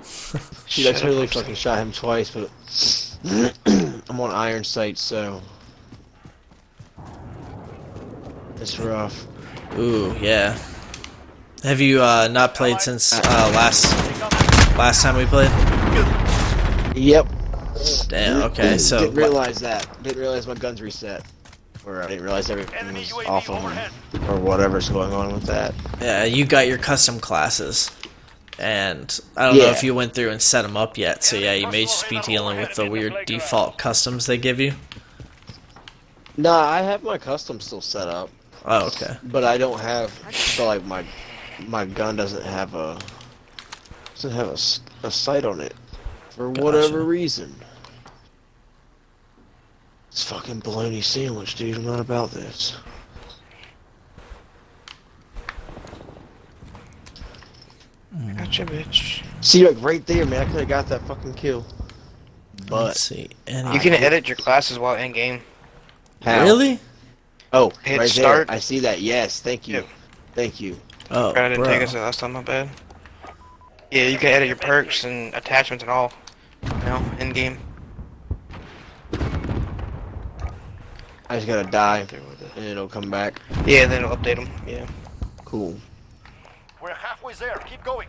[0.00, 1.54] Dude, I Should've totally fucking him.
[1.54, 2.50] shot him twice, but
[4.10, 5.40] I'm on iron sight, so
[8.56, 9.28] it's rough.
[9.78, 10.58] Ooh, yeah.
[11.62, 13.84] Have you uh, not played since uh, last
[14.76, 15.50] last time we played?
[16.96, 17.26] Yep.
[18.08, 18.42] Damn.
[18.42, 20.02] Okay, so I didn't realize that.
[20.02, 21.24] Didn't realize my guns reset,
[21.86, 25.44] or I didn't realize everything Enemy was off of them, or whatever's going on with
[25.44, 25.74] that.
[26.00, 27.90] yeah, you got your custom classes,
[28.58, 31.24] and I don't know if you went through and set them up yet.
[31.24, 34.74] So yeah, you may just be dealing with the weird default customs they give you.
[36.36, 38.30] Nah, I have my custom still set up,
[38.64, 39.16] Oh, okay.
[39.24, 40.10] but I don't have.
[40.32, 41.04] So like my
[41.66, 42.98] my gun doesn't have a
[44.14, 44.48] doesn't have
[45.02, 45.74] a sight on it
[46.30, 47.54] for whatever reason.
[50.10, 51.76] It's fucking bologna sandwich, dude.
[51.76, 52.76] I'm not about this.
[58.14, 58.36] Hmm.
[58.36, 59.24] Gotcha, bitch.
[59.40, 60.42] See, like right there, man.
[60.42, 61.64] I could have got that fucking kill.
[62.58, 63.30] Let's But see.
[63.46, 65.40] Any You can edit your classes while in game.
[66.22, 66.42] how?
[66.42, 66.78] really?
[67.52, 68.46] Oh, Hit right start.
[68.48, 68.56] there.
[68.56, 69.00] I see that.
[69.00, 69.74] Yes, thank you.
[69.76, 69.86] Yep.
[70.34, 70.80] Thank you.
[71.10, 71.66] Oh, I didn't bro.
[71.66, 72.68] take us last time, my bad.
[73.90, 76.12] Yeah, you can edit your perks and attachments and all.
[76.62, 77.58] You know, in game.
[81.28, 82.50] I just gotta die, There with it.
[82.56, 83.40] and it'll come back.
[83.66, 84.50] Yeah, then it'll update them.
[84.66, 84.86] Yeah.
[85.44, 85.76] Cool.
[86.82, 87.56] We're halfway there.
[87.68, 88.08] Keep going.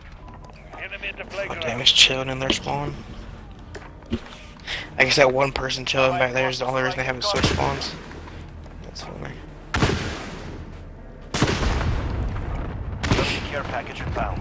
[0.82, 1.60] Enemy at the Oh, playground.
[1.60, 2.94] damn, it's chilling in their spawn.
[4.98, 7.48] I guess that one person chilling back there is the only reason they haven't switched
[7.48, 7.92] spawns.
[8.94, 9.34] That's funny.
[13.50, 14.40] Care package inbound.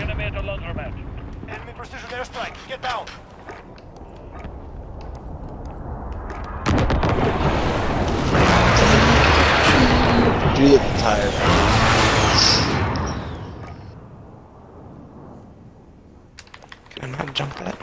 [0.00, 0.94] Enemy at the laundromat.
[1.46, 2.56] Enemy precision airstrike.
[2.68, 3.04] Get down.
[10.56, 11.32] Do the tire.
[16.94, 17.78] Can I not jump that?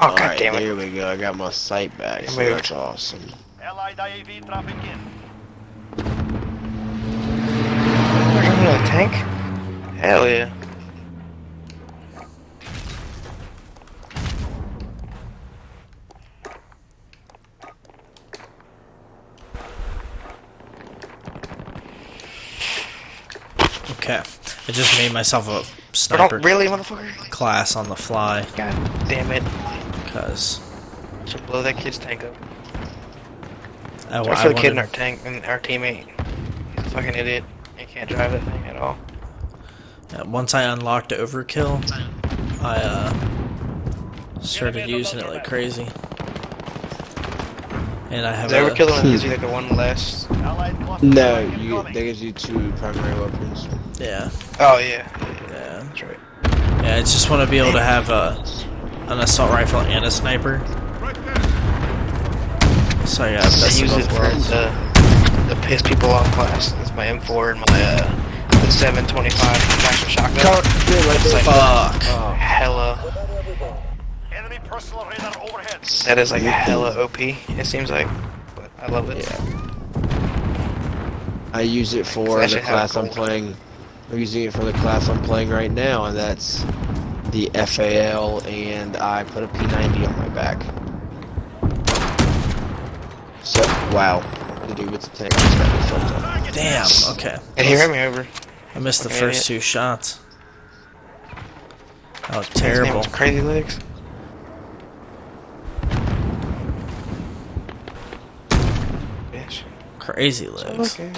[0.00, 0.60] Oh, god Alright, damn it.
[0.60, 1.08] there we go.
[1.08, 2.28] I got my sight back.
[2.28, 2.56] So Moved.
[2.56, 3.32] that's awesome.
[3.62, 4.98] Allied IAV traffic in.
[8.34, 9.12] We're jumping in a tank?
[9.98, 10.52] Hell yeah.
[23.90, 24.22] Okay.
[24.68, 27.12] I just made myself a sniper really, motherfucker?
[27.30, 28.72] class on the fly God
[29.08, 29.42] damn it.
[30.04, 30.60] because
[31.26, 32.34] Should blow that kid's tank up.
[34.10, 36.06] I, Sorry I for the kid in our tank and our teammate.
[36.76, 37.44] He's a fucking idiot.
[37.76, 38.96] He can't drive that thing at all.
[40.16, 41.82] Uh, once I unlocked Overkill,
[42.62, 45.86] I uh, started using it like crazy.
[48.10, 50.26] And I have Does ever a, kill the gives you like the one less?
[51.02, 51.46] No, you
[51.76, 51.92] incoming.
[51.92, 53.68] that gives you two primary weapons.
[54.00, 55.17] yeah, Oh yeah, yeah,
[56.00, 56.82] that's right.
[56.84, 56.96] yeah.
[56.96, 58.42] I just want to be able to have a
[59.12, 60.58] an assault rifle and a sniper.
[63.06, 64.48] So I got I use it for worlds.
[64.50, 64.70] the,
[65.48, 66.72] the piss people off class.
[66.72, 70.40] That's my M4 and my uh, the 725 faster shotgun.
[70.40, 71.32] Car- yeah, right It's there.
[71.34, 72.02] like Fuck.
[72.08, 72.98] Oh, hella.
[74.30, 75.82] Enemy personal radar overhead.
[76.04, 77.18] That is like hella OP.
[77.18, 78.06] It seems like,
[78.54, 79.24] but I love it.
[79.24, 79.54] Yeah.
[81.54, 83.16] I use it for the class I'm gold.
[83.16, 83.56] playing.
[84.10, 86.64] I'm using it for the class I'm playing right now, and that's
[87.30, 90.62] the FAL, and I put a P90 on my back.
[93.44, 93.60] So,
[93.94, 94.20] wow.
[94.66, 96.54] The dude with the tank just got me fucked up.
[96.54, 96.86] Damn.
[97.12, 97.36] Okay.
[97.56, 98.26] And he ran me over.
[98.74, 100.20] I missed the Okay, first two shots.
[102.30, 102.98] Oh, that was terrible.
[102.98, 103.78] was Crazy Legs.
[109.32, 109.62] Bitch.
[109.98, 110.94] Crazy legs.
[110.94, 111.12] Okay.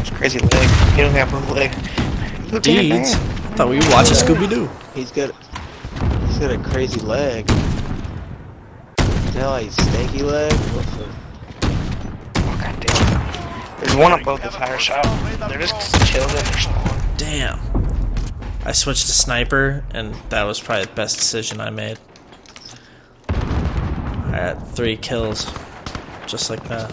[0.00, 0.81] It's Crazy Leg.
[0.94, 1.72] He don't have both leg.
[2.52, 3.14] Look Deeds.
[3.14, 3.18] I
[3.56, 4.68] thought we were watching Scooby Doo.
[4.94, 5.30] He's got,
[6.26, 7.48] he's got a crazy leg.
[9.32, 10.52] Hell, he's stanky leg.
[10.52, 11.22] What the-
[12.44, 13.80] Oh, God damn.
[13.80, 15.04] There's one above the tire shop.
[15.48, 16.28] They're just chilling.
[16.34, 16.96] They're small.
[17.16, 17.58] Damn.
[18.64, 21.98] I switched to sniper, and that was probably the best decision I made.
[23.30, 25.50] I had three kills,
[26.26, 26.90] just like that.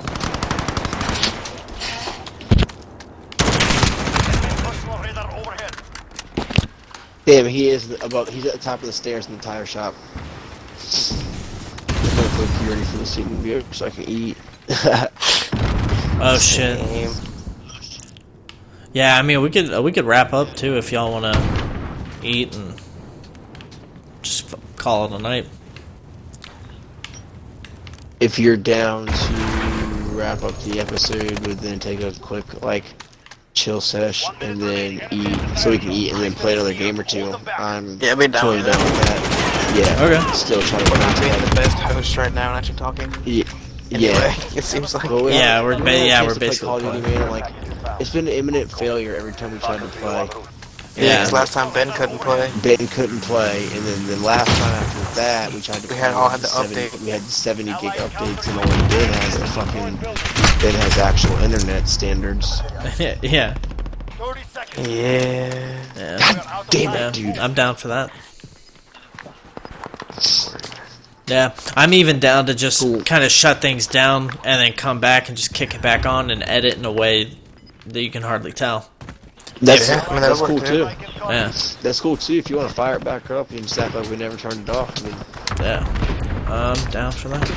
[3.40, 5.76] Enemy personal radar overhead.
[7.30, 8.28] Damn, he is above.
[8.28, 9.94] He's at the top of the stairs in the tire shop.
[9.94, 10.02] I'm
[12.16, 14.36] gonna for the seating view so I can eat.
[16.22, 16.78] Oh shit.
[18.92, 22.28] Yeah, I mean we could uh, we could wrap up too if y'all want to
[22.28, 22.82] eat and
[24.22, 25.46] just f- call it a night.
[28.20, 29.34] if you're down to
[30.10, 32.84] wrap up the episode, would then take a quick like
[33.60, 37.04] chill sesh and then eat, so we can eat and then play another game or
[37.04, 37.34] two.
[37.58, 38.92] I'm Yeah, be down totally with down that.
[38.94, 39.76] with that.
[39.76, 40.06] Yeah.
[40.22, 40.34] Okay.
[40.34, 43.14] Still trying to We're put being the best host right now and actually talking.
[43.26, 43.44] Yeah.
[43.92, 44.34] Anyway, Yeah.
[44.56, 45.10] it seems like.
[45.10, 47.02] Well, we Yeah, haven't- we're we ba- yeah, we're chance play basically Call of Duty,
[47.02, 47.20] playing.
[47.20, 47.32] man.
[47.32, 47.54] Like,
[48.00, 50.30] it's been an imminent failure every time we tried to play.
[50.96, 51.18] Yeah, Yeah.
[51.24, 52.50] 'cause last time Ben couldn't play.
[52.64, 55.88] Ben couldn't play, and then the last time after that, we tried to.
[55.88, 57.02] We had all had the 70 update.
[57.02, 60.00] We had 70 gig updates, and only Ben has a fucking.
[60.62, 62.62] Ben has actual internet standards.
[63.00, 63.54] yeah,
[64.18, 64.88] 30 seconds.
[64.90, 65.84] Yeah.
[65.98, 67.08] yeah, Damn yeah.
[67.08, 67.38] it, dude.
[67.38, 68.12] I'm down for that.
[71.28, 73.02] Yeah, I'm even down to just Cool.
[73.04, 76.30] kind of shut things down and then come back and just kick it back on
[76.32, 77.38] and edit in a way
[77.86, 78.90] that you can hardly tell.
[79.62, 80.90] That's Yeah, I mean, that's that'll cool too.
[81.30, 82.34] Yeah, That's cool too.
[82.36, 84.36] If you want to fire it back up, you can just act like we never
[84.38, 84.92] turned it off.
[85.02, 85.16] I mean,
[85.62, 87.50] yeah, I'm down for that.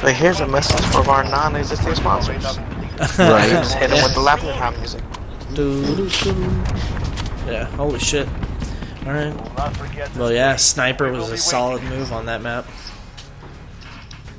[0.00, 2.44] But here's a message for our non-existing sponsors.
[3.18, 3.50] Right.
[3.50, 5.02] Just hit them with the laptop music.
[7.46, 8.28] Yeah, holy shit.
[9.04, 9.34] Alright.
[10.16, 12.64] Well, yeah, Sniper was a solid move on that map.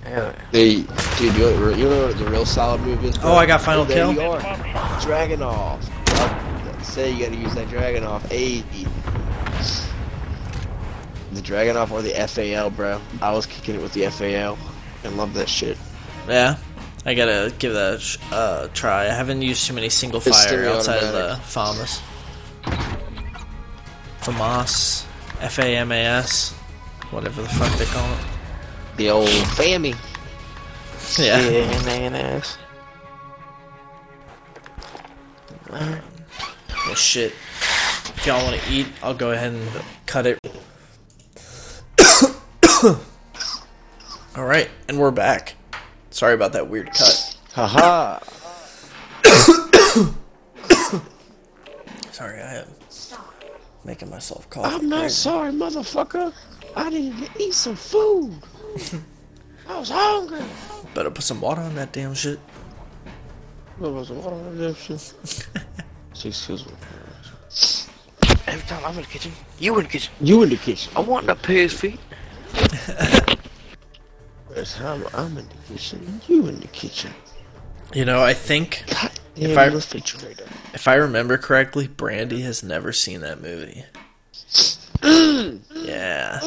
[0.05, 0.33] Yeah.
[0.51, 0.83] they,
[1.17, 3.17] dude, you know, you know what the real solid move is?
[3.17, 3.31] bro?
[3.31, 4.13] Oh, I got final there kill?
[4.13, 4.39] You are.
[4.99, 5.89] Dragunov.
[6.07, 8.21] Oh, say you gotta use that Dragunov.
[8.29, 8.63] Hey.
[11.33, 13.01] The Dragunov or the FAL, bro.
[13.21, 14.57] I was kicking it with the FAL
[15.03, 15.77] and love that shit.
[16.27, 16.57] Yeah,
[17.05, 19.05] I gotta give that a sh- uh, try.
[19.05, 21.39] I haven't used too many single It's fire outside of the.
[21.43, 22.01] FAMAS.
[24.21, 25.05] FAMAS.
[25.41, 26.51] F-A-M-A-S.
[27.11, 28.19] Whatever the fuck they call it.
[28.97, 29.95] The old fammy.
[31.19, 31.39] Yeah.
[35.71, 36.01] Yeah.
[36.85, 37.31] Well, shit.
[38.15, 39.69] If y'all want to eat, I'll go ahead and
[40.05, 40.39] cut it.
[44.35, 45.53] Alright, and we're back.
[46.09, 47.37] Sorry about that weird cut.
[47.53, 48.17] Haha.
[52.11, 52.67] Sorry, I am
[53.85, 54.65] making myself cough.
[54.65, 56.33] I'm not sorry, motherfucker.
[56.75, 58.33] I needed to eat some food.
[59.69, 60.41] I was hungry.
[60.95, 62.39] Better put some water on that damn shit.
[63.77, 65.13] What was the water on that shit?
[66.25, 66.73] Excuse me.
[68.47, 70.11] Every time I'm in the kitchen, you in the kitchen.
[70.21, 70.91] You in the kitchen.
[70.95, 71.85] I want the pig's
[74.53, 74.59] feet.
[74.59, 77.11] Every time I'm in the kitchen, you in the kitchen.
[77.93, 80.45] You know, I think God If I- refrigerator.
[80.73, 83.85] if I remember correctly, Brandy has never seen that movie.
[85.03, 86.39] yeah.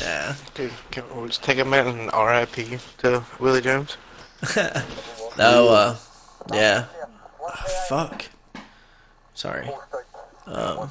[0.00, 0.34] Yeah.
[0.54, 3.96] Dude, can we just take a minute and RIP to Willie Jones?
[5.36, 5.96] No, uh,
[6.52, 6.84] yeah.
[7.42, 7.50] Oh,
[7.88, 8.24] fuck.
[9.34, 9.68] Sorry.
[10.46, 10.88] Um,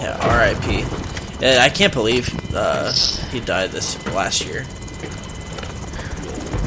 [0.00, 0.84] yeah, R.I.P.
[1.44, 2.90] Yeah, I can't believe uh,
[3.30, 4.64] he died this last year.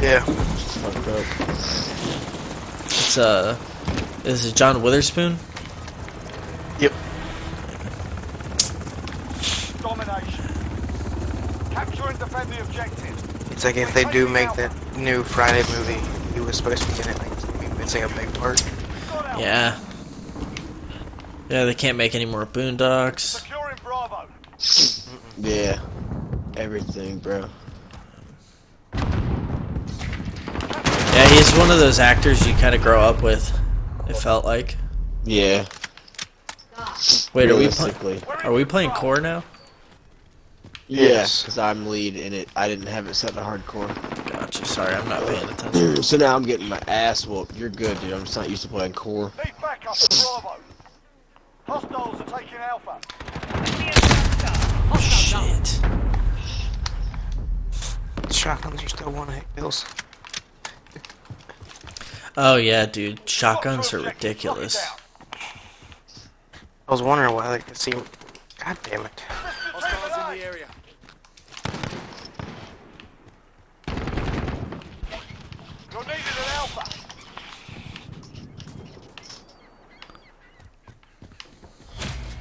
[0.01, 0.21] Yeah.
[0.21, 1.25] Fucked up.
[2.85, 3.57] It's uh,
[4.23, 5.37] this is it John Witherspoon?
[6.79, 6.93] Yep.
[9.81, 10.45] Domination.
[11.71, 13.51] Capture and defend the objective.
[13.51, 15.99] It's like if they do make that new Friday movie,
[16.33, 17.19] he was supposed to be in it.
[17.19, 18.63] Like, it's like a big part.
[19.37, 19.77] Yeah.
[21.49, 23.19] Yeah, they can't make any more Boondocks.
[23.19, 24.29] Securing Bravo.
[25.37, 25.81] Yeah.
[26.55, 27.49] Everything, bro.
[31.13, 33.51] Yeah, he's one of those actors you kind of grow up with.
[34.07, 34.75] It felt like.
[35.25, 35.65] Yeah.
[37.33, 38.21] Wait, are we pl- Realistically.
[38.43, 39.43] are we playing core now?
[40.87, 41.41] Yeah, Yes.
[41.43, 42.49] because I'm lead in it.
[42.55, 43.87] I didn't have it set to hardcore.
[44.31, 44.65] Gotcha.
[44.65, 46.03] Sorry, I'm not paying attention.
[46.03, 47.55] so now I'm getting my ass whooped.
[47.55, 48.13] You're good, dude.
[48.13, 49.31] I'm just not used to playing core.
[49.43, 50.55] Need backup at Bravo.
[51.67, 52.99] Hostiles are taking Alpha.
[54.99, 55.79] Shit.
[58.33, 59.85] Shotguns are still one hit kills.
[62.41, 63.27] Oh yeah, dude.
[63.27, 64.81] Shotguns are ridiculous.
[66.87, 67.91] I was wondering why they could see.
[67.91, 69.19] God damn it.
[69.19, 70.65] Hostiles in the area.
[75.91, 76.83] You're needed at Alpha.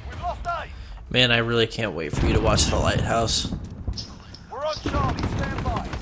[0.09, 0.67] We've lost A.
[1.09, 3.53] Man, I really can't wait for you to watch The Lighthouse.
[4.49, 5.27] We're on Charlie.
[5.27, 5.98] Stand by.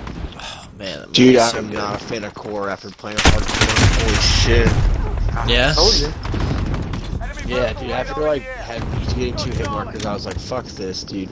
[0.78, 1.74] Man, that Dude, I'm good.
[1.78, 4.02] not a fan of core after playing hardcore.
[4.02, 4.68] Holy shit.
[5.50, 5.74] Yeah?
[5.74, 6.12] Told you.
[7.56, 7.92] Yeah, dude.
[7.92, 11.04] After radar in like the having getting two hit markers, I was like, "Fuck this,
[11.04, 11.30] dude."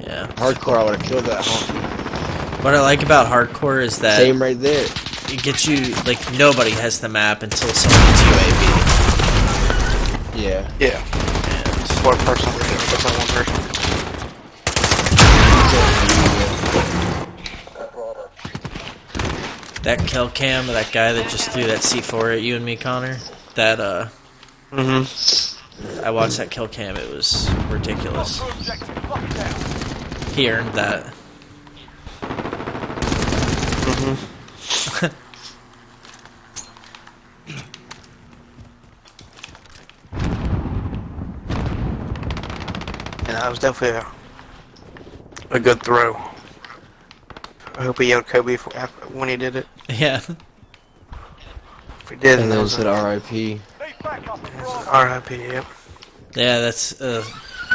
[0.00, 0.26] Yeah.
[0.36, 2.62] Hardcore, I would have killed that honky.
[2.64, 4.84] What I like about hardcore is that Same right there.
[5.30, 8.62] it gets you like nobody has the map until someone gets UAV.
[10.42, 10.70] Yeah.
[10.80, 11.00] Yeah.
[11.48, 12.50] And One person.
[19.84, 23.18] That kill cam, that guy that just threw that C4 at you and me, Connor.
[23.54, 24.08] That uh,
[24.74, 26.04] Mm-hmm.
[26.04, 26.96] I watched that kill cam.
[26.96, 28.40] It was ridiculous.
[28.40, 29.08] Got two objectives.
[29.08, 30.34] Lock it down.
[30.34, 31.06] He earned that.
[33.86, 35.06] Mm-hmm.
[43.26, 43.98] And that was definitely
[45.50, 46.12] a, a good throw.
[47.76, 49.66] I hope he yelled Kobe for, after, when he did it.
[49.88, 50.16] Yeah.
[52.00, 53.60] If he did, And then then was was it R.I.P.
[53.80, 54.90] At Bravo.
[54.90, 55.36] R.I.P.
[55.36, 55.64] Yep.
[56.36, 57.24] Yeah, that's a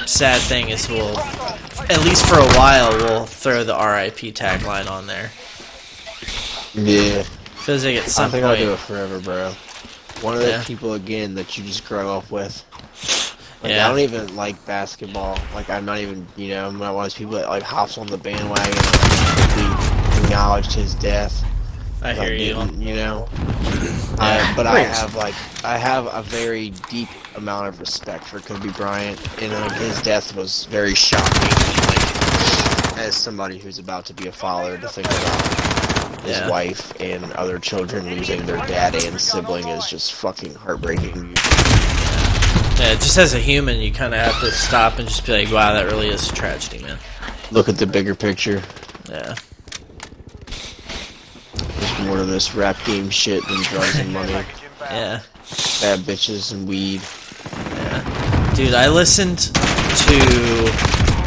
[0.06, 5.08] sad thing is we'll, at least for a while, we'll throw the RIP tagline on
[5.08, 5.32] there.
[6.74, 7.24] Yeah.
[7.64, 9.52] Feels like at I some think I'll do it forever, bro.
[10.22, 10.64] One of those Yeah.
[10.64, 12.64] people again that you just grow up with.
[13.64, 13.86] Like Yeah.
[13.86, 15.38] I don't even like basketball.
[15.54, 17.98] Like I'm not even, you know, I'm not one of those people that like hops
[17.98, 19.69] on the bandwagon and quickly
[20.30, 21.44] acknowledged his death.
[22.04, 22.62] I Like, hear you.
[22.78, 23.28] You know.
[24.20, 25.34] I, but I have like
[25.66, 30.36] I have a very deep amount of respect for Kobe Bryant, and like, his death
[30.36, 31.50] was very shocking.
[31.90, 36.50] Like, as somebody who's about to be a father, to think about his Yeah.
[36.50, 41.36] wife and other children losing their dad and sibling is just fucking heartbreaking.
[42.78, 45.52] Yeah, just as a human, you kind of have to stop and just be like,
[45.54, 46.98] wow, that really is a tragedy, man.
[47.52, 48.62] Look at the bigger picture.
[49.10, 49.36] Yeah.
[52.06, 54.32] More of this rap game shit than drugs and money,
[54.82, 55.22] Yeah.
[55.82, 57.02] bad bitches and weed.
[57.76, 58.54] Yeah.
[58.56, 60.72] Dude, I listened to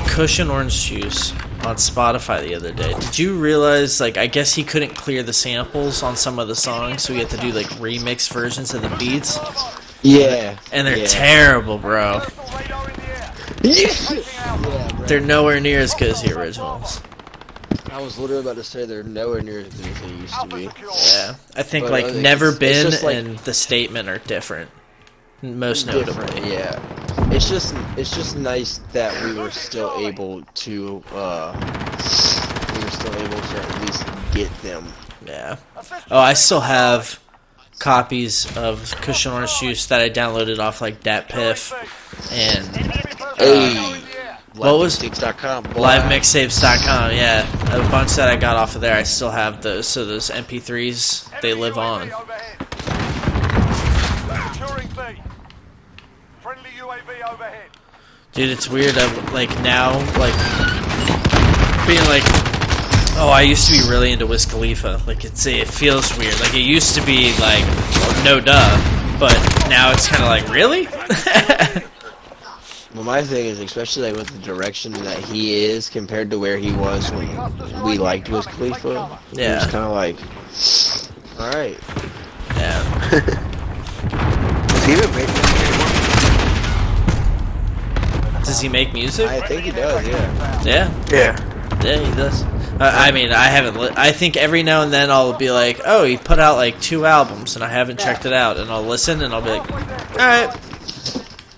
[0.08, 1.32] Kush & Orange Juice
[1.64, 2.92] on Spotify the other day.
[2.98, 6.56] Did you realize, like, I guess he couldn't clear the samples on some of the
[6.56, 9.38] songs, so he had to do, like, remix versions of the beats?
[10.02, 10.58] Yeah.
[10.72, 11.06] And they're yeah.
[11.06, 12.18] terrible, bro.
[12.20, 13.32] Vertical radar in the air.
[13.62, 13.92] Yeah.
[14.34, 14.62] Yeah,
[14.96, 15.06] bro.
[15.06, 17.00] They're nowhere near as good as the originals.
[17.92, 20.46] I was literally about to say they're nowhere near as good as they used to
[20.48, 20.62] be.
[20.62, 21.34] Yeah.
[21.56, 24.18] I think, But, like, uh, Never it's- it's Been just like- and The Statement are
[24.18, 24.70] different.
[25.42, 26.52] Most Different, notably.
[26.52, 26.78] yeah.
[27.32, 31.52] It's just it's just nice that we were still able to uh
[32.76, 34.92] we were still able to at least get them.
[35.26, 35.56] Yeah.
[36.12, 37.18] Oh, I still have
[37.80, 41.72] copies of Kush & Orange Juice that I downloaded off, like, DatPiff
[42.30, 43.02] and Enemy
[43.38, 44.02] Hey.
[44.54, 44.70] Radar in the air.
[44.72, 45.80] What was- LiveMixtapes.com, boy.
[45.80, 47.12] livemixtapes.com.
[47.12, 47.46] Yeah,
[47.76, 48.96] a bunch that I got off of there.
[48.96, 49.86] I still have those.
[49.88, 52.12] So those MP3s, they live on.
[52.12, 52.58] overhead.
[54.52, 55.20] Securing B.
[56.40, 57.68] Friendly UAV overhead.
[58.32, 58.96] Dude, it's weird.
[58.96, 60.34] I'm, like now, like
[61.86, 62.22] being like,
[63.18, 65.00] oh, I used to be really into Wiz Khalifa.
[65.06, 66.38] Like it's it feels weird.
[66.40, 67.64] Like it used to be like,
[68.24, 69.18] no duh.
[69.20, 69.34] but
[69.68, 70.88] now it's kind of like really.
[72.94, 76.58] Well, my thing is, especially like with the direction that he is compared to where
[76.58, 79.18] he was when we liked Wiz Khalifa.
[79.32, 79.62] Yeah.
[79.62, 80.16] It's kind of like,
[81.40, 81.78] all right.
[82.56, 82.82] yeah,
[84.68, 85.78] Does he even make music
[88.44, 89.28] does he make music?
[89.28, 90.06] I think he does.
[90.06, 90.62] Yeah.
[90.64, 91.80] Yeah, Yeah.
[91.84, 92.42] yeah, he does.
[92.80, 93.78] I, I mean, I haven't.
[93.80, 96.78] Li- I think every now and then I'll be like, "Oh, he put out like
[96.80, 99.70] two albums, and I haven't checked it out." And I'll listen, and I'll be like,
[99.70, 99.78] "All
[100.18, 100.48] right,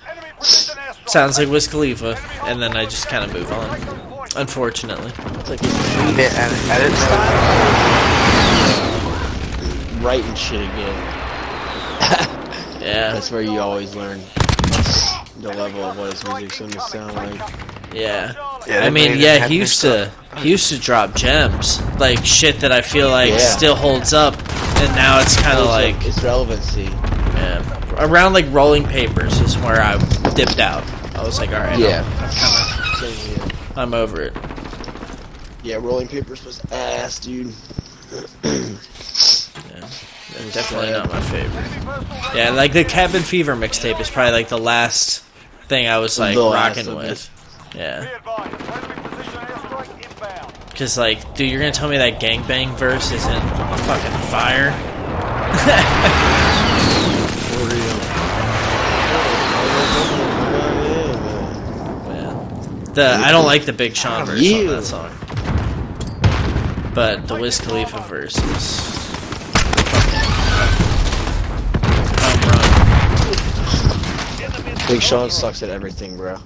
[0.06, 0.83] Enemy precision airstrike.
[1.06, 3.80] Sounds like Wiz Khalifa," and then I just kind of move on.
[4.36, 5.72] Unfortunately, It's like he's
[6.18, 6.78] Yeah, I, I
[9.94, 10.70] didn't writing shit again.
[12.80, 14.20] yeah, That's where you always learn
[15.40, 17.40] the level of what his music's gonna sound like.
[17.94, 18.32] yeah.
[18.66, 20.10] Yeah, I mean, yeah, he new used stuff.
[20.34, 23.38] to he used to drop gems, like shit that I feel like Yeah.
[23.38, 24.34] still holds up,
[24.80, 26.88] and now it's kind of like it's relevancy.
[27.36, 27.62] yeah,
[28.04, 29.96] around like Rolling Papers is where I
[30.34, 30.82] dipped out.
[31.16, 32.04] I was like, all right, Yeah.
[32.20, 33.46] I'm, Same here.
[33.76, 34.36] I'm over it.
[35.62, 37.52] Yeah, Rolling Papers was ass, dude.
[40.52, 42.36] Definitely not my favorite.
[42.36, 45.22] Yeah, like the Cabin Fever mixtape is probably like the last
[45.68, 47.30] thing I was like rocking with.
[47.74, 50.52] Yeah, Be advised, enemy precision airstrike inbound.
[50.70, 54.72] because like, dude, you're gonna tell me that gangbang verse isn't fucking fire?
[57.54, 57.98] For real.
[62.10, 62.34] Yeah.
[62.94, 65.10] The I don't like the Big Sean verse on that song,
[66.94, 68.80] but the Wiz Khalifa verse is
[69.90, 70.30] fucking
[72.20, 72.40] home
[74.78, 74.86] run.
[74.88, 76.36] Big Sean sucks at everything, bro.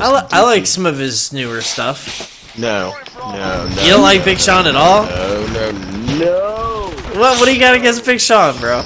[0.00, 2.32] I, li- I like some of his newer stuff.
[2.58, 3.82] No, no, no.
[3.82, 5.04] You don't like Big Sean at all?
[5.04, 5.70] No, no,
[6.18, 6.90] no.
[7.20, 8.78] What What do you got against Big Sean, bro?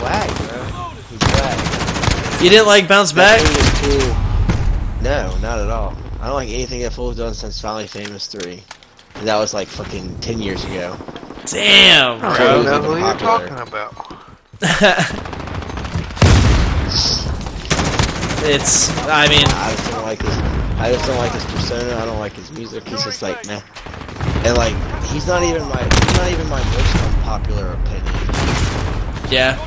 [0.00, 0.88] Whack, bro.
[1.10, 2.42] He's whack.
[2.42, 3.40] You didn't like Bounce Back?
[3.40, 3.48] That
[3.82, 4.14] thing is cool.
[5.04, 5.94] No, not at all.
[6.20, 8.62] I don't like anything that Fool's done since Finally Famous 3.
[9.16, 10.96] And that was like fucking 10 years ago.
[11.46, 12.62] Damn, I bro.
[12.62, 13.48] don't know who you're Popular.
[13.48, 14.14] talking about.
[18.46, 18.88] it's.
[19.06, 20.36] I mean, I just don't like his.
[20.78, 21.96] I just don't like his persona.
[21.96, 22.86] I don't like his music.
[22.88, 23.60] He's just like meh.
[24.46, 24.74] And like
[25.12, 25.82] he's not even my.
[25.82, 29.30] He's not even my most unpopular opinion.
[29.30, 29.58] yeah.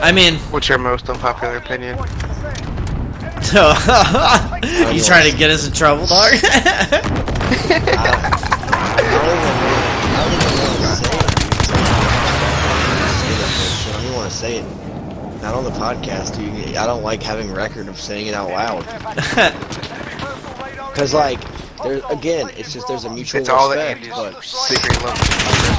[0.00, 1.96] I mean, What's your most unpopular opinion?
[3.42, 3.68] So
[4.92, 6.32] you trying to get us in trouble, dog?
[6.32, 6.90] I
[9.00, 9.38] don't,
[10.14, 11.38] I don't even want to say it.
[13.92, 14.66] Don't even want to say it.
[15.42, 16.76] Not on the podcast, dude.
[16.76, 18.84] I don't like having record of saying it out loud.
[20.94, 21.40] Cause like,
[21.82, 23.98] there again, it's just there's a mutual It's all the respect.
[23.98, 25.16] Andy's But secret love.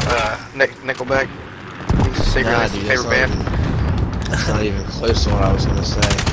[0.07, 1.27] Uh, Nick, Nickelback.
[2.07, 3.31] He's secretly nah, dude, favorite not, band.
[3.33, 3.45] even,
[4.31, 6.28] that's not even close to what I was gonna say.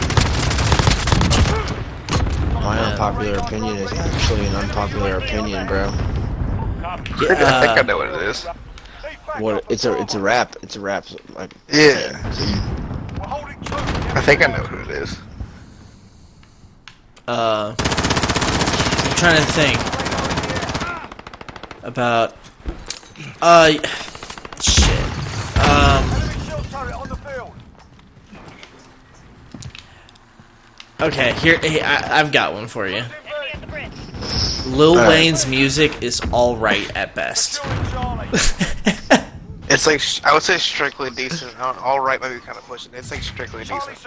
[2.67, 2.91] My Yeah.
[2.91, 5.85] unpopular opinion is actually an unpopular opinion, bro.
[6.85, 8.45] I think I Uh, know what it is.
[9.39, 9.65] What?
[9.69, 10.57] It's a it's a rap.
[10.65, 11.05] It's a rap.
[11.37, 12.11] Like Yeah,
[13.21, 13.77] We're holding true.
[14.17, 15.17] I think I know who it is.
[17.29, 19.79] uh, I'm trying to think
[21.85, 22.35] about.
[23.41, 23.75] Uh,
[24.61, 25.05] shit.
[25.63, 27.53] Um, Enemy shield turret on the field.
[31.01, 31.59] Okay, here.
[31.59, 32.97] Hey, I, I've got one for you.
[32.97, 33.11] Enemy
[33.53, 33.93] at the bridge.
[34.67, 35.09] Lil Alright.
[35.09, 37.61] Wayne's music is all right at best.
[39.69, 41.59] It's like I would say strictly decent.
[41.59, 42.95] All all right, maybe kind of pushing.
[42.95, 43.99] It's like strictly decent.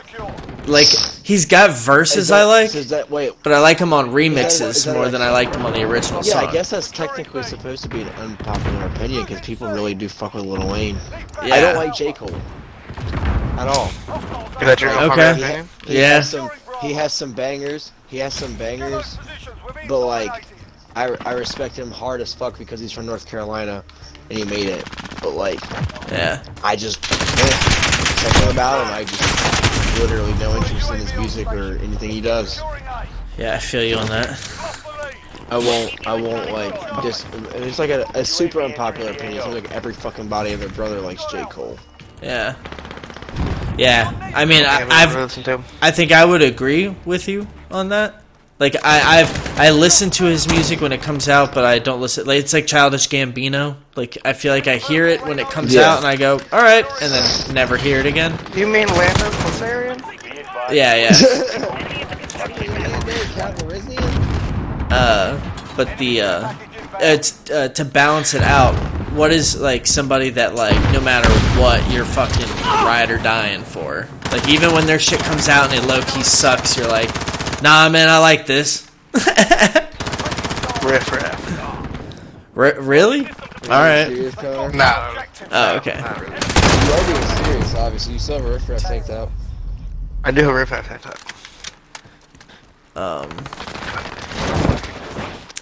[0.70, 0.88] like
[1.22, 3.34] he's got verses Is I like, Is that wait?
[3.44, 5.82] but I like him on remixes that more like- than I liked him on the
[5.84, 6.46] original Yeah, song.
[6.48, 10.34] I guess that's technically supposed to be an unpopular opinion because people really do fuck
[10.34, 10.98] with Lil Wayne.
[11.44, 11.56] Yeah.
[11.56, 12.34] I don't like J Cole
[13.58, 13.88] at all.
[13.88, 15.04] Is that your Okay.
[15.04, 16.08] unpopular He, he Yeah.
[16.16, 16.50] has some.
[16.82, 17.92] He has some bangers.
[18.08, 19.18] He has some bangers.
[19.88, 20.46] But, like,
[20.96, 23.84] I, I respect him hard as fuck because he's from North Carolina
[24.30, 24.84] and he made it.
[25.22, 25.60] But like,
[26.12, 28.94] Yeah, I just something about him.
[28.94, 32.60] I just literally no interest in his music or anything he does.
[33.38, 34.40] yeah, I feel you on that.
[35.52, 36.08] I won't.
[36.08, 36.74] I won't like
[37.04, 37.26] just.
[37.56, 39.38] It's like a, a super unpopular opinion.
[39.38, 41.78] It's like every fucking body of their brother likes J Cole.
[42.22, 42.56] Yeah,
[43.80, 44.32] yeah.
[44.36, 45.64] I mean, Yeah, I, I've listen to him.
[45.82, 48.24] I think I would agree with you on that.
[48.60, 52.02] Like I, I've I listen to his music when it comes out, but I don't
[52.02, 52.26] listen.
[52.26, 53.78] Like it's like Childish Gambino.
[53.96, 55.90] Like I feel like I hear it when it comes Yeah.
[55.94, 58.38] out, and I go, "All right," and then never hear it again.
[58.56, 60.74] You mean Lando Calrissian?
[60.74, 61.86] Yeah, yeah.
[64.92, 65.40] Uh,
[65.78, 66.54] but the uh,
[67.00, 68.74] it's uh, to balance it out.
[69.16, 71.30] What is like somebody that like no matter
[71.60, 72.48] what you're fucking
[72.86, 74.08] ride or dying for?
[74.32, 77.10] Like even when their shit comes out and it low key sucks, you're like,
[77.62, 78.90] nah, man, I like this.
[79.14, 82.56] Riff raff.
[82.56, 83.28] R- really?
[83.64, 84.08] All right.
[84.08, 84.36] Serious,
[84.74, 86.00] Nah, Oh, okay.
[86.00, 86.34] not really.
[86.36, 88.14] You are being serious, obviously.
[88.14, 89.30] You saw Riff Raff tank top.
[90.24, 91.18] I do have a riff raff tank top.
[92.96, 93.30] Um,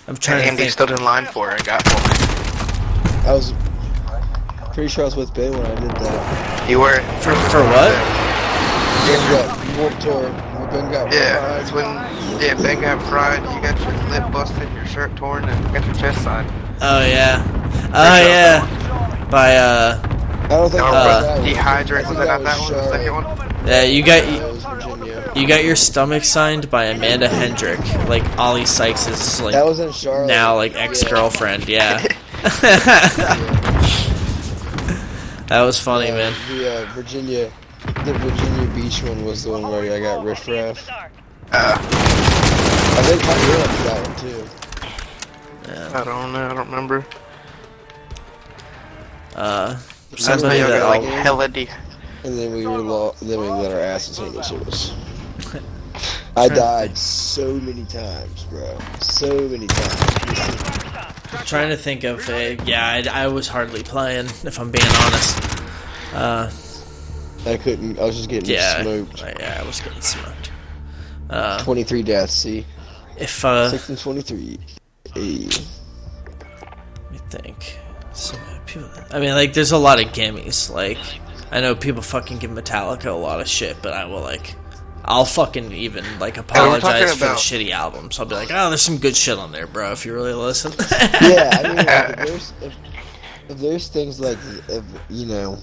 [0.08, 0.72] I'm And trying to Andy think.
[0.72, 2.47] stood in line for it and got for me.
[3.28, 3.54] I was
[4.74, 6.70] pretty sure I was with Ben when I did that.
[6.70, 7.92] You were For, for what?
[9.06, 10.30] Ben got Warped Tour.
[10.72, 11.60] Ben got Yeah, fried.
[11.62, 11.86] that's when
[12.42, 13.42] yeah Ben got fried.
[13.44, 16.50] You got your lip busted, your shirt torn, and you got your chest signed.
[16.82, 17.44] Oh yeah.
[17.94, 19.26] Oh yeah.
[19.30, 20.00] By uh,
[20.46, 21.46] I don't think No, I Uh, that.
[21.46, 22.72] Dehydrate I was think that not that one?
[22.74, 23.68] The second one?
[23.68, 25.32] yeah, you got Yeah, it was Virginia.
[25.36, 29.92] you got your stomach signed by Amanda Hendrick, like Oli Sykes' like That was in
[29.92, 30.28] Charlotte.
[30.28, 31.68] now like ex girlfriend.
[31.68, 32.06] Yeah.
[35.48, 36.34] that was funny, Yeah, man.
[36.50, 37.52] The uh, Virginia,
[38.06, 40.88] the Virginia Beach one was the one where I got Riff Raff.
[40.90, 41.10] Uh,
[41.52, 44.44] I think Hunter Hill did that one too.
[45.98, 46.46] I don't know.
[46.50, 47.06] I don't remember.
[49.36, 51.70] Uh, I somebody y'all that got like I'll- hella de-
[52.24, 54.92] And then we were lo- then we let our asses handle to us.
[56.36, 58.78] I died so many times, bro.
[59.00, 61.17] So many times.
[61.46, 63.04] Trying to think of a yeah.
[63.12, 65.40] I, I was hardly playing, if I'm being honest.
[66.14, 66.52] Uh,
[67.46, 68.00] I couldn't.
[68.00, 69.22] I was just getting yeah, smoked.
[69.22, 70.52] yeah, I was getting smoked.
[71.30, 72.34] Uh, 23 deaths.
[72.34, 72.66] See,
[73.18, 74.60] if uh, six and 23.
[75.14, 75.50] Hey.
[75.50, 77.80] Let me think.
[78.14, 78.90] So people.
[79.12, 80.74] I mean, like, there's a lot of gimmies.
[80.74, 80.98] Like,
[81.52, 84.56] I know people fucking give Metallica a lot of shit, but I will like,
[85.08, 88.20] I'll fucking even like apologize talking for the about- shitty albums.
[88.20, 89.92] I'll be like, oh, there's some good shit on there, bro.
[89.94, 90.74] If you really listen.
[91.22, 91.88] Yeah, I mean, like,
[92.20, 92.74] if there's if,
[93.50, 95.54] if there's things like if you know,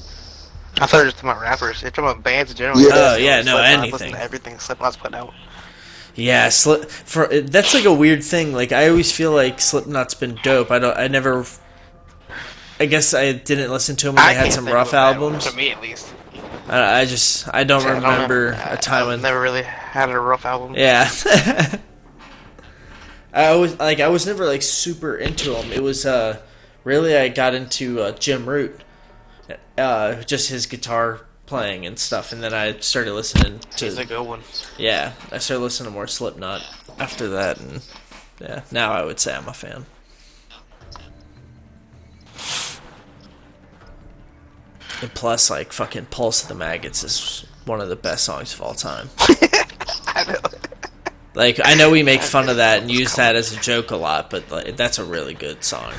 [0.80, 1.82] I thought you were just talking about rappers.
[1.82, 2.80] You're talking about bands in general.
[2.80, 2.88] Yeah.
[2.92, 3.92] Oh, yeah, no, Slipknot, anything.
[3.92, 5.34] Listen to everything Slipknot's putting out.
[6.14, 8.52] Yeah, Slip for that's like a weird thing.
[8.54, 10.70] Like I always feel like Slipknot's been dope.
[10.70, 10.96] I don't.
[10.96, 11.44] I never.
[12.80, 15.18] I guess I didn't listen to them when I they had some rough a bad
[15.20, 15.46] one, albums.
[15.50, 16.13] To me, at least.
[16.68, 19.22] I, I just I don't don't remember I- a time when.
[19.22, 20.74] never really had a rough album.
[20.76, 21.08] Yeah.
[23.32, 25.72] I was like I was never like super into them.
[25.72, 26.40] It was uh
[26.84, 28.80] really I got into uh, Jim Root,
[29.76, 34.08] uh just his guitar playing and stuff, and then I started listening He's a to
[34.08, 34.40] good one.
[34.78, 36.62] yeah I started listening to more Slipknot
[36.98, 37.82] after that, and
[38.40, 39.86] yeah now I would say I'm a fan.
[45.04, 48.62] And plus, like fucking Pulse of the Maggots is one of the best songs of
[48.62, 49.10] all time.
[50.06, 50.38] I know.
[51.34, 53.96] Like I know we make fun of that and use that as a joke a
[53.96, 55.92] lot, but like, that's a really good song.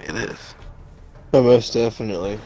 [0.00, 0.54] It is.
[1.32, 2.40] oh, most definitely.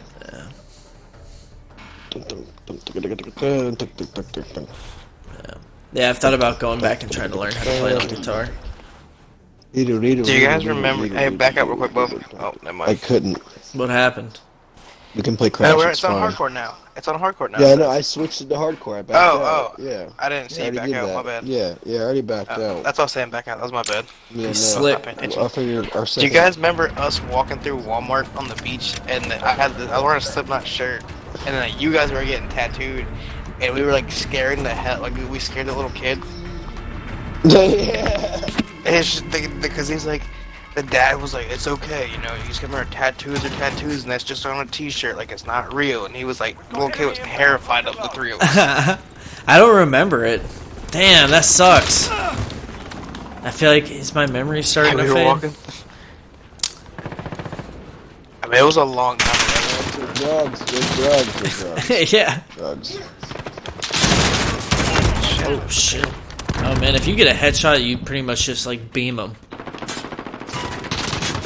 [5.94, 8.50] Yeah, I've thought about going back and trying to learn how to play the guitar.
[9.72, 11.06] Do Do you guys remember?
[11.06, 12.10] Hey, back up real quick, Bob.
[12.38, 12.90] Oh, never mind.
[12.90, 13.38] I couldn't.
[13.74, 14.40] What happened?
[15.14, 15.70] We can play Crash.
[15.70, 16.30] No, we're, it's it's on fine.
[16.30, 16.76] hardcore now.
[16.94, 17.59] It's on hardcore now.
[17.59, 17.88] Yeah, I know.
[17.90, 18.98] I switched it to hardcore.
[18.98, 19.74] I backed Oh, out.
[19.78, 19.82] oh.
[19.82, 20.10] Yeah.
[20.18, 21.14] I didn't see I you back did out.
[21.14, 21.44] My bad.
[21.44, 22.84] Yeah, yeah, I already backed Uh, out.
[22.84, 23.30] that's what I was saying.
[23.30, 23.56] Back out.
[23.56, 24.05] That was my bad.
[24.30, 24.93] yeah, no, slip.
[24.98, 25.43] Not paying attention.
[25.43, 29.24] I figured our Do you guys remember us walking through Walmart on the beach and
[29.32, 31.02] I had the, I wore wearing a Slipknot shirt
[31.47, 33.06] and then like, you guys were getting tattooed
[33.62, 36.22] and we were like scaring the hell like we, we scared the little kid
[37.44, 38.44] yeah.
[38.86, 39.20] And it's
[39.60, 40.22] because he's like
[40.74, 44.12] the dad was like it's okay you know you just remember tattoos are tattoos and
[44.12, 46.90] that's just on a t-shirt like it's not real and he was like the little
[46.90, 49.00] kid was terrified of the three of us
[49.48, 50.42] I don't remember it.
[50.90, 52.08] Damn, that sucks.
[52.10, 55.26] I feel like is my memory starting to were fade?
[55.26, 55.52] walking
[58.42, 62.12] I mean it was a long time ago drugs, drugs, good drugs.
[62.12, 62.42] yeah.
[62.50, 62.98] drugs.
[65.48, 66.08] Oh shit.
[66.68, 69.36] Oh man, if you get a headshot, you pretty much just like beam them.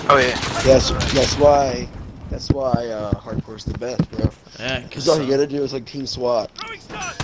[0.09, 0.35] oh yeah
[0.65, 1.87] That's that's why
[2.31, 4.31] that's why uh, hardcore's the best, bro.
[4.59, 6.51] Yeah, Because cause, all you uh, gotta do is like team SWAT.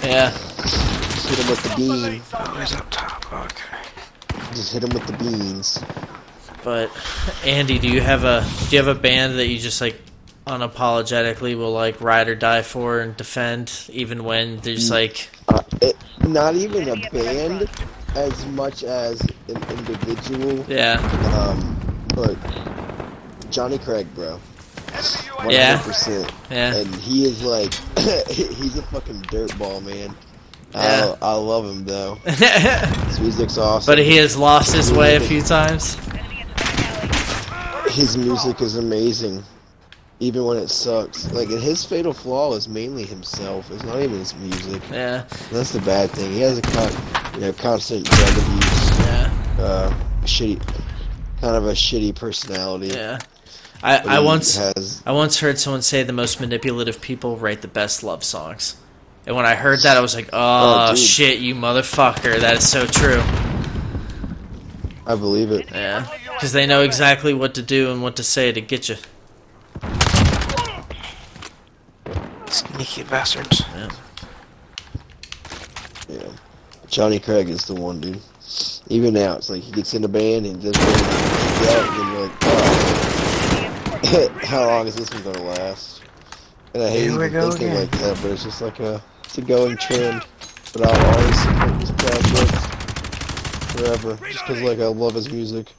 [0.02, 0.31] yeah.
[0.31, 2.23] Just hit him with the beam.
[2.35, 3.78] oh he's up top okay
[4.52, 5.82] Just hit him with the beans.
[6.64, 6.90] But
[7.47, 9.98] Andy, do you have a do you have a band that you just like
[10.47, 15.97] unapologetically will like ride or die for and defend, even when there's like Uh, it,
[16.20, 17.68] not even a band
[18.14, 20.64] as much as an individual.
[20.68, 20.98] yeah,
[21.36, 21.77] Um,
[22.14, 22.36] but
[23.51, 24.40] Johnny Craig, bro.
[25.48, 25.78] Yeah.
[25.78, 26.31] 100%.
[26.51, 27.74] yeah, And he is like,
[28.28, 30.14] he's a fucking dirtball, man.
[30.74, 31.14] Yeah.
[31.23, 32.14] I, I love him though.
[32.24, 33.90] His music's awesome.
[33.90, 35.97] but he has lost his way a few times.
[37.90, 39.43] his music is amazing,
[40.20, 41.30] even when it sucks.
[41.32, 43.70] Like his fatal flaw is mainly himself.
[43.70, 44.82] It's not even his music.
[44.90, 46.32] Yeah, That's the bad thing.
[46.32, 50.60] He has a con- you know constant drug abuse, yeah, uh, shitty,
[51.40, 52.88] kind of a shitty personality.
[52.88, 53.18] yeah.
[53.82, 57.68] I, I once has I once heard someone say the most manipulative people write the
[57.68, 58.74] best love songs.
[59.26, 62.40] And when I heard that, I was like, oh, Oh, shit, you motherfucker.
[62.40, 63.20] That is so true.
[65.06, 65.70] I believe it.
[65.70, 66.06] Yeah.
[66.32, 68.97] Because they know exactly what to do and what to say to get you.
[72.48, 73.62] Sneaky bastards.
[73.74, 73.89] Yeah.
[76.09, 76.28] Yeah.
[76.89, 78.20] Johnny Craig is the one dude.
[78.89, 80.93] Even now, it's like he gets in a band and just really
[81.66, 86.02] yeah, and you're like, oh, how long is this one gonna last?
[86.74, 87.81] And I hate Here we even go thinking again.
[87.81, 90.23] like that, but it's just like a it's a going trend.
[90.73, 92.52] But I'll always support this project
[93.73, 95.73] forever, just because like I love his music.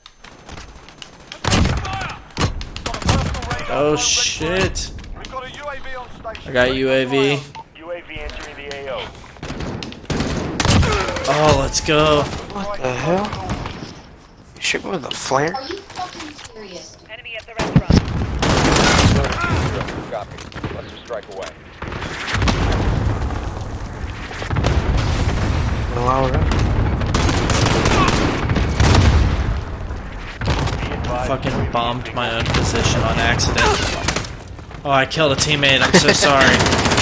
[3.70, 4.92] Oh, shit.
[5.16, 6.37] We've got a UAV on station.
[6.48, 7.40] I got UAV.
[7.76, 9.06] UAV entering the AO.
[11.28, 12.24] Oh, let's go.
[12.24, 13.28] What the hell?
[14.56, 15.54] You shoot me with a flare?
[15.54, 16.96] Are you fucking serious?
[17.10, 17.92] Enemy at the restaurant.
[20.10, 20.38] Copy.
[20.74, 21.50] Let's strike away.
[25.96, 26.52] Well, alright.
[31.04, 34.17] Be Fucking bombed my own position on accident.
[34.88, 35.82] Oh, I killed a teammate.
[35.82, 36.48] I'm so sorry.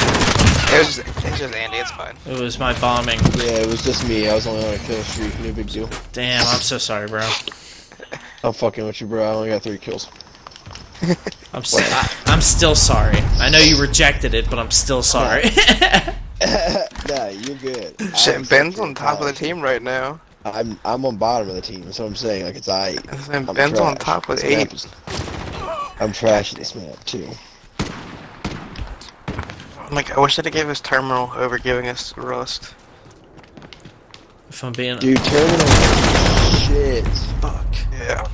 [0.68, 2.16] It was, it's just Andy, it's fine.
[2.26, 3.20] It was my bombing.
[3.38, 4.28] Yeah, it was just me.
[4.28, 5.40] I was only on a kill streak.
[5.40, 5.88] No big deal.
[6.12, 7.22] Damn, I'm so sorry, bro.
[8.44, 9.24] I'm fucking with you, bro.
[9.24, 10.10] I only got three kills.
[11.53, 13.20] I'm st- I, I'm still sorry.
[13.40, 15.44] I know you rejected it, but I'm still sorry.
[17.07, 17.95] nah, you're good.
[17.99, 20.20] I Shit, Ben's on top of the team right now.
[20.44, 21.84] I'm I'm on bottom of the team.
[21.84, 22.45] That's what I'm saying.
[22.45, 22.98] Like it's I.
[23.32, 26.02] And I'm Ben's on top with That's eight.
[26.02, 27.30] I'm trash this map too.
[29.91, 32.74] Like, I wish they'd have gave us Terminal over giving us Rust.
[34.49, 35.68] if I'm being a- Dude, terminal
[36.66, 37.07] shit.
[37.41, 37.66] fuck.
[37.99, 38.28] Yeah.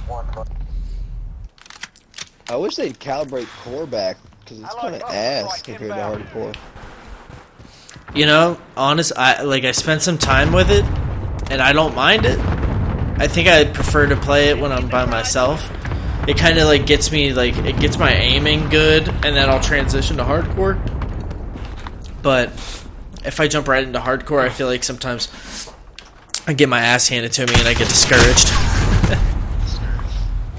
[2.49, 6.55] I wish they'd calibrate core back because it's kind of ass compared to hardcore.
[8.13, 10.83] You know, honest, I like I spent some time with it,
[11.49, 12.37] and I don't mind it.
[13.19, 15.69] I think I prefer to play it when I'm by myself.
[16.27, 19.61] It kind of like gets me like it gets my aiming good, and then I'll
[19.61, 20.77] transition to hardcore.
[22.21, 22.49] But
[23.25, 25.71] if I jump right into hardcore, I feel like sometimes
[26.47, 28.49] I get my ass handed to me and I get discouraged.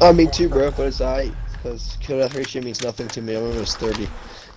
[0.01, 3.22] Uh, I mean too, bro, but it's I because kill death ratio means nothing to
[3.22, 3.36] me.
[3.36, 4.09] I'm almost thirty.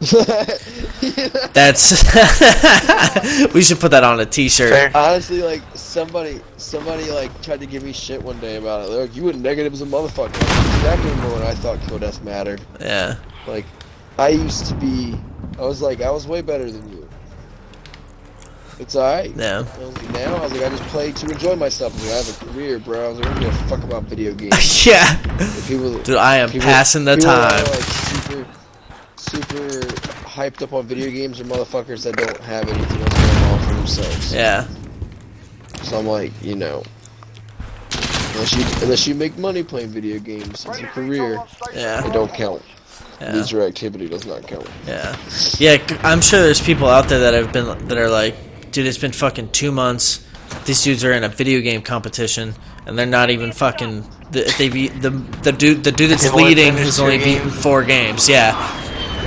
[1.53, 1.91] That's
[3.53, 4.71] we should put that on a T-shirt.
[4.71, 4.91] Fair.
[4.95, 8.91] Honestly, like somebody, somebody like tried to give me shit one day about it.
[8.91, 12.23] They're like, "You were negative as a motherfucker." That's exactly when I thought kill death
[12.23, 12.61] mattered.
[12.81, 13.65] Yeah, Like,
[14.17, 15.15] I used to be.
[15.57, 17.07] I was like, I was way better than you.
[18.77, 19.31] It's alright.
[19.37, 19.63] yeah,
[20.11, 21.93] Now I was like, I just play to enjoy myself.
[21.97, 23.05] I, like, I have a career, bro.
[23.05, 24.85] I was like, I don't give a fuck about video games.
[24.85, 25.17] yeah.
[25.39, 28.47] Like, people, Dude, I am people- passing the people that are, like super,
[29.15, 29.79] super
[30.27, 33.73] hyped up on video games or motherfuckers that don't have anything else going on for
[33.75, 34.33] themselves.
[34.33, 34.67] Yeah,
[35.83, 36.83] So I'm like, you know,
[38.33, 41.41] unless you unless you make money playing video games as a career,
[41.73, 42.05] yeah.
[42.05, 42.61] it don't count.
[43.21, 43.33] Yeah.
[43.33, 44.67] Leisure activity does not count.
[44.87, 45.15] Yeah,
[45.57, 45.77] yeah.
[45.87, 48.35] c- I'm sure there's people out there that have been that are like,
[48.71, 50.25] dude, it's been fucking two months.
[50.65, 52.53] These dudes are in a video game competition,
[52.85, 54.03] and they're not even fucking.
[54.31, 55.11] the- They beat the
[55.43, 57.61] the dude the dude that's leading finished has only beaten games.
[57.61, 58.27] four games.
[58.29, 58.51] Yeah,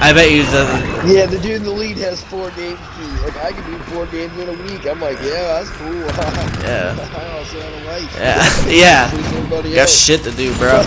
[0.03, 0.65] I bet you the
[1.07, 2.79] Yeah, the dude in the lead has four games.
[2.99, 3.21] Dude.
[3.25, 4.87] Like I can do four games in a week.
[4.87, 5.95] I'm like, yeah, that's cool.
[6.69, 6.95] Yeah.
[7.17, 8.17] I also have a life.
[8.19, 8.69] yeah
[9.11, 9.11] yeah
[9.63, 10.83] Please got shit to do, bro.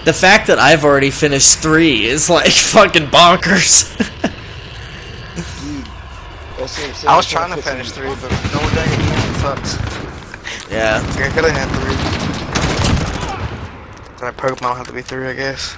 [0.00, 3.96] Like, The fact that I've already finished three is like fucking bonkers.
[3.96, 5.86] dude,
[6.58, 7.08] that's what I'm saying.
[7.08, 10.70] I was trying to finish three, but no one dang it sucks.
[10.70, 11.96] yeah, I could have had three.
[14.20, 15.76] Then I Pokemon have to be three, I guess.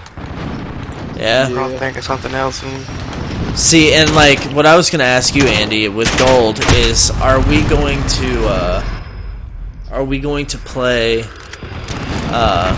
[1.17, 1.49] yeah.
[1.49, 1.61] Yeah.
[1.61, 2.87] I'll think of something else and
[3.59, 7.63] See, and like what I was gonna ask you, Andy, with gold is, are we
[7.69, 8.83] going to, uh,
[9.91, 11.25] are we going to play,
[12.33, 12.75] uh,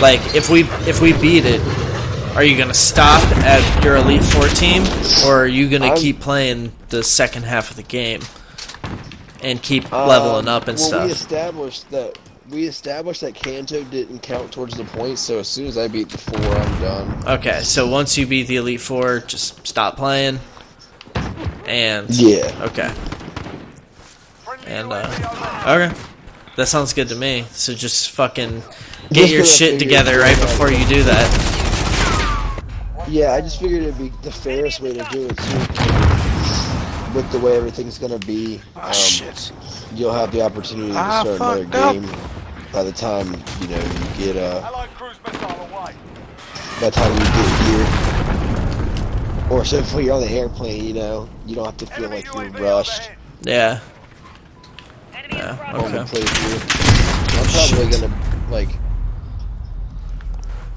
[0.00, 1.60] like if we if we beat it,
[2.36, 4.82] are you gonna stop at your elite four team,
[5.26, 8.20] or are you gonna I'm- keep playing the second half of the game
[9.42, 11.10] and keep leveling Um, up and well, we stuff?
[11.10, 12.18] established that
[12.50, 15.22] we established that Kanto didn't count towards the points.
[15.22, 17.24] So as soon as I beat the four, I'm done.
[17.38, 20.40] Okay, so once you beat the elite four, just stop playing.
[21.66, 22.52] And Yeah.
[22.64, 22.90] okay.
[24.66, 25.92] And uh okay.
[26.56, 27.46] That sounds good to me.
[27.52, 28.62] So just fucking
[29.12, 31.28] get your shit together right before you do that.
[33.08, 35.58] Yeah, I just figured it'd be the fairest way to do it too.
[37.14, 39.52] With the way everything's gonna be, Oh, um, shit.
[39.94, 41.92] you'll have the opportunity to Ah, start another fucked up.
[41.94, 42.10] game
[42.72, 43.26] by the time
[43.60, 45.30] you know you get uh Allied cruise by
[46.80, 47.86] the time you get here.
[49.50, 52.22] Or so if you're on the airplane, you know, you don't have to feel Enemy
[52.34, 53.10] like you're rushed.
[53.42, 53.78] Yeah.
[55.14, 55.76] Enemy Yeah, in front.
[55.76, 56.24] on the Okay.
[57.38, 58.12] I'm probably gonna
[58.50, 58.70] like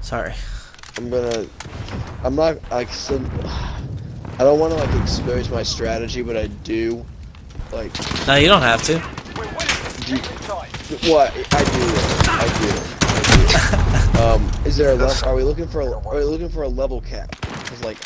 [0.08, 0.32] Sorry.
[0.96, 1.44] I'm gonna.
[2.24, 3.30] I'm not like some.
[3.44, 7.04] I don't want to like expose my strategy, but I do.
[7.72, 7.92] Like,
[8.26, 8.94] No, you don't have to.
[9.36, 9.44] We're.
[10.06, 10.70] Do you- Keep it tight.
[11.10, 11.84] what I do.
[12.32, 12.70] I do.
[13.12, 14.22] I do.
[14.22, 15.28] um, is there a level?
[15.28, 15.82] Are we looking for?
[15.82, 17.38] A, are we looking for a level cap?
[17.42, 17.98] Because like,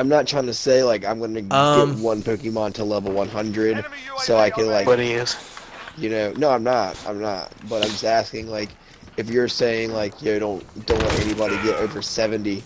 [0.00, 3.84] I'm not trying to say like I'm gonna Um, get one Pokemon to level 100,
[4.18, 5.36] so I can like, But he is.
[5.96, 6.98] you know, no, I'm not.
[7.06, 7.52] I'm not.
[7.68, 8.70] But I'm just asking like,
[9.16, 12.60] if you're saying like, you don't don't let anybody get over 70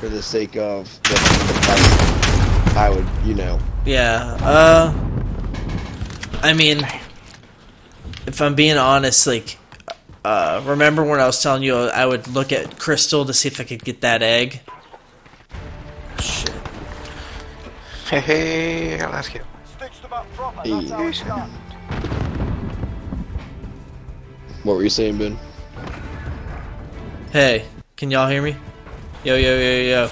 [0.00, 1.16] for the sake of the, the
[1.64, 3.58] fight, I would, you know.
[3.84, 4.38] Yeah.
[4.40, 4.94] Uh.
[6.40, 6.86] I mean,
[8.26, 9.58] if I'm being honest, like,
[10.24, 13.60] uh, remember when I was telling you I would look at Crystal to see if
[13.60, 14.60] I could get that egg?
[16.20, 16.50] Shit.
[18.08, 19.40] Hey, hey, let's go.
[19.76, 20.60] Stitched them up proper.
[20.60, 20.70] Hey.
[20.70, 21.50] That's how it's done.
[24.62, 25.38] What were you saying, Ben?
[27.32, 28.56] Hey, can y'all hear me?
[29.24, 30.08] Yo, yo, yo, yo.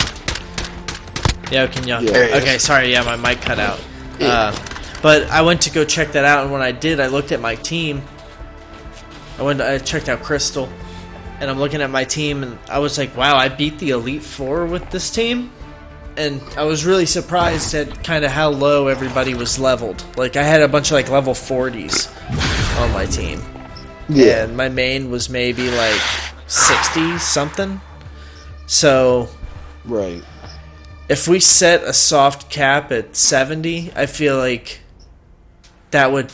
[1.51, 2.02] Yo, can y'all?
[2.02, 2.10] Yeah.
[2.10, 2.43] There he is.
[2.43, 2.93] Okay, sorry.
[2.93, 3.80] Yeah, my mic cut out.
[4.18, 4.26] Yeah.
[4.28, 4.56] Uh,
[5.02, 7.40] but I went to go check that out, and when I did, I looked at
[7.40, 8.02] my team.
[9.38, 9.60] I went.
[9.60, 10.68] I checked out Crystal,
[11.40, 14.22] and I'm looking at my team, and I was like, "Wow, I beat the Elite
[14.22, 15.51] Four with this team."
[16.18, 20.02] And I was really surprised at kind of how low everybody was leveled.
[20.16, 22.09] Like I had a bunch of like level 40s
[22.80, 23.43] on my team
[24.09, 24.44] Yeah.
[24.44, 26.01] and my main was maybe like
[26.47, 27.81] 60 something.
[28.66, 29.28] So
[29.85, 30.23] right.
[31.09, 34.81] if we set a soft cap at 70, I feel like
[35.90, 36.32] that would.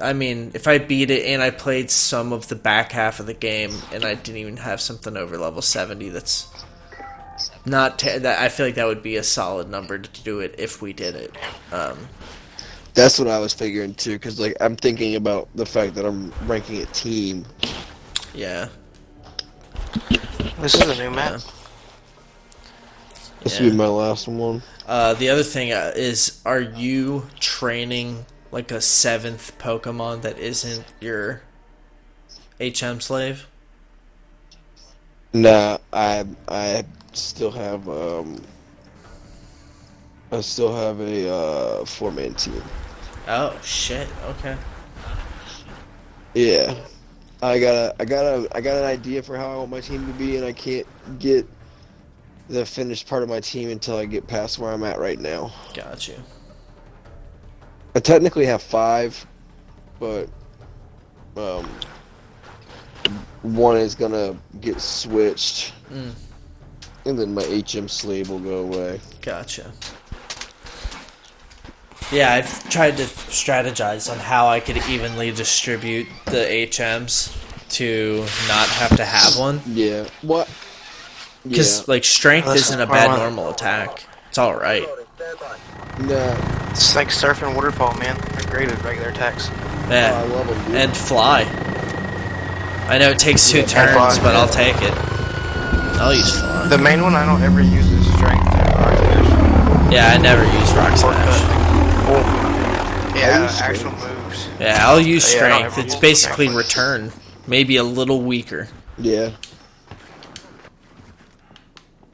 [0.00, 3.26] I mean, if I beat it and I played some of the back half of
[3.26, 6.48] the game and I didn't even have something over level 70, that's
[7.64, 8.00] not.
[8.00, 10.82] Te- that I feel like that would be a solid number to do it if
[10.82, 11.36] we did it.
[11.72, 12.08] Um,
[12.94, 16.32] That's what I was figuring too, because like I'm thinking about the fact that I'm
[16.46, 17.44] ranking a team.
[18.34, 18.68] yeah.
[20.58, 21.40] This is a new map.
[23.42, 23.60] This Yeah.
[23.60, 24.62] will be my last one.
[24.86, 30.84] Uh, the other thing uh, is, are you training like a seventh Pokemon that isn't
[31.00, 31.42] your
[32.60, 33.46] HM slave?
[35.34, 38.48] Nah, I I still have um.
[40.32, 42.62] I still have a uh, four man team.
[43.28, 44.08] Oh shit!
[44.24, 44.56] Okay.
[46.34, 46.74] Yeah,
[47.42, 49.80] I got a I got a I got an idea for how I want my
[49.80, 50.86] team to be, and I can't
[51.18, 51.46] get
[52.48, 55.52] the finished part of my team until I get past where I'm at right now.
[55.74, 56.14] Got you.
[57.94, 59.26] I technically have five,
[59.98, 60.28] but
[61.36, 61.68] um,
[63.42, 66.12] one is gonna get switched, Mm.
[67.06, 69.00] and then my HM slave will go away.
[69.20, 69.72] Gotcha.
[72.12, 77.34] Yeah, I've tried to strategize on how I could evenly distribute the HMs
[77.70, 79.62] to not have to have one.
[79.66, 80.04] Yeah.
[80.20, 80.46] What?
[81.42, 81.84] Because Yeah.
[81.88, 83.22] like strength That's isn't a bad want.
[83.22, 84.04] normal attack.
[84.28, 84.86] It's all right.
[86.00, 86.34] Nah.
[86.70, 88.16] It's like surfing waterfall, man.
[88.34, 89.48] They're great at regular attacks.
[89.50, 91.46] Oh, I Yeah, love them, and fly.
[92.88, 94.18] I know it takes two Yeah, turns, fly.
[94.22, 94.92] but I'll take it.
[96.00, 96.66] I'll use fly.
[96.68, 98.44] The main one I don't ever use is strength.
[99.90, 101.61] Yeah, I never use rock smash.
[102.14, 103.16] Cut.
[103.16, 104.48] Yeah, actual moves.
[104.58, 105.78] Yeah, I'll use Yeah, I don't strength.
[105.86, 106.66] It's basically strength.
[106.68, 107.12] return,
[107.46, 108.68] maybe a little weaker,
[108.98, 109.30] yeah.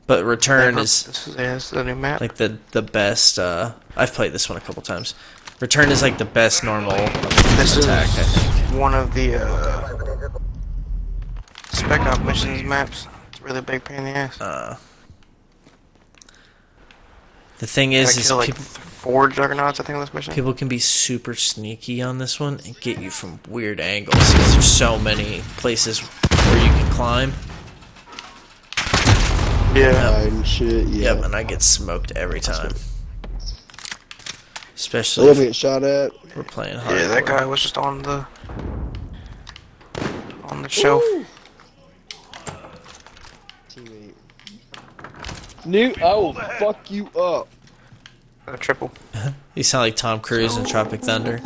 [0.06, 2.20] but return Yeah, is is, yeah, the new map.
[2.20, 3.38] like the the best.
[3.38, 5.14] Uh, I've played this one a couple times.
[5.60, 6.92] Return is like the best normal
[7.56, 8.08] This is attack.
[8.08, 8.80] I think.
[8.80, 10.28] one of the uh,
[11.72, 13.06] spec op missions maps.
[13.32, 14.40] It's a really big pain in the ass.
[14.40, 14.76] Uh,
[17.58, 18.64] the thing is, is kill like people
[19.08, 20.34] four juggernauts, I think, on this mission.
[20.34, 24.34] people can be super sneaky on this one and get you from weird angles.
[24.34, 27.32] there's so many places where you can climb.
[29.74, 30.20] yeah.
[30.20, 30.88] And shit.
[30.88, 31.14] Yeah.
[31.14, 32.74] Yep, and I get smoked every time.
[34.76, 36.12] Especially let me if get shot at.
[36.36, 36.94] we're playing hard.
[36.94, 38.26] Yeah, that guy was just on the
[40.44, 41.02] on the shelf.
[43.70, 44.12] Teammate.
[45.64, 47.48] Newt, I will fuck you up.
[48.50, 48.90] A triple.
[49.54, 51.38] You sound like Tom Cruise in Tropic Thunder.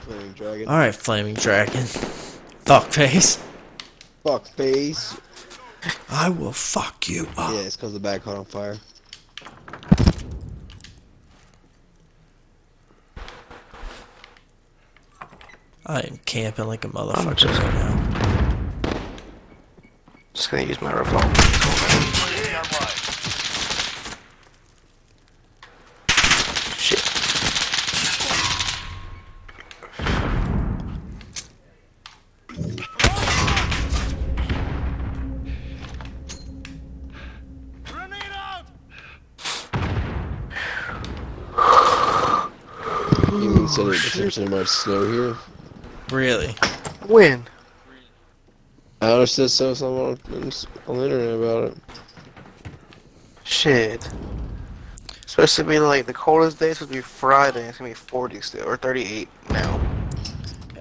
[0.00, 0.68] Flaming dragon.
[0.68, 1.84] All right, Flaming Dragon.
[2.64, 3.42] Fuck face.
[4.22, 5.18] Fuck face.
[6.10, 7.54] I will fuck you up.
[7.54, 8.76] Yeah, it's because the bag caught on fire.
[15.86, 18.92] I am camping like a motherfucker right now.
[20.34, 21.61] Just gonna use my revolver.
[43.76, 45.36] You mean said it potentially might snow here?
[46.10, 46.54] Really?
[47.06, 47.44] When?
[49.00, 50.52] I understood so someone on,
[50.86, 51.78] on the internet about it.
[53.44, 54.08] Shit.
[55.26, 57.66] Supposed to be like the coldest day is supposed to be Friday.
[57.66, 59.80] It's gonna be 40 still, or 38 now.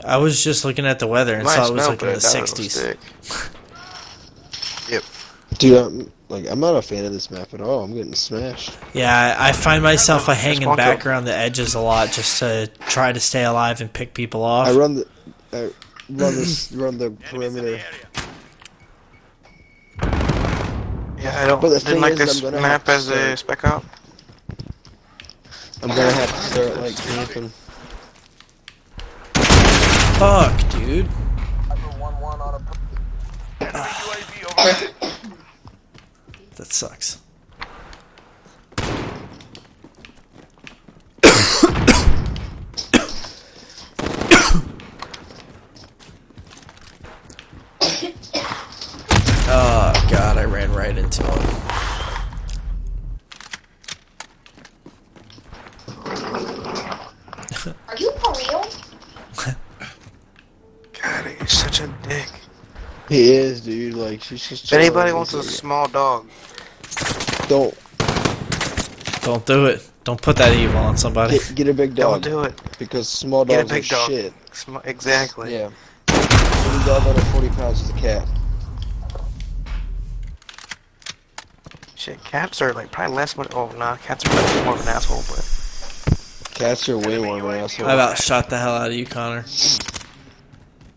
[0.05, 2.15] I was just looking at the weather and Might saw it was like in the
[2.15, 3.07] 60s.
[4.89, 5.03] Yep.
[5.57, 7.84] Dude, I'm like I'm not a fan of this map at all.
[7.84, 8.78] I'm getting smashed.
[8.94, 10.78] Yeah, I I find myself uh, hanging Squonko.
[10.78, 14.41] back around the edges a lot just to try to stay alive and pick people
[14.44, 14.68] off.
[14.68, 15.08] I run the
[15.52, 15.64] I
[16.10, 17.80] run this run the perimeter.
[21.20, 21.62] Yeah, I don't.
[21.62, 23.84] But the didn't thing like is, this I'm map have as a spec op.
[25.84, 27.52] I'm gonna have to start like camping.
[30.18, 31.10] Fuck, dude.
[36.61, 36.61] UAV overhead.
[36.61, 37.17] That sucks.
[49.47, 51.57] oh god, I ran right into him.
[57.88, 58.65] Are you for real?
[61.01, 62.29] God, he's such a dick.
[63.09, 63.95] He is, dude.
[63.95, 64.65] Like she's just.
[64.65, 66.29] If anybody wants a small dog,
[67.52, 67.78] don't
[69.23, 69.88] Don't do it.
[70.06, 71.38] Don't put that evil on somebody.
[71.38, 72.22] get, get a big dog.
[72.23, 72.53] don't do it.
[72.80, 74.10] because small dogs Get a dogs big are dog.
[74.10, 74.34] shit.
[74.56, 75.53] Sm- exactly.
[75.53, 75.69] Yeah.
[76.10, 78.28] Any dog under 40 pounds is a cat.
[81.95, 83.49] Shit, cats are like probably less much.
[83.53, 85.45] Oh, nah, cats are probably more of an asshole, but
[86.56, 87.88] Cats are way more of an asshole.
[87.88, 89.45] I about shot the hell out of you, Connor.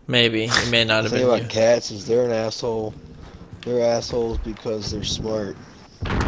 [0.07, 0.45] Maybe.
[0.45, 1.47] It may not The have thing been about you.
[1.49, 2.93] cats is they're an asshole.
[3.61, 5.55] They're assholes because they're smart.
[6.03, 6.19] don't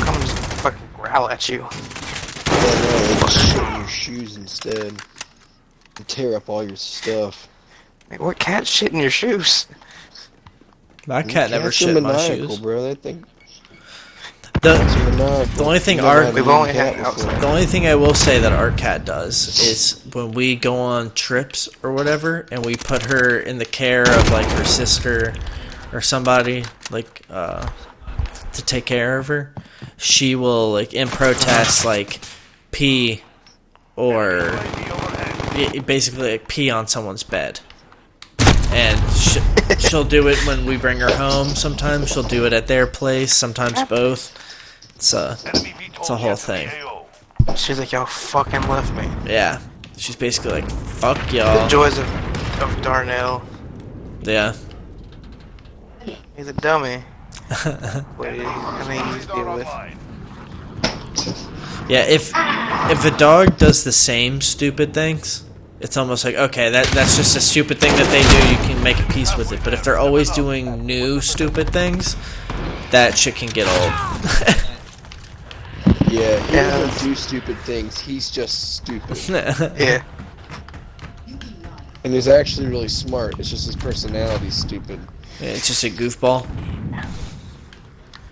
[0.00, 1.58] come and just fucking growl at you.
[1.58, 5.02] Yeah, no, they just shit in your shoes instead.
[5.96, 7.48] And tear up all your stuff.
[8.10, 9.66] Like, what cat shit in your shoes?
[11.06, 12.58] My cat never shit in my shoes.
[12.58, 12.82] bro.
[12.82, 13.24] They think
[14.60, 15.44] The, cats are maniacal.
[15.56, 18.52] The only thing You Art- We've only had The only thing I will say that
[18.52, 23.38] our cat does is when we go on trips or whatever, and we put her
[23.38, 25.32] in the care of like her sister
[25.92, 27.68] or somebody like uh,
[28.52, 29.54] to take care of her,
[29.96, 32.20] she will like in protest like
[32.70, 33.22] pee
[33.96, 34.22] or
[34.52, 35.76] UAV overhead.
[35.76, 37.60] i- basically like pee on someone's bed.
[38.70, 39.38] And sh-
[39.78, 41.48] she'll do it when we bring her home.
[41.48, 43.32] Sometimes she'll do it at their place.
[43.34, 44.32] Sometimes both.
[44.96, 46.52] It's uh, Enemy VTOL It's a whole jet to the
[47.46, 47.56] thing.
[47.56, 49.08] She's like, y'all fucking left me.
[49.32, 49.60] yeah.
[49.96, 52.06] She's basically like, "Fuck The y'all." The joys of,
[52.62, 53.42] of Darnell.
[54.22, 54.54] Yeah.
[56.36, 57.02] He's a dummy.
[57.48, 59.66] But he, I mean, deal with.
[61.88, 62.32] Yeah, if
[62.90, 65.44] if a dog does the same stupid things,
[65.80, 68.48] it's almost like okay, that that's just a stupid thing that they do.
[68.50, 69.60] You can make a peace with it.
[69.62, 72.16] But if they're always doing new stupid things,
[72.90, 73.92] that shit can get old.
[76.08, 76.70] Yeah, he Yeah.
[76.70, 77.98] doesn't do stupid things.
[78.00, 79.18] He's just stupid.
[79.76, 80.02] Yeah.
[82.04, 83.38] and he's actually really smart.
[83.40, 85.00] It's just his personality's stupid.
[85.40, 86.46] it's just a goofball,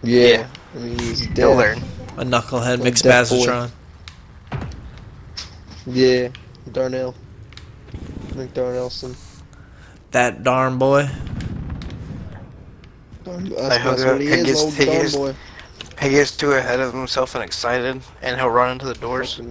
[0.05, 0.27] Yeah.
[0.29, 0.47] Yeah.
[0.75, 1.79] I mean, he's He'll learn.
[2.17, 3.71] a knucklehead Like mixed Bazatron.
[5.87, 6.29] Yeah.
[6.73, 7.15] Darnell.
[8.33, 9.15] McDarnelson.
[10.11, 11.09] That darn boy.
[13.25, 15.35] Darn, Like, that's, that's he'll- what he he is, gets- old he gets- boy.
[16.01, 19.39] He gets too ahead of himself and excited, and he'll run into the doors.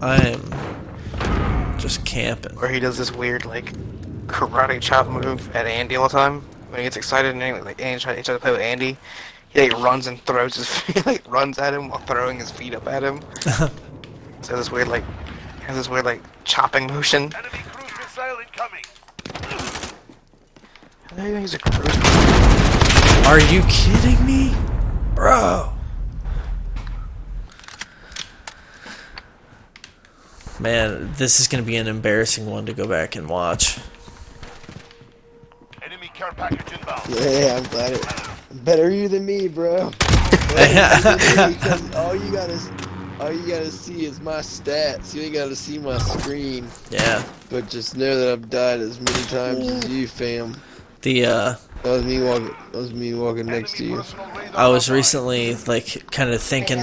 [0.00, 2.56] I am just camping.
[2.58, 3.72] Or he does this weird, like,
[4.28, 6.42] karate chop move at Andy all the time.
[6.68, 8.96] When he gets excited and he, like, Andy tries, to play with Andy,
[9.48, 12.74] he, like, runs and throws his feet, like, runs at him while throwing his feet
[12.74, 13.20] up at him.
[14.42, 15.04] so this weird, like,
[15.62, 17.32] has this weird, like, chopping motion.
[17.34, 18.84] Enemy cruise missile incoming.
[21.40, 21.96] He's a cruise.
[23.26, 24.54] Are you kidding me,
[25.14, 25.72] bro?
[30.60, 33.78] man, this is gonna be an embarrassing one to go back and watch.
[36.18, 37.02] Enemy care package inbound.
[37.08, 38.64] Yeah, I'm glad it.
[38.64, 39.90] Better you than me, bro.
[40.30, 42.58] Because all you gotta,
[43.20, 45.14] all you gotta see is my stats.
[45.14, 46.66] You ain't gotta see my screen.
[46.90, 50.56] Yeah, But just know that I've died as many times as you, fam.
[51.02, 52.54] the uh, That was me walking.
[52.72, 54.02] That was me walking next to you.
[54.54, 56.82] I was recently like kind of thinking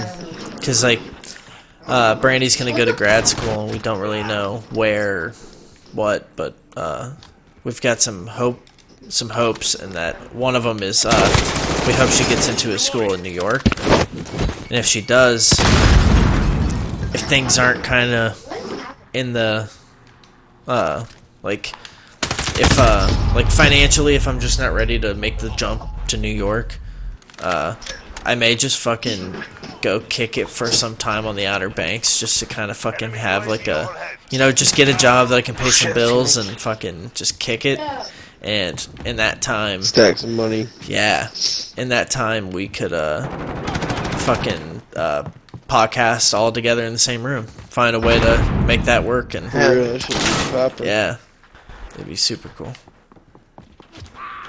[0.54, 1.00] because like
[1.86, 5.30] uh, Brandy's gonna go to grad school and we don't really know where,
[5.92, 7.12] what, but uh,
[7.64, 8.60] we've got some hope,
[9.08, 12.78] some hopes, and that one of them is uh, we hope she gets into a
[12.78, 15.52] school in New York, and if she does,
[17.14, 18.42] if things aren't kind of
[19.12, 19.70] in the
[20.66, 21.04] uh,
[21.42, 21.72] like
[22.58, 26.28] if uh like financially if I'm just not ready to make the jump to New
[26.32, 26.78] York,
[27.40, 27.76] uh
[28.24, 29.36] I may just fucking
[29.82, 33.12] go kick it for some time on the Outer Banks just to kind of fucking
[33.12, 33.88] have like a
[34.30, 37.38] you know just get a job that I can pay some bills and fucking just
[37.38, 37.78] kick it
[38.46, 40.68] and in that time Stack some money.
[40.86, 41.28] yeah
[41.76, 43.26] in that time we could uh
[44.18, 45.28] fucking uh
[45.68, 49.50] podcast all together in the same room find a way to make that work and
[49.50, 50.86] For real, that should be popping.
[50.86, 51.16] yeah,
[51.94, 52.72] it'd be super cool.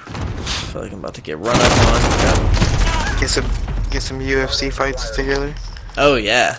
[0.08, 0.12] I
[0.72, 3.20] feel like I'm about to get run up on.
[3.20, 3.46] Get some
[3.90, 5.54] get some UFC fights together.
[5.98, 6.58] Oh yeah,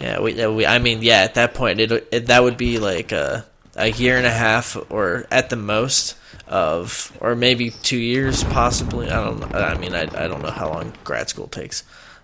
[0.00, 0.20] yeah.
[0.20, 1.18] We, yeah, we I mean, yeah.
[1.22, 3.46] At that point, it, it that would be like a
[3.76, 9.08] a year and a half, or at the most of, or maybe two years, possibly.
[9.08, 9.40] I don't.
[9.40, 9.58] know.
[9.58, 11.82] I mean, I I don't know how long grad school takes,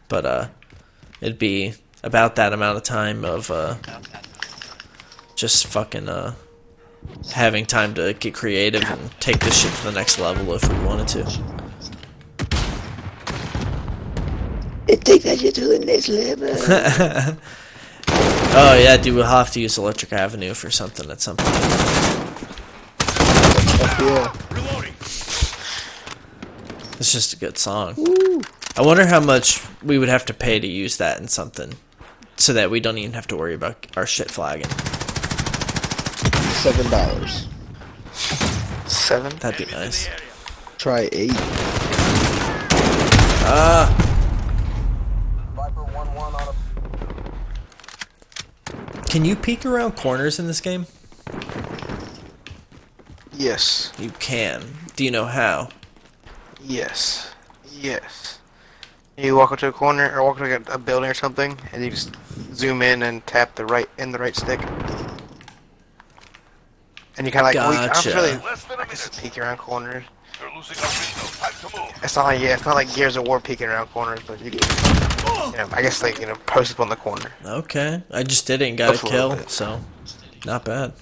[0.08, 0.48] but uh,
[1.20, 3.76] it'd be about that amount of time of uh,
[5.34, 6.34] just fucking uh
[7.32, 10.78] having time to get creative and take this shit to the next level if we
[10.84, 11.24] wanted to.
[15.04, 17.36] Take that shit to the next level.
[18.52, 21.54] Oh yeah, dude, we'll have to use Electric Avenue for something at some point.
[24.00, 24.32] yeah.
[26.98, 27.94] It's just a good song.
[28.76, 31.74] I wonder how much we would have to pay to use that in something,
[32.36, 34.68] so that we don't even have to worry about our shit flagging.
[36.60, 37.46] Seven dollars.
[38.86, 39.34] Seven.
[39.38, 40.08] That'd be nice.
[40.76, 41.30] Try eight.
[43.52, 43.88] Ah,
[45.56, 46.54] Viper 1-1 on a
[49.10, 50.86] can you peek around corners in this game?
[53.36, 53.92] Yes.
[53.98, 54.62] You can.
[54.94, 55.70] Do you know how?
[56.62, 57.32] Yes.
[57.72, 58.38] Yes.
[59.18, 61.90] You walk up to a corner or walk to a building or something, and you
[61.90, 62.14] just
[62.54, 64.60] zoom in and tap the right in the right stick.
[67.18, 68.10] And you kind of like I Gotcha.
[68.10, 70.04] don't really a just peek around corners.
[70.40, 71.28] They're losing our window.
[71.36, 72.02] Time to move.
[72.02, 74.50] It's not like yeah, it's not like Gears of War peeking around corners, but you
[74.50, 74.60] can,
[75.52, 77.30] you know, I guess like you know, post up on the corner.
[77.44, 79.50] Okay, I just did it and got a Go a kill, bit.
[79.50, 79.80] so
[80.46, 80.94] not bad.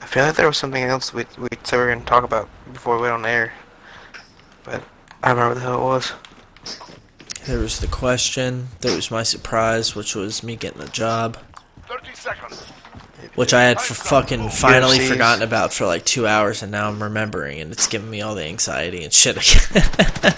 [0.00, 2.48] I feel like there was something else we we said we were gonna talk about
[2.72, 3.52] before we went on air,
[4.64, 4.82] but
[5.22, 6.12] I don't remember the hell it was.
[7.46, 8.68] There was the question.
[8.80, 11.38] There was my surprise, which was me getting a job.
[11.88, 12.72] 30 seconds.
[13.34, 15.08] Which I had f- fucking finally UFCs.
[15.08, 18.34] forgotten about for like two hours, and now I'm remembering, and it's giving me all
[18.34, 20.34] the anxiety and shit again.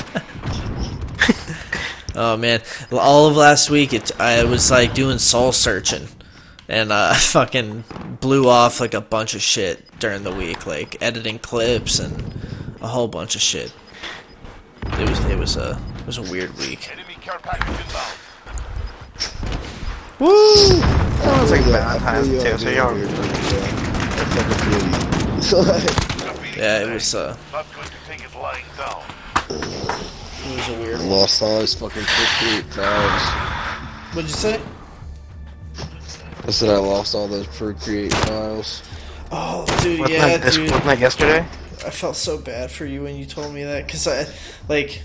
[2.14, 2.60] oh man,
[2.92, 6.09] all of last week, it I was like doing soul searching,
[6.68, 7.84] and uh, I fucking
[8.20, 12.34] blew off like a bunch of shit during the week, like editing clips and
[12.80, 13.72] a whole bunch of shit.
[14.84, 16.90] It was it was a it was a weird week.
[20.22, 21.42] Enemy care package inbound.
[21.42, 22.98] It's like Valentine's I too, you so on y'all.
[22.98, 23.08] yeah.
[24.14, 26.18] I fucking feel you.
[26.24, 26.48] Copy.
[26.58, 29.02] Yeah, it was uh, Not going to take it lying down.
[29.50, 31.00] it was a weird.
[31.00, 34.14] I lost all those fucking Procreate files.
[34.14, 34.60] What'd you say?
[36.44, 38.82] I said I lost all those Procreate files.
[39.30, 40.62] Oh, dude, Wasn't yeah, that dude.
[40.70, 41.38] wasn't that yesterday?
[41.86, 44.26] I felt so bad for you when you told me that because I,
[44.68, 45.02] like,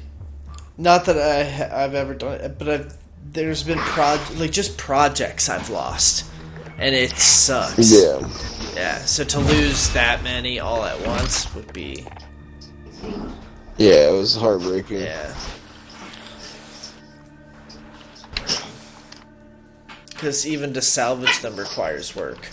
[0.77, 2.97] not that I I've ever done it, but I've
[3.37, 6.25] there's been proj like just projects I've lost,
[6.79, 7.91] and it sucks.
[7.91, 8.27] Yeah.
[8.75, 8.97] yeah.
[9.05, 12.03] So to lose that many all at once would be
[13.77, 15.01] Yeah, it was heartbreaking.
[15.01, 15.35] yeah.
[20.09, 22.49] Because even to salvage them requires work.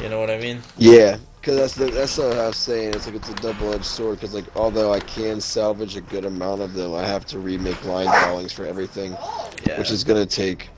[0.00, 0.62] You know what I mean?
[0.78, 2.94] Yeah, because that's the, that's what I was saying.
[2.94, 4.18] It's like it's a double-edged sword.
[4.20, 7.84] Because like although I can salvage a good amount of them, I have to remake
[7.84, 9.16] line drawings for everything,
[9.66, 9.76] Yeah.
[9.78, 10.68] which is gonna take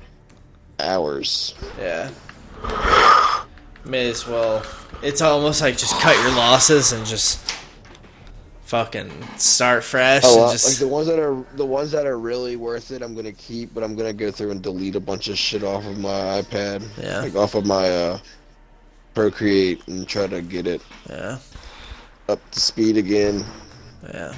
[0.81, 1.55] hours.
[1.79, 2.11] Yeah.
[3.85, 4.65] May as well.
[5.03, 7.41] It's almost like just cut your losses and just
[8.63, 12.19] fucking start fresh Oh, and uh, like the ones that are the ones that are
[12.19, 15.29] really worth it, I'm gonna keep, but I'm gonna go through and delete a bunch
[15.29, 17.21] of shit off of my iPad, Yeah.
[17.21, 18.19] like off of my uh,
[19.15, 21.39] Procreate, and try to get it yeah,
[22.29, 23.45] up to speed again.
[24.13, 24.35] yeah.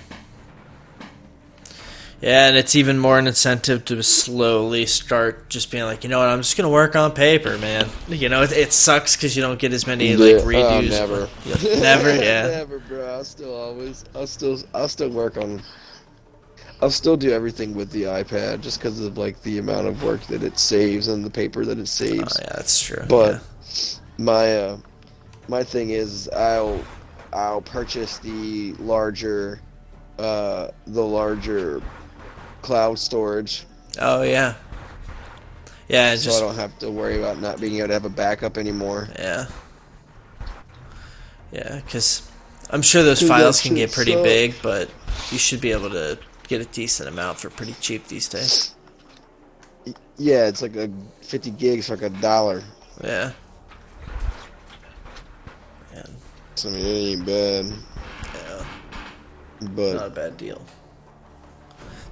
[2.23, 6.19] Yeah, and it's even more an incentive to slowly start just being like, you know
[6.19, 7.89] what, I'm just gonna work on paper, man.
[8.09, 10.89] You know, it, it sucks because you don't get as many like Yeah, oh, redos.
[10.91, 12.47] never, but- never, yeah.
[12.49, 13.07] never, bro.
[13.07, 15.63] I'll still always, I'll still, I'll still work on.
[16.81, 20.23] I'll still do everything with the iPad just because of like the amount of work
[20.29, 22.39] that it saves and the paper that it Oh, saves.
[22.41, 23.05] yeah, that's true.
[23.09, 23.41] But yeah.
[24.19, 24.79] My uh,
[25.49, 26.87] my thing is I'll
[27.33, 29.61] I'll purchase the larger
[30.19, 31.83] uh, the larger
[32.63, 33.67] cloud storage
[34.01, 34.55] oh yeah,
[35.89, 38.11] yeah, so just I don't have to worry about not being able to have a
[38.11, 39.09] backup anymore.
[39.19, 39.47] Yeah.
[41.53, 42.29] Yeah, because
[42.71, 44.25] I'm sure those Dude, files can get pretty sucks.
[44.25, 44.91] big, but
[45.31, 46.19] you should be able to
[46.49, 48.75] get a decent amount for pretty cheap these days.
[50.17, 50.91] Yeah, it's like a
[51.23, 52.63] 50 gigs for like a dollar.
[53.03, 53.33] Yeah.
[55.93, 56.17] Man,
[56.57, 57.73] So I mean, it ain't bad,
[58.35, 58.67] yeah,
[59.61, 60.65] but not a bad deal.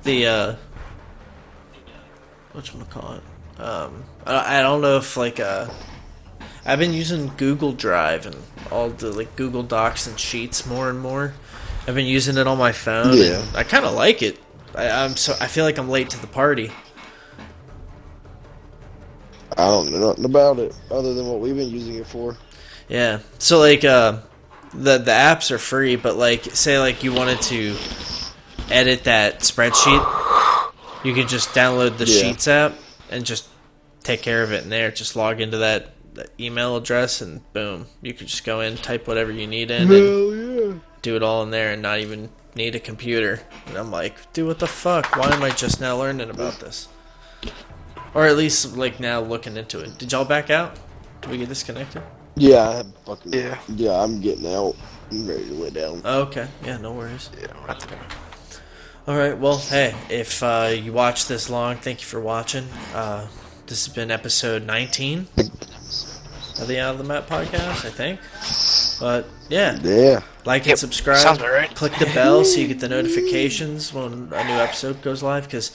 [0.03, 0.57] The uh,
[2.53, 3.61] what call it?
[3.61, 5.71] Um, I, I don't know if like uh,
[6.66, 8.37] I've been using Google Drive and
[8.71, 11.33] all the like Google Docs and Sheets more and more.
[11.89, 13.16] I've been using it on my phone.
[13.16, 13.43] Yeah.
[13.55, 14.39] I kind of like it.
[14.75, 16.71] I, I'm so I feel like I'm late to the party.
[19.57, 22.37] I don't know nothing about it other than what we've been using it for.
[22.89, 23.21] Yeah.
[23.39, 24.19] So like uh
[24.75, 27.77] the the apps are free, but like say like you wanted to
[28.71, 30.05] edit that spreadsheet,
[31.05, 32.21] you can just download the Yeah.
[32.21, 32.75] Sheets app
[33.11, 33.49] and just
[34.03, 34.91] take care of it in there.
[34.91, 39.07] Just log into that, that email address and boom, you can just go in, type
[39.07, 40.79] whatever you need in, and yeah.
[41.03, 43.41] do it all in there, and not even need a computer.
[43.67, 45.17] And I'm like, dude, what the fuck?
[45.17, 46.89] Why am I just now learning about this?
[48.15, 49.99] Or at least like now looking into it.
[49.99, 50.77] Did y'all back out?
[51.21, 52.03] Did we get disconnected?
[52.36, 53.32] Yeah, I have fucking.
[53.32, 53.59] Yeah.
[53.69, 54.74] Yeah, I'm getting out.
[55.11, 56.01] I'm ready to lay down.
[56.05, 56.48] Oh, okay.
[56.65, 57.31] Yeah, no worries.
[57.40, 57.98] Yeah, right there.
[59.06, 59.36] All right.
[59.39, 62.65] Well, hey, if uh, you watched this long, thank you for watching.
[62.94, 63.28] Uh,
[63.66, 65.27] this has been episode 19
[66.61, 68.20] of the Out of the Map podcast, I think.
[69.01, 70.20] But yeah, Yeah.
[70.44, 71.19] like and Yep, subscribe.
[71.19, 71.73] sounds right.
[71.74, 75.44] Click the bell so you get the notifications when a new episode goes live.
[75.44, 75.70] Because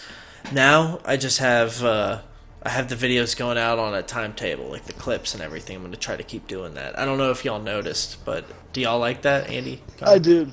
[0.51, 2.21] now I just have uh,
[2.63, 5.77] I have the videos going out on a timetable, like the clips and everything.
[5.77, 6.99] I'm going to try to keep doing that.
[6.99, 9.81] I don't know if y'all noticed, but do y'all like that, Andy?
[10.01, 10.51] I did.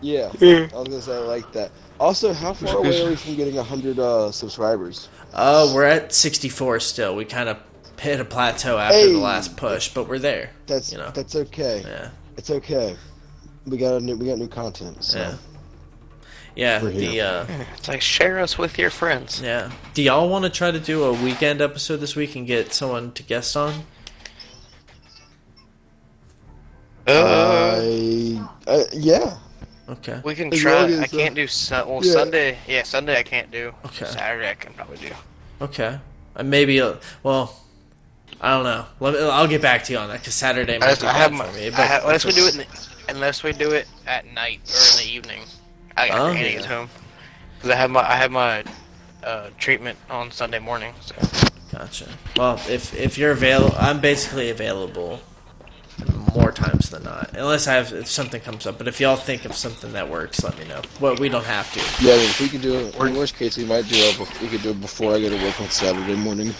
[0.00, 0.30] Yeah.
[0.40, 1.70] I was gonna say I like that.
[1.98, 5.08] Also, how far away are we from getting hundred uh, subscribers?
[5.32, 7.16] Oh, we're at 64 still.
[7.16, 7.58] We kind of
[7.98, 9.12] hit a plateau after Hey.
[9.12, 10.50] the last push, but we're there.
[10.66, 11.10] That's You know.
[11.12, 11.82] that's okay.
[11.86, 12.94] Yeah, It's okay.
[13.66, 15.02] We got a new we got new content.
[15.02, 15.18] So.
[15.18, 15.34] yeah,
[16.56, 16.82] yeah.
[16.82, 17.46] We're The uh,
[17.76, 19.40] It's like share us with your friends.
[19.40, 19.70] yeah.
[19.94, 23.12] Do y'all want to try to do a weekend episode this week and get someone
[23.12, 23.84] to guest on?
[27.06, 29.38] Uh, I, uh, yeah.
[29.88, 30.20] Okay.
[30.24, 30.72] we can as try.
[30.72, 31.88] long as, I uh, can't do sun.
[31.88, 32.12] Well, yeah.
[32.12, 32.58] Sunday.
[32.66, 33.72] Yeah, Sunday I can't do.
[33.84, 34.06] Okay.
[34.06, 35.10] Saturday I can probably do.
[35.60, 35.98] Okay.
[36.34, 36.80] Uh, maybe.
[36.80, 37.60] Uh, well,
[38.40, 38.86] I don't know.
[38.98, 41.06] Let me, I'll get back to you on that because Saturday I, might just, be
[41.06, 41.46] I bad have my.
[41.46, 41.66] for me.
[41.68, 42.54] I But have, unless we do it.
[42.54, 45.42] In the, unless we do it at night or in the evening.
[45.96, 46.66] I got Oh, Andy yeah.
[46.66, 46.88] home
[47.56, 48.64] because I have my I have my
[49.24, 50.94] uh, treatment on Sunday morning.
[51.00, 51.14] So
[51.72, 52.08] gotcha.
[52.36, 55.20] Well, if if you're available, I'm basically available
[56.34, 58.76] more times than not, unless I have if something comes up.
[58.76, 60.82] But if y'all think of something that works, let me know.
[61.00, 62.04] Well, we don't have to.
[62.04, 64.14] Yeah, I mean, if we could do it, in worst case, we might do it.
[64.16, 66.52] bef- We could do it before I go to work on Saturday morning.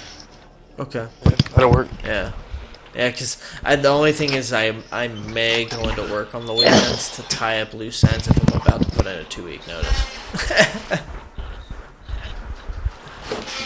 [0.79, 1.07] Okay.
[1.55, 1.89] that'll work.
[2.05, 2.33] Yeah.
[2.97, 7.15] Yeah, because the only thing is I I may go into work on the weekends
[7.17, 10.07] to tie up loose ends if I'm about to put in a two week notice.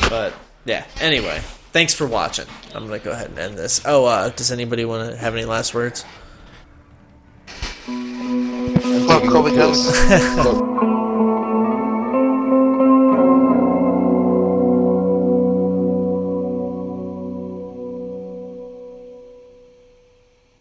[0.10, 0.34] but
[0.64, 0.84] yeah.
[1.00, 1.38] Anyway,
[1.70, 2.46] thanks for watching.
[2.74, 3.80] I'm gonna go ahead and end this.
[3.84, 6.04] Oh, uh, does anybody want to have any last words?
[7.86, 9.56] Well, Kobe.
[9.56, 10.82] Fuck.